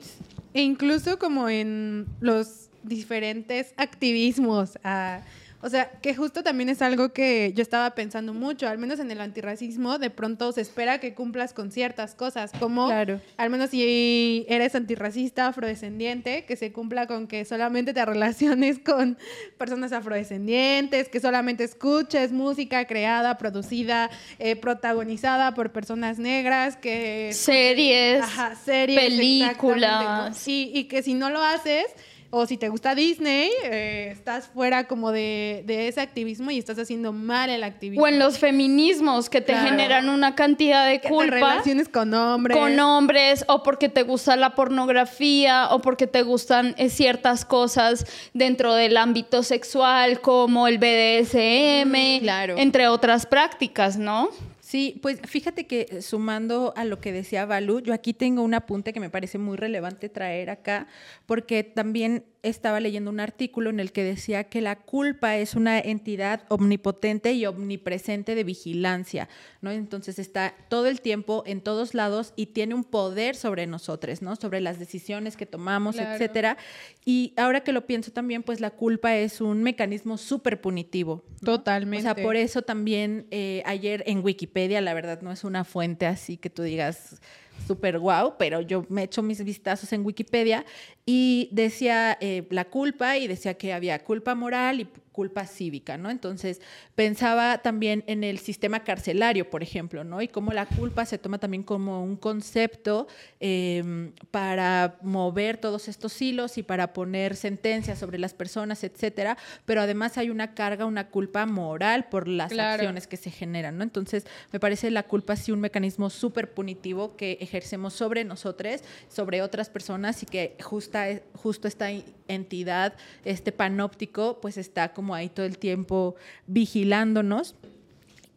e 0.59 0.63
incluso 0.63 1.17
como 1.19 1.47
en 1.47 2.05
los 2.19 2.69
diferentes 2.83 3.73
activismos. 3.77 4.77
ah, 4.83 5.21
o 5.61 5.69
sea, 5.69 5.91
que 6.01 6.15
justo 6.15 6.41
también 6.43 6.69
es 6.69 6.81
algo 6.81 7.09
que 7.13 7.51
yo 7.55 7.61
estaba 7.61 7.93
pensando 7.95 8.33
mucho, 8.33 8.67
al 8.67 8.77
menos 8.77 8.99
en 8.99 9.11
el 9.11 9.19
antirracismo, 9.19 9.97
de 9.99 10.09
pronto 10.09 10.51
se 10.51 10.61
espera 10.61 10.99
que 10.99 11.13
cumplas 11.13 11.53
con 11.53 11.71
ciertas 11.71 12.15
cosas, 12.15 12.51
como 12.59 12.87
Claro. 12.87 13.19
al 13.37 13.49
menos 13.49 13.71
si 13.71 14.45
eres 14.47 14.75
antirracista, 14.75 15.47
afrodescendiente, 15.47 16.45
que 16.45 16.55
se 16.55 16.71
cumpla 16.71 17.07
con 17.07 17.27
que 17.27 17.43
solamente 17.45 17.93
te 17.93 18.05
relaciones 18.05 18.79
con 18.79 19.17
personas 19.57 19.91
afrodescendientes, 19.91 21.09
que 21.09 21.19
solamente 21.19 21.63
escuches 21.63 22.31
música 22.31 22.85
creada, 22.85 23.37
producida, 23.37 24.09
eh, 24.39 24.55
protagonizada 24.55 25.53
por 25.53 25.71
personas 25.71 26.19
negras, 26.19 26.77
que 26.77 27.31
Series, 27.33 28.21
Ajá, 28.21 28.55
series, 28.55 28.99
películas. 28.99 30.47
Y, 30.47 30.71
y 30.73 30.85
que 30.85 31.03
si 31.03 31.13
no 31.13 31.29
lo 31.29 31.41
haces, 31.41 31.85
o 32.31 32.45
si 32.45 32.57
te 32.57 32.69
gusta 32.69 32.93
Disney, 32.93 33.49
eh, 33.63 34.09
estás 34.11 34.47
fuera 34.47 34.87
como 34.87 35.11
de, 35.11 35.63
de 35.65 35.87
ese 35.87 35.99
activismo 36.01 36.51
y 36.51 36.59
estás 36.59 36.77
haciendo 36.77 37.11
mal 37.11 37.49
el 37.49 37.63
activismo. 37.63 38.03
O 38.03 38.07
en 38.07 38.19
los 38.19 38.37
feminismos 38.37 39.29
que 39.29 39.41
te 39.41 39.53
Claro. 39.53 39.67
generan 39.69 40.09
una 40.09 40.35
cantidad 40.35 40.85
de 40.87 40.99
Que 41.01 41.07
te 41.07 41.13
culpa 41.13 41.31
relaciones 41.35 41.89
con 41.89 42.13
hombres. 42.13 42.55
con 42.55 42.79
hombres 42.79 43.45
o 43.47 43.63
porque 43.63 43.89
te 43.89 44.03
gusta 44.03 44.35
la 44.35 44.53
pornografía 44.53 45.69
o 45.71 45.79
porque 45.81 46.05
te 46.05 46.21
gustan 46.21 46.75
eh, 46.77 46.89
ciertas 46.89 47.45
cosas 47.45 48.05
dentro 48.33 48.75
del 48.75 48.97
ámbito 48.97 49.41
sexual 49.41 50.21
como 50.21 50.67
el 50.67 50.77
BDSM, 50.77 52.19
claro. 52.21 52.55
entre 52.57 52.87
otras 52.87 53.25
prácticas, 53.25 53.97
¿no? 53.97 54.29
Sí, 54.69 54.99
pues 55.01 55.19
fíjate 55.25 55.65
que 55.65 55.87
eh, 55.89 56.03
sumando 56.03 56.73
a 56.77 56.85
lo 56.85 56.99
que 57.01 57.11
decía 57.11 57.47
Balu, 57.47 57.79
yo 57.79 57.91
aquí 57.91 58.13
tengo 58.13 58.43
un 58.43 58.53
apunte 58.53 58.93
que 58.93 58.99
me 58.99 59.09
parece 59.09 59.39
muy 59.39 59.57
relevante 59.57 60.09
traer 60.09 60.51
acá, 60.51 60.85
porque 61.25 61.63
también 61.63 62.23
estaba 62.41 62.79
leyendo 62.79 63.11
un 63.11 63.19
artículo 63.19 63.69
en 63.69 63.79
el 63.79 63.91
que 63.91 64.03
decía 64.03 64.45
que 64.45 64.61
la 64.61 64.77
culpa 64.77 65.37
es 65.37 65.55
una 65.55 65.79
entidad 65.79 66.43
omnipotente 66.49 67.33
y 67.33 67.45
omnipresente 67.45 68.35
de 68.35 68.43
vigilancia, 68.43 69.27
¿no? 69.61 69.71
Entonces 69.71 70.19
está 70.19 70.53
todo 70.69 70.87
el 70.87 71.01
tiempo 71.01 71.43
en 71.45 71.61
todos 71.61 71.93
lados 71.93 72.33
y 72.35 72.47
tiene 72.47 72.75
un 72.75 72.83
poder 72.83 73.35
sobre 73.35 73.67
nosotros, 73.67 74.21
¿no? 74.21 74.35
Sobre 74.35 74.61
las 74.61 74.79
decisiones 74.79 75.35
que 75.35 75.45
tomamos, 75.45 75.95
Claro. 75.95 76.13
etcétera. 76.13 76.57
Y 77.05 77.33
ahora 77.35 77.61
que 77.61 77.73
lo 77.73 77.85
pienso 77.85 78.11
también, 78.11 78.43
pues 78.43 78.61
la 78.61 78.71
culpa 78.71 79.15
es 79.15 79.41
un 79.41 79.61
mecanismo 79.63 80.17
súper 80.17 80.61
punitivo. 80.61 81.23
¿no? 81.41 81.57
Totalmente. 81.57 82.07
O 82.09 82.13
sea, 82.13 82.23
por 82.23 82.35
eso 82.35 82.61
también 82.61 83.27
eh, 83.31 83.63
ayer 83.65 84.03
en 84.07 84.23
Wikipedia, 84.23 84.81
la 84.81 84.93
verdad 84.93 85.21
no 85.21 85.31
es 85.31 85.43
una 85.43 85.63
fuente 85.63 86.05
así 86.05 86.37
que 86.37 86.49
tú 86.49 86.63
digas 86.63 87.21
súper 87.65 87.99
guau, 87.99 88.35
pero 88.37 88.61
yo 88.61 88.85
me 88.89 89.03
echo 89.03 89.21
mis 89.21 89.43
vistazos 89.43 89.91
en 89.93 90.05
Wikipedia 90.05 90.65
y 91.05 91.49
decía 91.51 92.17
eh, 92.21 92.47
la 92.49 92.65
culpa 92.65 93.17
y 93.17 93.27
decía 93.27 93.55
que 93.55 93.73
había 93.73 94.03
culpa 94.03 94.35
moral 94.35 94.81
y 94.81 94.87
culpa 95.11 95.45
cívica, 95.45 95.97
¿no? 95.97 96.09
Entonces 96.09 96.61
pensaba 96.95 97.57
también 97.59 98.03
en 98.07 98.23
el 98.23 98.39
sistema 98.39 98.83
carcelario, 98.83 99.49
por 99.49 99.63
ejemplo, 99.63 100.03
¿no? 100.03 100.21
Y 100.21 100.27
cómo 100.27 100.51
la 100.53 100.65
culpa 100.65 101.05
se 101.05 101.17
toma 101.17 101.37
también 101.39 101.63
como 101.63 102.03
un 102.03 102.15
concepto 102.15 103.07
eh, 103.39 104.11
para 104.31 104.97
mover 105.01 105.57
todos 105.57 105.87
estos 105.87 106.21
hilos 106.21 106.57
y 106.57 106.63
para 106.63 106.93
poner 106.93 107.35
sentencias 107.35 107.99
sobre 107.99 108.17
las 108.19 108.33
personas, 108.33 108.83
etcétera, 108.83 109.37
pero 109.65 109.81
además 109.81 110.17
hay 110.17 110.29
una 110.29 110.53
carga, 110.53 110.85
una 110.85 111.09
culpa 111.09 111.45
moral 111.45 112.07
por 112.09 112.27
las 112.27 112.51
Claro. 112.51 112.73
acciones 112.81 113.07
que 113.07 113.17
se 113.17 113.31
generan, 113.31 113.77
¿no? 113.77 113.83
Entonces, 113.83 114.25
me 114.51 114.59
parece 114.59 114.89
la 114.91 115.03
culpa 115.03 115.35
sí 115.35 115.51
un 115.51 115.59
mecanismo 115.59 116.09
súper 116.09 116.53
punitivo 116.53 117.15
que 117.15 117.37
ejercemos 117.41 117.93
sobre 117.93 118.23
nosotros, 118.23 118.81
sobre 119.07 119.41
otras 119.41 119.69
personas 119.69 120.23
y 120.23 120.25
que 120.25 120.55
justa, 120.61 121.07
justo 121.33 121.67
esta 121.67 121.89
entidad, 122.27 122.93
este 123.25 123.51
panóptico, 123.51 124.39
pues 124.41 124.57
está 124.57 124.93
como 124.99 125.15
ahí 125.15 125.29
todo 125.29 125.45
el 125.45 125.57
tiempo 125.57 126.15
vigilándonos. 126.45 127.55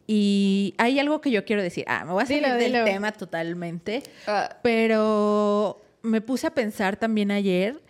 Y 0.07 0.73
hay 0.77 0.97
algo 0.99 1.19
que 1.19 1.29
yo 1.29 1.43
quiero 1.43 1.61
decir. 1.61 1.83
Ah, 1.89 2.05
me 2.05 2.13
voy 2.13 2.23
a 2.23 2.25
salir 2.25 2.43
Dilo, 2.43 2.55
del 2.55 2.71
dilo. 2.71 2.85
tema 2.85 3.11
totalmente. 3.11 4.01
Ah. 4.27 4.57
Pero 4.63 5.81
me 6.03 6.21
puse 6.21 6.47
a 6.47 6.51
pensar 6.53 6.95
también 6.95 7.31
ayer 7.31 7.81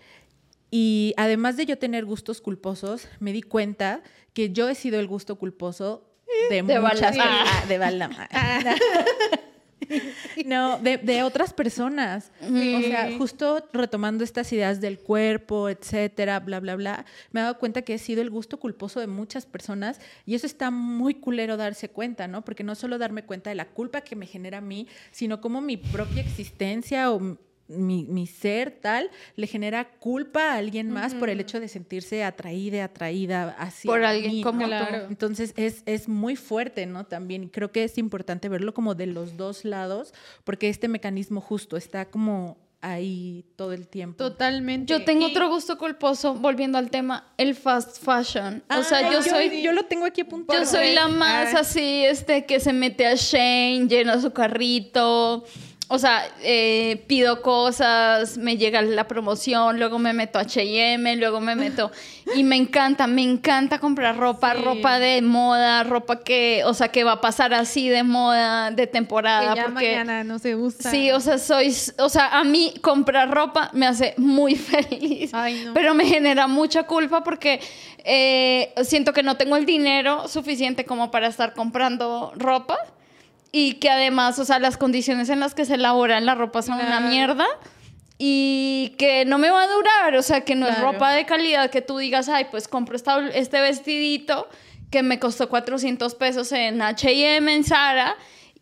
y 0.72 1.14
además 1.18 1.56
de 1.56 1.68
yo 1.68 1.78
tener 1.78 2.04
gustos 2.04 2.42
culposos, 2.42 3.08
me 3.20 3.32
di 3.32 3.44
cuenta 3.44 4.02
que 4.34 4.50
yo 4.52 4.70
he 4.70 4.74
sido 4.76 5.00
el 5.00 5.06
gusto 5.06 5.36
culposo 5.38 6.04
de, 6.50 6.64
De 6.64 6.80
muchas 6.80 7.16
Balama. 7.16 7.44
ah, 7.46 7.66
de 7.68 7.78
Balama. 7.78 8.30
No, 10.46 10.78
de, 10.80 10.98
de 10.98 11.24
otras 11.24 11.54
personas. 11.54 12.32
O 12.42 12.82
sea, 12.82 13.12
justo 13.18 13.68
retomando 13.72 14.24
estas 14.24 14.52
ideas 14.52 14.82
del 14.82 15.00
cuerpo, 15.00 15.70
etcétera, 15.70 16.40
bla, 16.40 16.60
bla, 16.60 16.76
bla, 16.76 17.06
me 17.32 17.40
he 17.40 17.44
dado 17.44 17.58
cuenta 17.58 17.82
que 17.82 17.94
he 17.94 17.98
sido 17.98 18.22
el 18.22 18.30
gusto 18.30 18.60
culposo 18.60 19.00
de 19.00 19.08
muchas 19.08 19.46
personas 19.46 20.00
y 20.26 20.36
eso 20.36 20.46
está 20.46 20.72
muy 20.72 21.16
culero 21.16 21.58
darse 21.58 21.90
cuenta, 21.90 22.28
¿no? 22.28 22.44
Porque 22.44 22.64
no 22.64 22.76
solo 22.76 22.98
darme 22.98 23.24
cuenta 23.24 23.50
de 23.50 23.56
la 23.56 23.66
culpa 23.66 24.02
que 24.02 24.16
me 24.16 24.26
genera 24.26 24.60
a 24.60 24.62
mí, 24.62 24.88
sino 25.12 25.42
como 25.42 25.62
mi 25.62 25.78
propia 25.78 26.22
existencia 26.22 27.12
o 27.12 27.38
mi, 27.68 28.04
mi 28.04 28.28
ser 28.28 28.72
tal 28.72 29.10
le 29.36 29.48
genera 29.48 29.86
culpa 29.86 30.52
a 30.52 30.56
alguien 30.58 30.92
más 30.92 31.14
por 31.16 31.30
el 31.30 31.40
hecho 31.40 31.60
de 31.60 31.68
sentirse 31.68 32.24
atraída, 32.24 32.84
atraída 32.84 33.56
hacia 33.58 33.90
Por 33.90 34.04
alguien 34.04 34.32
mí, 34.32 34.44
como 34.44 34.60
¿no? 34.62 34.68
Claro. 34.68 35.06
Entonces 35.10 35.54
es, 35.56 35.82
es 35.86 36.08
muy 36.10 36.36
fuerte, 36.36 36.86
¿no? 36.86 37.06
También 37.06 37.48
creo 37.48 37.72
que 37.72 37.84
es 37.86 37.98
importante 37.98 38.50
verlo 38.50 38.74
como 38.74 38.96
de 38.96 39.08
los 39.08 39.38
dos 39.38 39.64
lados, 39.66 40.14
porque 40.44 40.70
este 40.70 40.88
mecanismo 40.88 41.40
justo 41.42 41.78
está 41.78 42.06
como 42.06 42.58
ahí 42.82 43.46
todo 43.56 43.72
el 43.72 43.88
tiempo. 43.88 44.18
Totalmente. 44.18 44.92
Yo 44.92 45.06
tengo 45.06 45.26
Y- 45.30 45.32
otro 45.32 45.48
gusto 45.48 45.78
culposo, 45.78 46.34
volviendo 46.36 46.78
al 46.78 46.90
tema, 46.90 47.32
el 47.38 47.56
fast 47.56 48.04
fashion. 48.04 48.62
o 48.78 48.84
sea, 48.84 48.98
Ay, 48.98 49.14
yo 49.14 49.22
soy... 49.24 49.62
Yo 49.62 49.72
lo 49.72 49.86
tengo 49.86 50.06
aquí 50.06 50.20
apuntado. 50.20 50.60
Yo 50.60 50.66
soy 50.66 50.94
la 50.94 51.08
más 51.08 51.54
Ah. 51.56 51.60
así, 51.62 52.04
este, 52.04 52.46
que 52.46 52.60
se 52.60 52.74
mete 52.74 53.08
a 53.08 53.16
Shane, 53.16 53.88
llena 53.88 54.20
su 54.20 54.32
carrito. 54.32 55.46
O 55.90 56.00
sea, 56.00 56.24
eh, 56.42 57.04
pido 57.08 57.42
cosas, 57.42 58.38
me 58.38 58.58
llega 58.58 58.82
la 58.82 59.08
promoción, 59.08 59.78
luego 59.80 60.00
me 60.00 60.14
meto 60.14 60.40
a 60.40 60.44
H&M, 60.44 61.16
luego 61.18 61.40
me 61.42 61.56
meto... 61.56 61.92
Y 62.36 62.44
me 62.44 62.56
encanta, 62.56 63.06
me 63.06 63.22
encanta 63.22 63.80
comprar 63.80 64.18
ropa, 64.18 64.54
Sí. 64.56 64.62
ropa 64.64 64.98
de 64.98 65.22
moda, 65.22 65.84
ropa 65.84 66.20
que, 66.22 66.64
o 66.66 66.74
sea, 66.74 66.88
que 66.88 67.04
va 67.04 67.14
a 67.14 67.22
pasar 67.22 67.54
así 67.54 67.90
de 67.90 68.02
moda, 68.04 68.72
de 68.72 68.88
que 68.88 68.88
temporada. 68.88 69.56
ya 69.56 69.66
porque, 69.66 69.92
mañana 69.92 70.24
no 70.24 70.40
se 70.40 70.56
usa. 70.56 70.90
Sí, 70.90 71.12
o 71.12 71.20
sea, 71.20 71.38
soy, 71.38 71.76
o 72.00 72.10
sea, 72.10 72.40
a 72.40 72.44
mí 72.46 72.74
comprar 72.82 73.30
ropa 73.30 73.70
me 73.74 73.86
hace 73.86 74.14
muy 74.18 74.56
feliz, 74.56 75.32
Ay, 75.34 75.64
no. 75.66 75.74
pero 75.74 75.94
me 75.94 76.06
genera 76.06 76.48
mucha 76.48 76.84
culpa 76.84 77.24
porque 77.24 77.60
eh, 78.06 78.74
siento 78.84 79.12
que 79.14 79.22
no 79.22 79.36
tengo 79.38 79.58
el 79.58 79.66
dinero 79.66 80.28
suficiente 80.28 80.86
como 80.86 81.12
para 81.12 81.28
estar 81.28 81.54
comprando 81.54 82.32
ropa 82.36 82.78
y 83.56 83.76
que 83.76 83.90
además, 83.90 84.38
o 84.40 84.44
sea, 84.46 84.60
las 84.60 84.76
condiciones 84.78 85.30
en 85.30 85.40
las 85.40 85.54
que 85.56 85.64
se 85.64 85.76
elabora 85.76 86.20
la 86.20 86.36
ropa 86.36 86.62
son 86.64 86.74
una 86.76 86.86
Claro. 86.88 87.08
mierda 87.08 87.46
y 88.18 88.96
que 88.98 89.26
no 89.26 89.38
me 89.38 89.50
va 89.50 89.64
a 89.64 89.68
durar, 89.68 90.16
o 90.16 90.22
sea, 90.22 90.42
que 90.42 90.56
no 90.56 90.68
es 90.68 90.76
Claro. 90.76 90.92
ropa 90.94 91.12
de 91.14 91.26
calidad 91.26 91.70
que 91.70 91.82
tú 91.82 91.98
digas, 91.98 92.30
ay, 92.30 92.48
pues 92.52 92.68
compro 92.68 92.96
esta- 92.96 93.28
este 93.30 93.62
vestidito 93.62 94.48
que 94.92 95.04
me 95.04 95.20
costó 95.20 95.50
400 95.50 96.16
pesos 96.16 96.52
en 96.52 96.82
H&M, 96.82 97.54
en 97.54 97.64
Zara, 97.64 98.16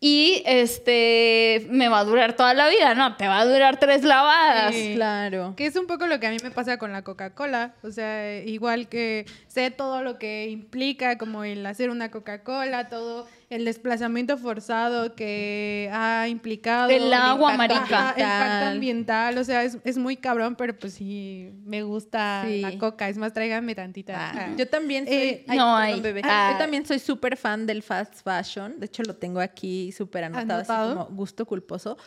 y 0.03 0.41
este 0.45 1.67
me 1.69 1.87
va 1.87 1.99
a 1.99 2.03
durar 2.03 2.33
toda 2.35 2.53
la 2.55 2.67
vida, 2.69 2.95
no, 2.95 3.17
te 3.17 3.27
va 3.27 3.39
a 3.39 3.45
durar 3.45 3.77
tres 3.79 4.03
lavadas. 4.03 4.73
Sí. 4.73 4.93
Claro. 4.95 5.53
Que 5.55 5.67
es 5.67 5.75
un 5.75 5.85
poco 5.87 6.07
lo 6.07 6.19
que 6.19 6.27
a 6.27 6.31
mí 6.31 6.37
me 6.41 6.49
pasa 6.51 6.77
con 6.77 6.91
la 6.91 7.03
Coca-Cola. 7.03 7.75
O 7.83 7.91
sea, 7.91 8.39
igual 8.39 8.87
que 8.89 9.25
sé 9.47 9.69
todo 9.69 10.01
lo 10.01 10.17
que 10.17 10.47
implica 10.49 11.17
como 11.19 11.43
el 11.43 11.63
hacer 11.67 11.91
una 11.91 12.09
Coca-Cola, 12.09 12.89
todo 12.89 13.27
el 13.51 13.65
desplazamiento 13.65 14.37
forzado 14.37 15.13
que 15.13 15.89
ha 15.93 16.27
implicado. 16.29 16.89
El 16.89 17.13
agua, 17.13 17.53
impacto- 17.53 17.57
marica. 17.57 18.09
Ajá, 18.09 18.13
El 18.15 18.21
impacto 18.21 18.65
ambiental. 18.71 19.37
O 19.37 19.43
sea, 19.43 19.63
es, 19.63 19.77
es 19.83 19.97
muy 19.97 20.15
cabrón, 20.15 20.55
pero 20.55 20.73
pues 20.79 20.93
sí, 20.93 21.51
me 21.65 21.83
gusta 21.83 22.45
Sí. 22.47 22.61
la 22.61 22.77
Coca. 22.77 23.09
Es 23.09 23.17
más, 23.17 23.33
tráiganme 23.33 23.75
tantita. 23.75 24.31
Ah, 24.31 24.49
yo 24.57 24.67
también 24.69 25.05
soy, 25.05 25.15
Eh, 25.15 25.45
ay, 25.49 25.57
no 25.57 25.75
hay. 25.75 25.99
bebé. 25.99 26.21
Ah. 26.23 26.51
Yo 26.53 26.57
también 26.59 26.85
soy 26.85 26.99
súper 26.99 27.35
fan 27.35 27.65
del 27.65 27.83
fast 27.83 28.21
fashion. 28.23 28.79
De 28.79 28.85
hecho, 28.85 29.03
lo 29.03 29.15
tengo 29.17 29.41
aquí 29.41 29.91
súper 29.91 30.23
anotado, 30.23 30.61
así 30.61 30.71
¿Anotado? 30.71 31.05
como 31.07 31.15
gusto 31.17 31.45
culposo. 31.45 31.97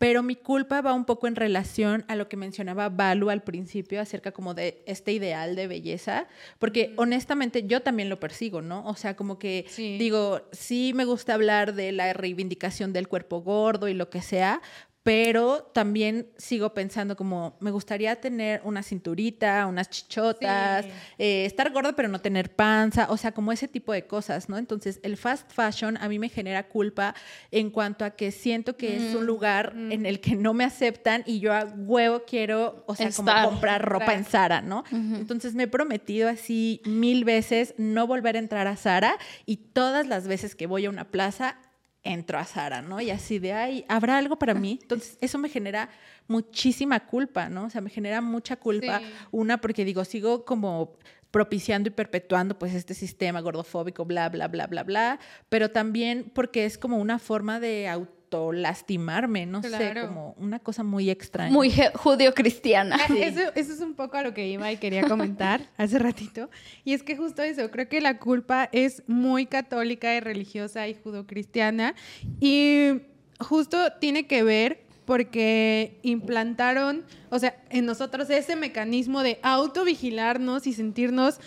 Pero 0.00 0.22
mi 0.22 0.34
culpa 0.34 0.80
va 0.80 0.94
un 0.94 1.04
poco 1.04 1.26
en 1.28 1.36
relación 1.36 2.06
a 2.08 2.16
lo 2.16 2.26
que 2.26 2.38
mencionaba 2.38 2.88
Balu 2.88 3.28
al 3.28 3.42
principio 3.42 4.00
acerca 4.00 4.32
como 4.32 4.54
de 4.54 4.82
este 4.86 5.12
ideal 5.12 5.54
de 5.56 5.66
belleza, 5.66 6.26
porque 6.58 6.94
honestamente 6.96 7.64
yo 7.66 7.82
también 7.82 8.08
lo 8.08 8.18
persigo, 8.18 8.62
¿no? 8.62 8.82
O 8.86 8.94
sea, 8.94 9.14
como 9.14 9.38
que 9.38 9.66
Sí. 9.68 9.98
digo, 9.98 10.40
sí 10.52 10.92
me 10.94 11.04
gusta 11.04 11.34
hablar 11.34 11.74
de 11.74 11.92
la 11.92 12.14
reivindicación 12.14 12.94
del 12.94 13.08
cuerpo 13.08 13.42
gordo 13.42 13.88
y 13.88 13.92
lo 13.94 14.08
que 14.08 14.22
sea, 14.22 14.62
pero 15.02 15.62
también 15.72 16.28
sigo 16.36 16.74
pensando 16.74 17.16
como 17.16 17.56
me 17.60 17.70
gustaría 17.70 18.20
tener 18.20 18.60
una 18.64 18.82
cinturita, 18.82 19.66
unas 19.66 19.88
chichotas, 19.88 20.84
Sí. 20.84 20.90
eh, 21.18 21.44
estar 21.46 21.70
gorda 21.72 21.94
pero 21.94 22.08
no 22.08 22.20
tener 22.20 22.54
panza, 22.54 23.06
o 23.10 23.16
sea, 23.16 23.32
como 23.32 23.50
ese 23.50 23.66
tipo 23.66 23.92
de 23.94 24.06
cosas, 24.06 24.48
¿no? 24.50 24.58
Entonces, 24.58 25.00
el 25.02 25.16
fast 25.16 25.50
fashion 25.52 25.96
a 25.96 26.08
mí 26.08 26.18
me 26.18 26.28
genera 26.28 26.68
culpa 26.68 27.14
en 27.50 27.70
cuanto 27.70 28.04
a 28.04 28.10
que 28.10 28.30
siento 28.30 28.76
que 28.76 28.96
es 28.96 29.14
un 29.14 29.24
lugar 29.24 29.72
en 29.74 30.04
el 30.04 30.20
que 30.20 30.36
no 30.36 30.52
me 30.52 30.64
aceptan 30.64 31.22
y 31.26 31.40
yo 31.40 31.54
a 31.54 31.64
huevo 31.64 32.24
quiero, 32.26 32.84
o 32.86 32.94
sea, 32.94 33.08
Estar. 33.08 33.24
como 33.44 33.50
comprar 33.52 33.82
ropa 33.82 34.12
en 34.12 34.24
Zara, 34.26 34.60
¿no? 34.60 34.84
Entonces, 34.92 35.54
me 35.54 35.62
he 35.62 35.68
prometido 35.68 36.28
así 36.28 36.82
mil 36.84 37.24
veces 37.24 37.74
no 37.78 38.06
volver 38.06 38.36
a 38.36 38.38
entrar 38.38 38.66
a 38.66 38.76
Zara 38.76 39.16
y 39.46 39.56
todas 39.56 40.06
las 40.06 40.28
veces 40.28 40.54
que 40.54 40.66
voy 40.66 40.84
a 40.84 40.90
una 40.90 41.10
plaza 41.10 41.56
entro 42.02 42.38
a 42.38 42.44
Zara, 42.44 42.82
¿no? 42.82 43.00
Y 43.00 43.10
así 43.10 43.38
de, 43.38 43.52
ay, 43.52 43.84
¿habrá 43.88 44.18
algo 44.18 44.38
para 44.38 44.54
mí? 44.54 44.78
Entonces, 44.80 45.18
eso 45.20 45.38
me 45.38 45.48
genera 45.48 45.90
muchísima 46.28 47.00
culpa, 47.06 47.48
¿no? 47.48 47.64
O 47.64 47.70
sea, 47.70 47.80
me 47.80 47.90
genera 47.90 48.20
mucha 48.20 48.56
culpa. 48.56 49.00
Sí. 49.00 49.04
Una, 49.30 49.60
porque 49.60 49.84
digo, 49.84 50.04
sigo 50.04 50.44
como 50.44 50.94
propiciando 51.30 51.88
y 51.88 51.92
perpetuando 51.92 52.58
pues 52.58 52.74
este 52.74 52.94
sistema 52.94 53.40
gordofóbico, 53.40 54.04
bla, 54.04 54.28
bla, 54.28 54.48
bla, 54.48 54.66
bla, 54.66 54.82
bla, 54.82 55.20
pero 55.48 55.70
también 55.70 56.30
porque 56.34 56.64
es 56.64 56.76
como 56.76 56.98
una 56.98 57.18
forma 57.18 57.60
de 57.60 57.88
autolastimarme, 58.30 59.46
no 59.46 59.62
sé, 59.62 59.68
Claro. 59.68 60.08
como 60.08 60.34
una 60.38 60.58
cosa 60.58 60.82
muy 60.82 61.10
extraña. 61.10 61.50
Muy 61.52 61.72
judío-cristiana. 61.94 62.96
Ah, 63.00 63.12
Eso, 63.18 63.40
eso 63.54 63.72
es 63.72 63.80
un 63.80 63.94
poco 63.94 64.16
a 64.16 64.22
lo 64.22 64.34
que 64.34 64.48
iba 64.48 64.70
y 64.70 64.76
quería 64.76 65.02
comentar 65.08 65.62
hace 65.76 65.98
ratito. 65.98 66.50
Y 66.84 66.92
es 66.94 67.02
que 67.02 67.16
justo 67.16 67.42
eso, 67.42 67.70
creo 67.70 67.88
que 67.88 68.00
la 68.00 68.18
culpa 68.18 68.68
es 68.72 69.02
muy 69.06 69.46
católica 69.46 70.14
y 70.14 70.20
religiosa 70.20 70.86
y 70.88 70.94
judocristiana. 70.94 71.94
Y 72.40 73.00
justo 73.40 73.78
tiene 74.00 74.26
que 74.26 74.42
ver 74.42 74.84
porque 75.04 75.98
implantaron, 76.02 77.04
o 77.30 77.38
sea, 77.40 77.56
en 77.70 77.84
nosotros 77.84 78.30
ese 78.30 78.54
mecanismo 78.54 79.22
de 79.24 79.40
autovigilarnos 79.42 80.68
y 80.68 80.72
sentirnos 80.72 81.40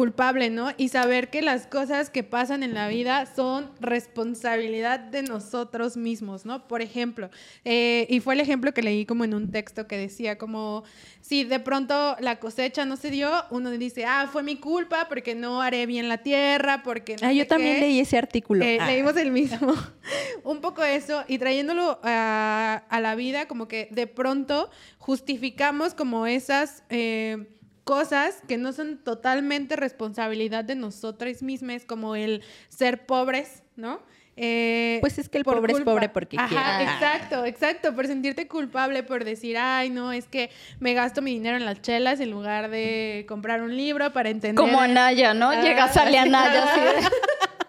culpable, 0.00 0.48
¿no? 0.48 0.70
Y 0.78 0.88
saber 0.88 1.28
que 1.28 1.42
las 1.42 1.66
cosas 1.66 2.08
que 2.08 2.22
pasan 2.24 2.62
en 2.62 2.72
la 2.72 2.88
vida 2.88 3.26
son 3.36 3.70
responsabilidad 3.80 4.98
de 4.98 5.22
nosotros 5.22 5.98
mismos, 5.98 6.46
¿no? 6.46 6.66
Por 6.68 6.80
ejemplo, 6.80 7.28
eh, 7.66 8.06
y 8.08 8.20
fue 8.20 8.32
el 8.32 8.40
ejemplo 8.40 8.72
que 8.72 8.80
leí 8.82 9.04
como 9.04 9.24
en 9.24 9.34
un 9.34 9.50
texto 9.50 9.86
que 9.86 9.98
decía 9.98 10.38
como, 10.38 10.84
si 11.20 11.44
de 11.44 11.60
pronto 11.60 12.16
la 12.18 12.40
cosecha 12.40 12.86
no 12.86 12.96
se 12.96 13.10
dio, 13.10 13.30
uno 13.50 13.70
dice, 13.72 14.06
ah, 14.06 14.26
fue 14.32 14.42
mi 14.42 14.56
culpa 14.56 15.06
porque 15.06 15.34
no 15.34 15.60
haré 15.60 15.84
bien 15.84 16.08
la 16.08 16.16
tierra, 16.22 16.82
porque... 16.82 17.16
no 17.20 17.28
Ah, 17.28 17.32
yo 17.34 17.46
también 17.46 17.74
qué". 17.74 17.80
leí 17.82 18.00
ese 18.00 18.16
artículo. 18.16 18.64
Eh, 18.64 18.78
Ah. 18.80 18.86
Leímos 18.86 19.14
el 19.18 19.30
mismo. 19.30 19.74
un 20.44 20.62
poco 20.62 20.82
eso 20.82 21.24
y 21.28 21.36
trayéndolo 21.36 22.00
a, 22.02 22.84
a 22.88 23.00
la 23.02 23.14
vida, 23.16 23.46
como 23.48 23.68
que 23.68 23.88
de 23.90 24.06
pronto 24.06 24.70
justificamos 24.96 25.92
como 25.92 26.26
esas 26.26 26.84
eh, 26.88 27.48
cosas 27.90 28.40
que 28.46 28.56
no 28.56 28.72
son 28.72 28.98
totalmente 28.98 29.74
responsabilidad 29.74 30.62
de 30.62 30.76
nosotras 30.76 31.42
mismas, 31.42 31.84
como 31.84 32.14
el 32.14 32.40
ser 32.68 33.04
pobres, 33.04 33.64
¿no? 33.74 34.00
Eh, 34.36 34.98
Pues 35.00 35.18
es 35.18 35.28
que 35.28 35.38
el 35.38 35.44
pobre 35.44 35.72
es 35.72 35.80
pobre 35.80 36.08
porque 36.08 36.36
Ajá, 36.38 36.48
quiere. 36.48 36.62
Ah. 36.64 36.82
exacto, 36.94 37.44
exacto, 37.44 37.92
por 37.96 38.06
sentirte 38.06 38.46
culpable, 38.46 39.02
por 39.02 39.24
decir, 39.24 39.58
ay, 39.58 39.90
no, 39.90 40.12
es 40.12 40.28
que 40.28 40.50
me 40.78 40.94
gasto 40.94 41.20
mi 41.20 41.32
dinero 41.32 41.56
en 41.56 41.64
las 41.64 41.82
chelas 41.82 42.20
en 42.20 42.30
lugar 42.30 42.70
de 42.70 43.26
comprar 43.28 43.60
un 43.60 43.76
libro 43.76 44.12
para 44.12 44.28
entender. 44.30 44.54
Como 44.54 44.80
Anaya, 44.80 45.34
¿no? 45.34 45.50
Ah, 45.50 45.60
Llega, 45.60 45.92
sale 45.92 46.16
Anaya 46.26 46.72
así 46.72 46.80
de... 46.80 47.10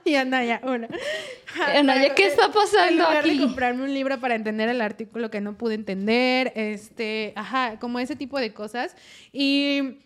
y 0.11 0.15
Anaya, 0.17 0.61
una. 0.63 0.87
Anaya, 1.79 2.13
¿qué 2.13 2.27
está 2.27 2.51
pasando 2.51 2.89
En 2.91 2.97
lugar 2.99 3.17
aquí? 3.17 3.37
de 3.39 3.43
comprarme 3.43 3.83
un 3.85 3.93
libro 3.95 4.19
para 4.19 4.35
entender 4.35 4.69
el 4.69 4.81
artículo 4.81 5.31
que 5.31 5.41
no 5.41 5.57
pude 5.57 5.73
entender, 5.73 6.53
este, 6.55 7.33
ajá, 7.35 7.79
como 7.79 7.97
ese 7.97 8.15
tipo 8.15 8.39
de 8.39 8.53
cosas. 8.53 8.95
Y 9.33 9.97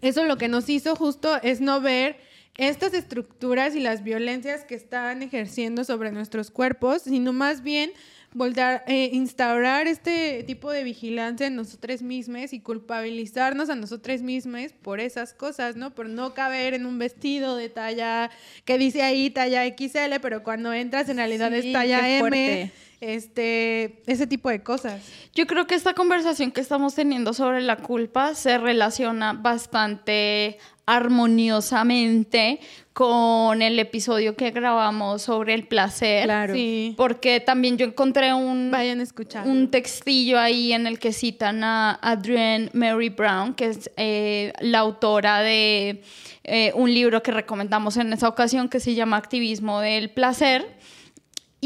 eso 0.00 0.24
lo 0.24 0.36
que 0.36 0.48
nos 0.48 0.68
hizo 0.68 0.96
justo 0.96 1.40
es 1.42 1.60
no 1.60 1.80
ver 1.80 2.16
estas 2.56 2.94
estructuras 2.94 3.74
y 3.74 3.80
las 3.80 4.04
violencias 4.04 4.64
que 4.64 4.74
están 4.74 5.22
ejerciendo 5.22 5.84
sobre 5.84 6.12
nuestros 6.12 6.50
cuerpos, 6.50 7.02
sino 7.02 7.32
más 7.32 7.62
bien 7.62 7.90
voltar, 8.32 8.84
eh, 8.86 9.10
instaurar 9.12 9.86
este 9.86 10.42
tipo 10.44 10.70
de 10.70 10.84
vigilancia 10.84 11.46
en 11.46 11.56
nosotros 11.56 12.02
mismos 12.02 12.52
y 12.52 12.60
culpabilizarnos 12.60 13.70
a 13.70 13.76
nosotros 13.76 14.22
mismos 14.22 14.72
por 14.82 15.00
esas 15.00 15.32
cosas, 15.34 15.76
¿no? 15.76 15.94
Por 15.94 16.08
no 16.08 16.34
caber 16.34 16.74
en 16.74 16.84
un 16.86 16.98
vestido 16.98 17.56
de 17.56 17.68
talla 17.70 18.30
que 18.64 18.76
dice 18.76 19.02
ahí 19.02 19.30
talla 19.30 19.64
XL, 19.66 20.20
pero 20.20 20.42
cuando 20.42 20.72
entras 20.72 21.08
en 21.08 21.16
realidad 21.16 21.50
Sí, 21.52 21.68
es 21.68 21.72
talla 21.72 22.08
M, 22.08 22.20
fuerte. 22.20 22.72
Este, 23.04 24.02
ese 24.06 24.26
tipo 24.26 24.48
de 24.48 24.62
cosas. 24.62 25.02
Yo 25.34 25.46
creo 25.46 25.66
que 25.66 25.74
esta 25.74 25.94
conversación 25.94 26.52
que 26.52 26.60
estamos 26.60 26.94
teniendo 26.94 27.32
sobre 27.32 27.60
la 27.60 27.76
culpa 27.76 28.34
se 28.34 28.58
relaciona 28.58 29.32
bastante 29.32 30.58
armoniosamente 30.86 32.60
con 32.92 33.62
el 33.62 33.78
episodio 33.78 34.36
que 34.36 34.50
grabamos 34.50 35.22
sobre 35.22 35.54
el 35.54 35.66
placer. 35.66 36.24
Claro. 36.24 36.54
Sí. 36.54 36.94
Porque 36.96 37.40
también 37.40 37.76
yo 37.76 37.86
encontré 37.86 38.32
un, 38.32 38.70
Vayan 38.70 39.00
a 39.00 39.42
un 39.44 39.70
textillo 39.70 40.38
ahí 40.38 40.72
en 40.72 40.86
el 40.86 40.98
que 40.98 41.12
citan 41.12 41.64
a 41.64 41.98
Adrienne 42.02 42.70
Mary 42.72 43.08
Brown, 43.08 43.54
que 43.54 43.66
es 43.66 43.90
eh, 43.96 44.52
la 44.60 44.80
autora 44.80 45.40
de 45.40 46.02
eh, 46.44 46.72
un 46.74 46.92
libro 46.92 47.22
que 47.22 47.32
recomendamos 47.32 47.96
en 47.96 48.12
esa 48.12 48.28
ocasión 48.28 48.68
que 48.68 48.78
se 48.78 48.94
llama 48.94 49.16
Activismo 49.16 49.80
del 49.80 50.10
Placer. 50.10 50.76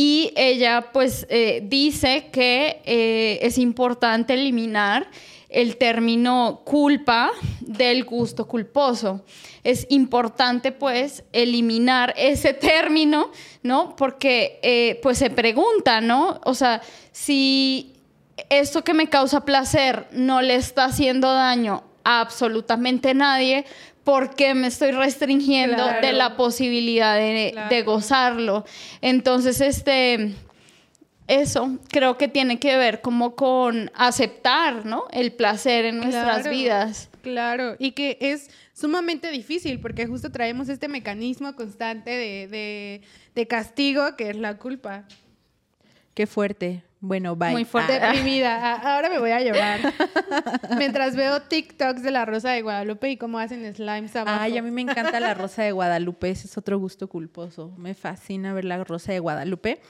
Y 0.01 0.32
ella 0.36 0.92
pues 0.92 1.26
eh, 1.28 1.61
dice 1.64 2.28
que 2.30 2.82
eh, 2.84 3.40
es 3.42 3.59
importante 3.59 4.34
eliminar 4.34 5.11
el 5.49 5.76
término 5.76 6.62
culpa 6.64 7.32
del 7.59 8.05
gusto 8.05 8.46
culposo. 8.46 9.24
Es 9.64 9.88
importante 9.90 10.70
pues 10.70 11.24
eliminar 11.32 12.14
ese 12.16 12.55
término, 12.55 13.32
¿no? 13.64 13.96
Porque 13.96 14.61
eh, 14.62 15.01
pues 15.03 15.18
se 15.18 15.30
pregunta, 15.30 16.01
¿no? 16.01 16.38
O 16.44 16.55
sea, 16.55 16.80
si 17.11 17.94
esto 18.51 18.84
que 18.84 18.94
me 18.94 19.09
causa 19.09 19.44
placer 19.44 20.07
no 20.12 20.42
le 20.42 20.55
está 20.55 20.84
haciendo 20.84 21.26
daño 21.34 21.82
a 22.05 22.20
absolutamente 22.20 23.14
nadie, 23.14 23.64
¿por 24.09 24.34
qué 24.34 24.54
me 24.54 24.68
estoy 24.68 24.92
restringiendo 24.92 25.76
Claro. 25.76 26.06
de 26.06 26.14
la 26.14 26.34
posibilidad 26.34 27.14
de, 27.14 27.50
Claro. 27.52 27.68
de 27.68 27.82
gozarlo? 27.82 28.64
Entonces, 29.02 29.61
este, 29.61 30.32
eso 31.26 31.78
creo 31.90 32.16
que 32.16 32.26
tiene 32.26 32.59
que 32.59 32.78
ver 32.78 33.02
como 33.02 33.34
con 33.36 33.90
aceptar, 33.94 34.86
¿no? 34.86 35.04
El 35.11 35.32
placer 35.32 35.84
en 35.84 35.98
nuestras 35.98 36.40
Claro, 36.40 36.50
vidas. 36.50 37.11
Claro, 37.20 37.76
y 37.78 37.90
que 37.92 38.16
es 38.22 38.48
sumamente 38.72 39.30
difícil 39.30 39.78
porque 39.78 40.06
justo 40.06 40.32
traemos 40.32 40.70
este 40.70 40.88
mecanismo 40.88 41.54
constante 41.54 42.09
de, 42.11 42.48
de- 42.48 43.02
de 43.34 43.46
castigo 43.46 44.16
que 44.16 44.30
es 44.30 44.36
la 44.36 44.56
culpa. 44.56 45.04
Qué 46.14 46.26
fuerte. 46.26 46.82
Bueno, 47.01 47.36
bye. 47.36 47.53
Muy 47.53 47.64
fuerte. 47.64 47.99
Ah. 48.01 48.09
Deprimida. 48.09 48.59
Ah, 48.61 48.96
Ahora 48.96 49.09
me 49.09 49.18
voy 49.18 49.30
a 49.30 49.40
llorar. 49.40 49.80
Mientras 50.78 51.14
veo 51.14 51.42
TikToks 51.42 52.03
de 52.03 52.11
la 52.11 52.24
Rosa 52.24 52.51
de 52.51 52.62
Guadalupe 52.62 53.09
y 53.11 53.16
cómo 53.16 53.38
hacen 53.38 53.72
slimes 53.72 54.16
abajo. 54.16 54.38
Ay, 54.40 54.59
a 54.59 54.62
mí 54.62 54.70
me 54.70 54.82
encanta 54.82 55.20
la 55.20 55.34
Rosa 55.34 55.62
de 55.62 55.72
Guadalupe, 55.72 56.30
ese 56.30 56.46
es 56.49 56.59
otro 56.59 56.78
gusto 56.78 57.09
culposo. 57.09 57.72
Me 57.76 57.94
fascina 57.94 58.53
ver 58.53 58.64
la 58.64 58.82
Rosa 58.82 59.12
de 59.12 59.20
Guadalupe. 59.20 59.80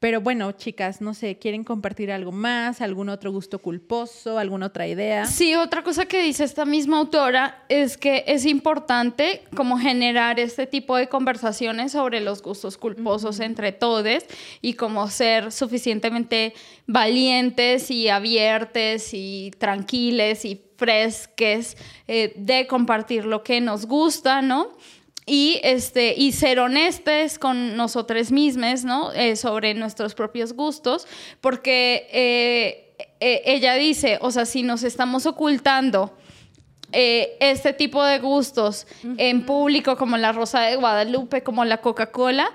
Pero 0.00 0.22
bueno, 0.22 0.50
chicas, 0.52 1.02
no 1.02 1.12
sé, 1.12 1.36
¿quieren 1.36 1.62
compartir 1.62 2.10
algo 2.10 2.32
más? 2.32 2.80
¿Algún 2.80 3.10
otro 3.10 3.30
gusto 3.32 3.58
culposo? 3.58 4.38
¿Alguna 4.38 4.66
otra 4.66 4.86
idea? 4.86 5.26
Sí, 5.26 5.54
otra 5.54 5.82
cosa 5.82 6.06
que 6.06 6.22
dice 6.22 6.42
esta 6.42 6.64
misma 6.64 6.96
autora 6.96 7.62
es 7.68 7.98
que 7.98 8.24
es 8.26 8.46
importante 8.46 9.42
como 9.54 9.78
generar 9.78 10.40
este 10.40 10.66
tipo 10.66 10.96
de 10.96 11.10
conversaciones 11.10 11.92
sobre 11.92 12.22
los 12.22 12.40
gustos 12.40 12.78
culposos 12.78 13.40
entre 13.40 13.72
todos 13.72 14.24
y 14.62 14.72
como 14.72 15.06
ser 15.08 15.52
suficientemente 15.52 16.54
valientes 16.86 17.90
y 17.90 18.08
abiertos 18.08 19.12
y 19.12 19.50
tranquiles 19.58 20.46
y 20.46 20.62
fresques 20.78 21.76
eh, 22.08 22.32
de 22.36 22.66
compartir 22.66 23.26
lo 23.26 23.42
que 23.42 23.60
nos 23.60 23.84
gusta, 23.84 24.40
¿no? 24.40 24.70
Y, 25.30 25.60
este, 25.62 26.12
y 26.16 26.32
ser 26.32 26.58
honestes 26.58 27.38
con 27.38 27.76
nosotros 27.76 28.32
mismos, 28.32 28.82
¿no? 28.82 29.12
Eh, 29.12 29.36
sobre 29.36 29.74
nuestros 29.74 30.16
propios 30.16 30.52
gustos, 30.54 31.06
porque 31.40 32.08
eh, 32.10 33.08
eh, 33.20 33.42
ella 33.44 33.74
dice, 33.74 34.18
o 34.22 34.32
sea, 34.32 34.44
si 34.44 34.64
nos 34.64 34.82
estamos 34.82 35.26
ocultando 35.26 36.16
este 36.92 37.72
tipo 37.72 38.02
de 38.02 38.18
gustos 38.18 38.88
en 39.16 39.46
público, 39.46 39.96
como 39.96 40.16
la 40.16 40.32
Rosa 40.32 40.62
de 40.62 40.74
Guadalupe, 40.74 41.44
como 41.44 41.64
la 41.64 41.80
Coca-Cola, 41.80 42.50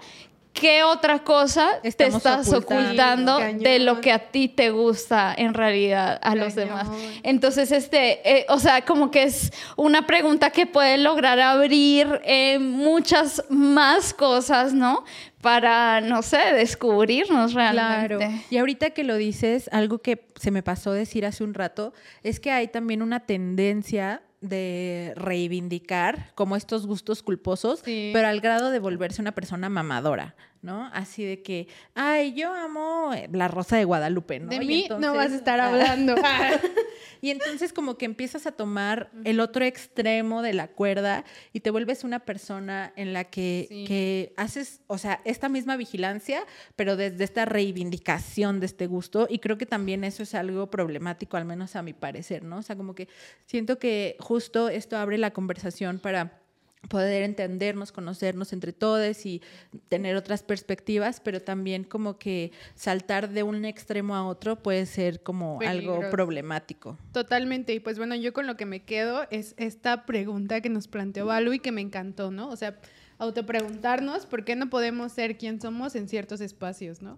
¿qué 0.55 0.83
otra 0.83 1.19
cosa 1.19 1.81
te 1.81 2.07
estás 2.07 2.51
ocultando, 2.51 3.37
de 3.37 3.77
lo 3.79 3.99
que 3.99 4.11
a 4.11 4.31
ti 4.31 4.47
te 4.47 4.71
gusta 4.71 5.35
en 5.37 5.53
realidad 5.53 6.17
a 6.23 6.33
los 6.33 6.55
demás? 6.55 6.87
Entonces, 7.21 7.71
este, 7.71 8.39
eh, 8.39 8.45
o 8.49 8.57
sea, 8.57 8.83
como 8.83 9.11
que 9.11 9.23
es 9.23 9.51
una 9.75 10.07
pregunta 10.07 10.49
que 10.49 10.65
puede 10.65 10.97
lograr 10.97 11.39
abrir 11.39 12.21
eh, 12.23 12.57
muchas 12.57 13.43
más 13.49 14.13
cosas, 14.13 14.73
¿no? 14.73 15.03
Para, 15.41 16.01
no 16.01 16.23
sé, 16.23 16.39
descubrirnos 16.53 17.53
realmente. 17.53 18.15
Claro. 18.15 18.33
Y 18.49 18.57
ahorita 18.57 18.91
que 18.91 19.03
lo 19.03 19.17
dices, 19.17 19.69
algo 19.73 19.99
que 19.99 20.25
se 20.39 20.51
me 20.51 20.63
pasó 20.63 20.93
decir 20.93 21.25
hace 21.25 21.43
un 21.43 21.53
rato, 21.53 21.93
es 22.23 22.39
que 22.39 22.51
hay 22.51 22.69
también 22.69 23.01
una 23.03 23.19
tendencia 23.19 24.23
de 24.47 25.13
reivindicar 25.15 26.31
como 26.35 26.55
estos 26.55 26.85
gustos 26.85 27.23
culposos, 27.23 27.81
pero 27.83 28.27
al 28.27 28.41
grado 28.41 28.71
de 28.71 28.79
volverse 28.79 29.21
una 29.21 29.33
persona 29.33 29.69
mamadora, 29.69 30.35
¿no? 30.65 30.89
Así 30.91 31.23
de 31.23 31.41
que, 31.43 31.67
ay, 31.93 32.33
yo 32.33 32.51
amo 32.53 33.11
la 33.31 33.47
rosa 33.47 33.77
de 33.77 33.85
Guadalupe, 33.85 34.39
¿no? 34.39 34.49
De 34.49 34.59
mí 34.59 34.87
no 34.99 35.13
vas 35.13 35.31
a 35.31 35.35
estar 35.35 35.59
hablando. 35.59 36.15
y 37.21 37.29
entonces 37.29 37.71
como 37.71 37.97
que 37.97 38.05
empiezas 38.05 38.47
a 38.47 38.51
tomar 38.51 39.11
el 39.23 39.39
otro 39.39 39.63
extremo 39.63 40.41
de 40.41 40.53
la 40.53 40.67
cuerda 40.67 41.23
y 41.53 41.59
te 41.59 41.69
vuelves 41.69 42.03
una 42.03 42.19
persona 42.19 42.91
en 42.95 43.13
la 43.13 43.25
que, 43.25 43.67
que 43.87 44.33
haces, 44.37 44.81
o 44.87 44.97
sea, 44.97 45.21
esta 45.23 45.47
misma 45.47 45.77
vigilancia, 45.77 46.43
pero 46.75 46.97
desde 46.97 47.23
esta 47.23 47.45
reivindicación 47.45 48.59
de 48.59 48.65
este 48.65 48.87
gusto. 48.87 49.27
Y 49.29 49.39
creo 49.39 49.57
que 49.57 49.67
también 49.67 50.03
eso 50.03 50.23
es 50.23 50.33
algo 50.33 50.71
problemático, 50.71 51.37
al 51.37 51.45
menos 51.45 51.75
a 51.75 51.83
mi 51.83 51.93
parecer, 51.93 52.43
¿no? 52.43 52.57
O 52.57 52.61
sea, 52.63 52.75
como 52.75 52.95
que 52.95 53.07
siento 53.45 53.77
que 53.77 54.17
justo 54.19 54.69
esto 54.69 54.97
abre 54.97 55.19
la 55.19 55.31
conversación 55.31 55.99
para 55.99 56.44
poder 56.87 57.23
entendernos, 57.23 57.91
conocernos 57.91 58.53
entre 58.53 58.73
todos 58.73 59.25
y 59.25 59.41
tener 59.89 60.15
otras 60.15 60.43
perspectivas, 60.43 61.19
pero 61.19 61.41
también 61.41 61.83
como 61.83 62.17
que 62.17 62.51
saltar 62.75 63.29
de 63.29 63.43
un 63.43 63.65
extremo 63.65 64.15
a 64.15 64.25
otro 64.25 64.61
puede 64.61 64.85
ser 64.85 65.21
como 65.21 65.59
algo 65.61 66.01
problemático. 66.11 66.97
Totalmente, 67.11 67.73
y 67.73 67.79
pues 67.79 67.97
bueno, 67.97 68.15
yo 68.15 68.33
con 68.33 68.47
lo 68.47 68.57
que 68.57 68.65
me 68.65 68.83
quedo 68.83 69.27
es 69.31 69.55
esta 69.57 70.05
pregunta 70.05 70.61
que 70.61 70.69
nos 70.69 70.87
planteó 70.87 71.25
Balu 71.25 71.53
y 71.53 71.59
que 71.59 71.71
me 71.71 71.81
encantó, 71.81 72.31
¿no? 72.31 72.49
O 72.49 72.55
sea, 72.55 72.77
autopreguntarnos 73.17 74.25
por 74.25 74.43
qué 74.43 74.55
no 74.55 74.69
podemos 74.69 75.11
ser 75.11 75.37
quien 75.37 75.61
somos 75.61 75.95
en 75.95 76.07
ciertos 76.07 76.41
espacios, 76.41 77.01
¿no? 77.01 77.17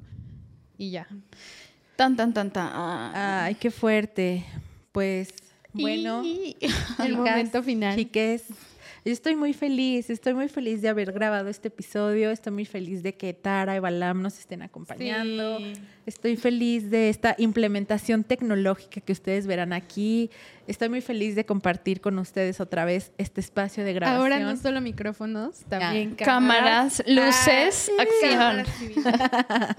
Y 0.78 0.92
ya. 0.92 1.08
Tan, 1.96 2.16
tan, 2.16 2.34
tan, 2.34 2.52
tan. 2.52 2.70
Ay, 2.74 3.56
qué 3.56 3.72
fuerte. 3.72 4.46
Pues, 4.92 5.34
bueno, 5.74 6.24
el 7.04 7.18
momento 7.18 7.64
final. 7.64 7.96
Chiques, 7.96 8.46
estoy 9.12 9.36
muy 9.36 9.54
feliz, 9.54 10.10
estoy 10.10 10.34
muy 10.34 10.50
feliz 10.50 10.82
de 10.82 10.90
haber 10.90 11.12
grabado 11.12 11.50
este 11.50 11.70
episodio, 11.70 12.32
estoy 12.32 12.54
muy 12.54 12.66
feliz 12.66 13.04
de 13.04 13.16
que 13.16 13.34
Tara 13.34 13.76
y 13.76 13.80
Balam 13.80 14.22
nos 14.22 14.38
estén 14.40 14.62
acompañando, 14.62 15.60
estoy 16.06 16.36
feliz 16.36 16.90
de 16.90 17.10
esta 17.10 17.36
implementación 17.38 18.24
tecnológica 18.24 19.02
que 19.02 19.14
ustedes 19.14 19.48
verán 19.48 19.74
aquí, 19.74 20.30
estoy 20.68 20.90
muy 20.90 21.02
feliz 21.02 21.36
de 21.36 21.46
compartir 21.46 22.02
con 22.02 22.20
ustedes 22.20 22.60
otra 22.60 22.86
vez 22.86 23.12
este 23.18 23.42
espacio 23.42 23.84
de 23.84 23.94
grabación. 23.94 24.22
Ahora 24.22 24.40
no 24.40 24.56
solo 24.58 24.82
micrófonos, 24.82 25.60
también 25.70 26.16
cámaras, 26.16 27.04
luces, 27.08 27.92
acción. 28.00 28.66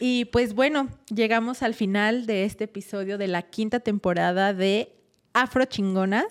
y 0.00 0.26
pues 0.26 0.54
bueno, 0.54 0.88
llegamos 1.12 1.62
al 1.62 1.74
final 1.74 2.26
de 2.26 2.44
este 2.44 2.64
episodio 2.64 3.18
de 3.18 3.28
la 3.28 3.42
quinta 3.42 3.80
temporada 3.80 4.54
de 4.54 4.92
Afro 5.32 5.64
Chingonas. 5.64 6.26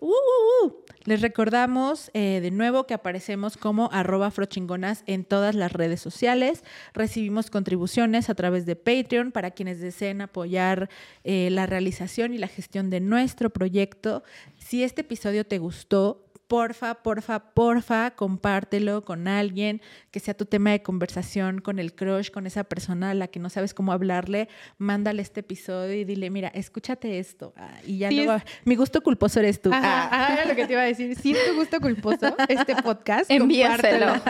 Uh, 0.00 0.06
uh, 0.06 0.66
uh, 0.66 0.89
les 1.10 1.22
recordamos 1.22 2.08
eh, 2.14 2.38
de 2.40 2.52
nuevo 2.52 2.86
que 2.86 2.94
aparecemos 2.94 3.56
como 3.56 3.90
arroba 3.90 4.28
afrochingonas 4.28 5.02
en 5.08 5.24
todas 5.24 5.56
las 5.56 5.72
redes 5.72 6.00
sociales. 6.00 6.62
Recibimos 6.94 7.50
contribuciones 7.50 8.30
a 8.30 8.36
través 8.36 8.64
de 8.64 8.76
Patreon 8.76 9.32
para 9.32 9.50
quienes 9.50 9.80
deseen 9.80 10.20
apoyar 10.20 10.88
eh, 11.24 11.48
la 11.50 11.66
realización 11.66 12.32
y 12.32 12.38
la 12.38 12.46
gestión 12.46 12.90
de 12.90 13.00
nuestro 13.00 13.50
proyecto. 13.50 14.22
Si 14.56 14.84
este 14.84 15.00
episodio 15.00 15.44
te 15.44 15.58
gustó, 15.58 16.29
porfa, 16.50 16.96
porfa, 16.96 17.38
porfa, 17.54 18.10
compártelo 18.10 19.04
con 19.04 19.28
alguien 19.28 19.80
que 20.10 20.18
sea 20.18 20.34
tu 20.34 20.46
tema 20.46 20.72
de 20.72 20.82
conversación, 20.82 21.60
con 21.60 21.78
el 21.78 21.94
crush, 21.94 22.32
con 22.32 22.44
esa 22.44 22.64
persona 22.64 23.12
a 23.12 23.14
la 23.14 23.28
que 23.28 23.38
no 23.38 23.48
sabes 23.50 23.72
cómo 23.72 23.92
hablarle, 23.92 24.48
mándale 24.76 25.22
este 25.22 25.40
episodio 25.40 25.94
y 25.94 26.04
dile, 26.04 26.28
mira, 26.28 26.48
escúchate 26.48 27.20
esto. 27.20 27.54
Ah, 27.56 27.78
y 27.86 27.98
ya 27.98 28.10
no 28.10 28.26
va, 28.26 28.44
mi 28.64 28.74
gusto 28.74 29.00
culposo 29.00 29.38
eres 29.38 29.62
tú. 29.62 29.72
Ajá, 29.72 30.08
ah. 30.10 30.44
lo 30.44 30.56
que 30.56 30.66
te 30.66 30.72
iba 30.72 30.82
a 30.82 30.86
decir. 30.86 31.14
Si 31.14 31.30
es 31.30 31.38
tu 31.50 31.54
gusto 31.54 31.80
culposo, 31.80 32.34
este 32.48 32.74
podcast, 32.82 33.30
envíaselo. 33.30 34.20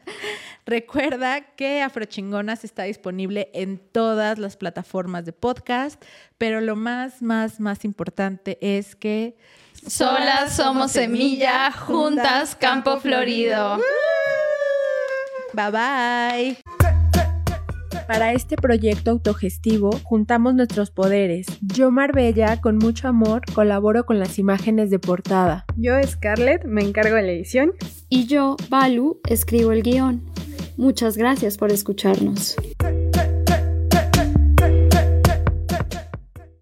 Recuerda 0.66 1.40
que 1.56 1.82
Afrochingonas 1.82 2.62
está 2.62 2.84
disponible 2.84 3.50
en 3.52 3.78
todas 3.78 4.38
las 4.38 4.56
plataformas 4.56 5.24
de 5.24 5.32
podcast, 5.32 6.00
pero 6.38 6.60
lo 6.60 6.76
más, 6.76 7.20
más, 7.20 7.58
más 7.58 7.84
importante 7.84 8.58
es 8.60 8.94
que 8.94 9.36
Solas 9.86 10.56
somos 10.56 10.92
semilla, 10.92 11.70
juntas 11.70 12.54
campo 12.54 12.98
florido. 13.00 13.78
Bye 15.52 15.70
bye. 15.70 16.58
Para 18.06 18.32
este 18.32 18.56
proyecto 18.56 19.10
autogestivo 19.10 19.90
juntamos 20.02 20.54
nuestros 20.54 20.90
poderes. 20.90 21.46
Yo, 21.60 21.90
Marbella, 21.90 22.60
con 22.60 22.76
mucho 22.78 23.08
amor, 23.08 23.42
colaboro 23.54 24.04
con 24.04 24.18
las 24.18 24.38
imágenes 24.38 24.90
de 24.90 24.98
portada. 24.98 25.64
Yo, 25.76 25.94
Scarlett, 26.02 26.64
me 26.64 26.82
encargo 26.82 27.16
de 27.16 27.22
la 27.22 27.32
edición. 27.32 27.72
Y 28.08 28.26
yo, 28.26 28.56
Balu, 28.68 29.20
escribo 29.28 29.72
el 29.72 29.82
guion. 29.82 30.22
Muchas 30.76 31.16
gracias 31.16 31.56
por 31.56 31.70
escucharnos. 31.70 32.56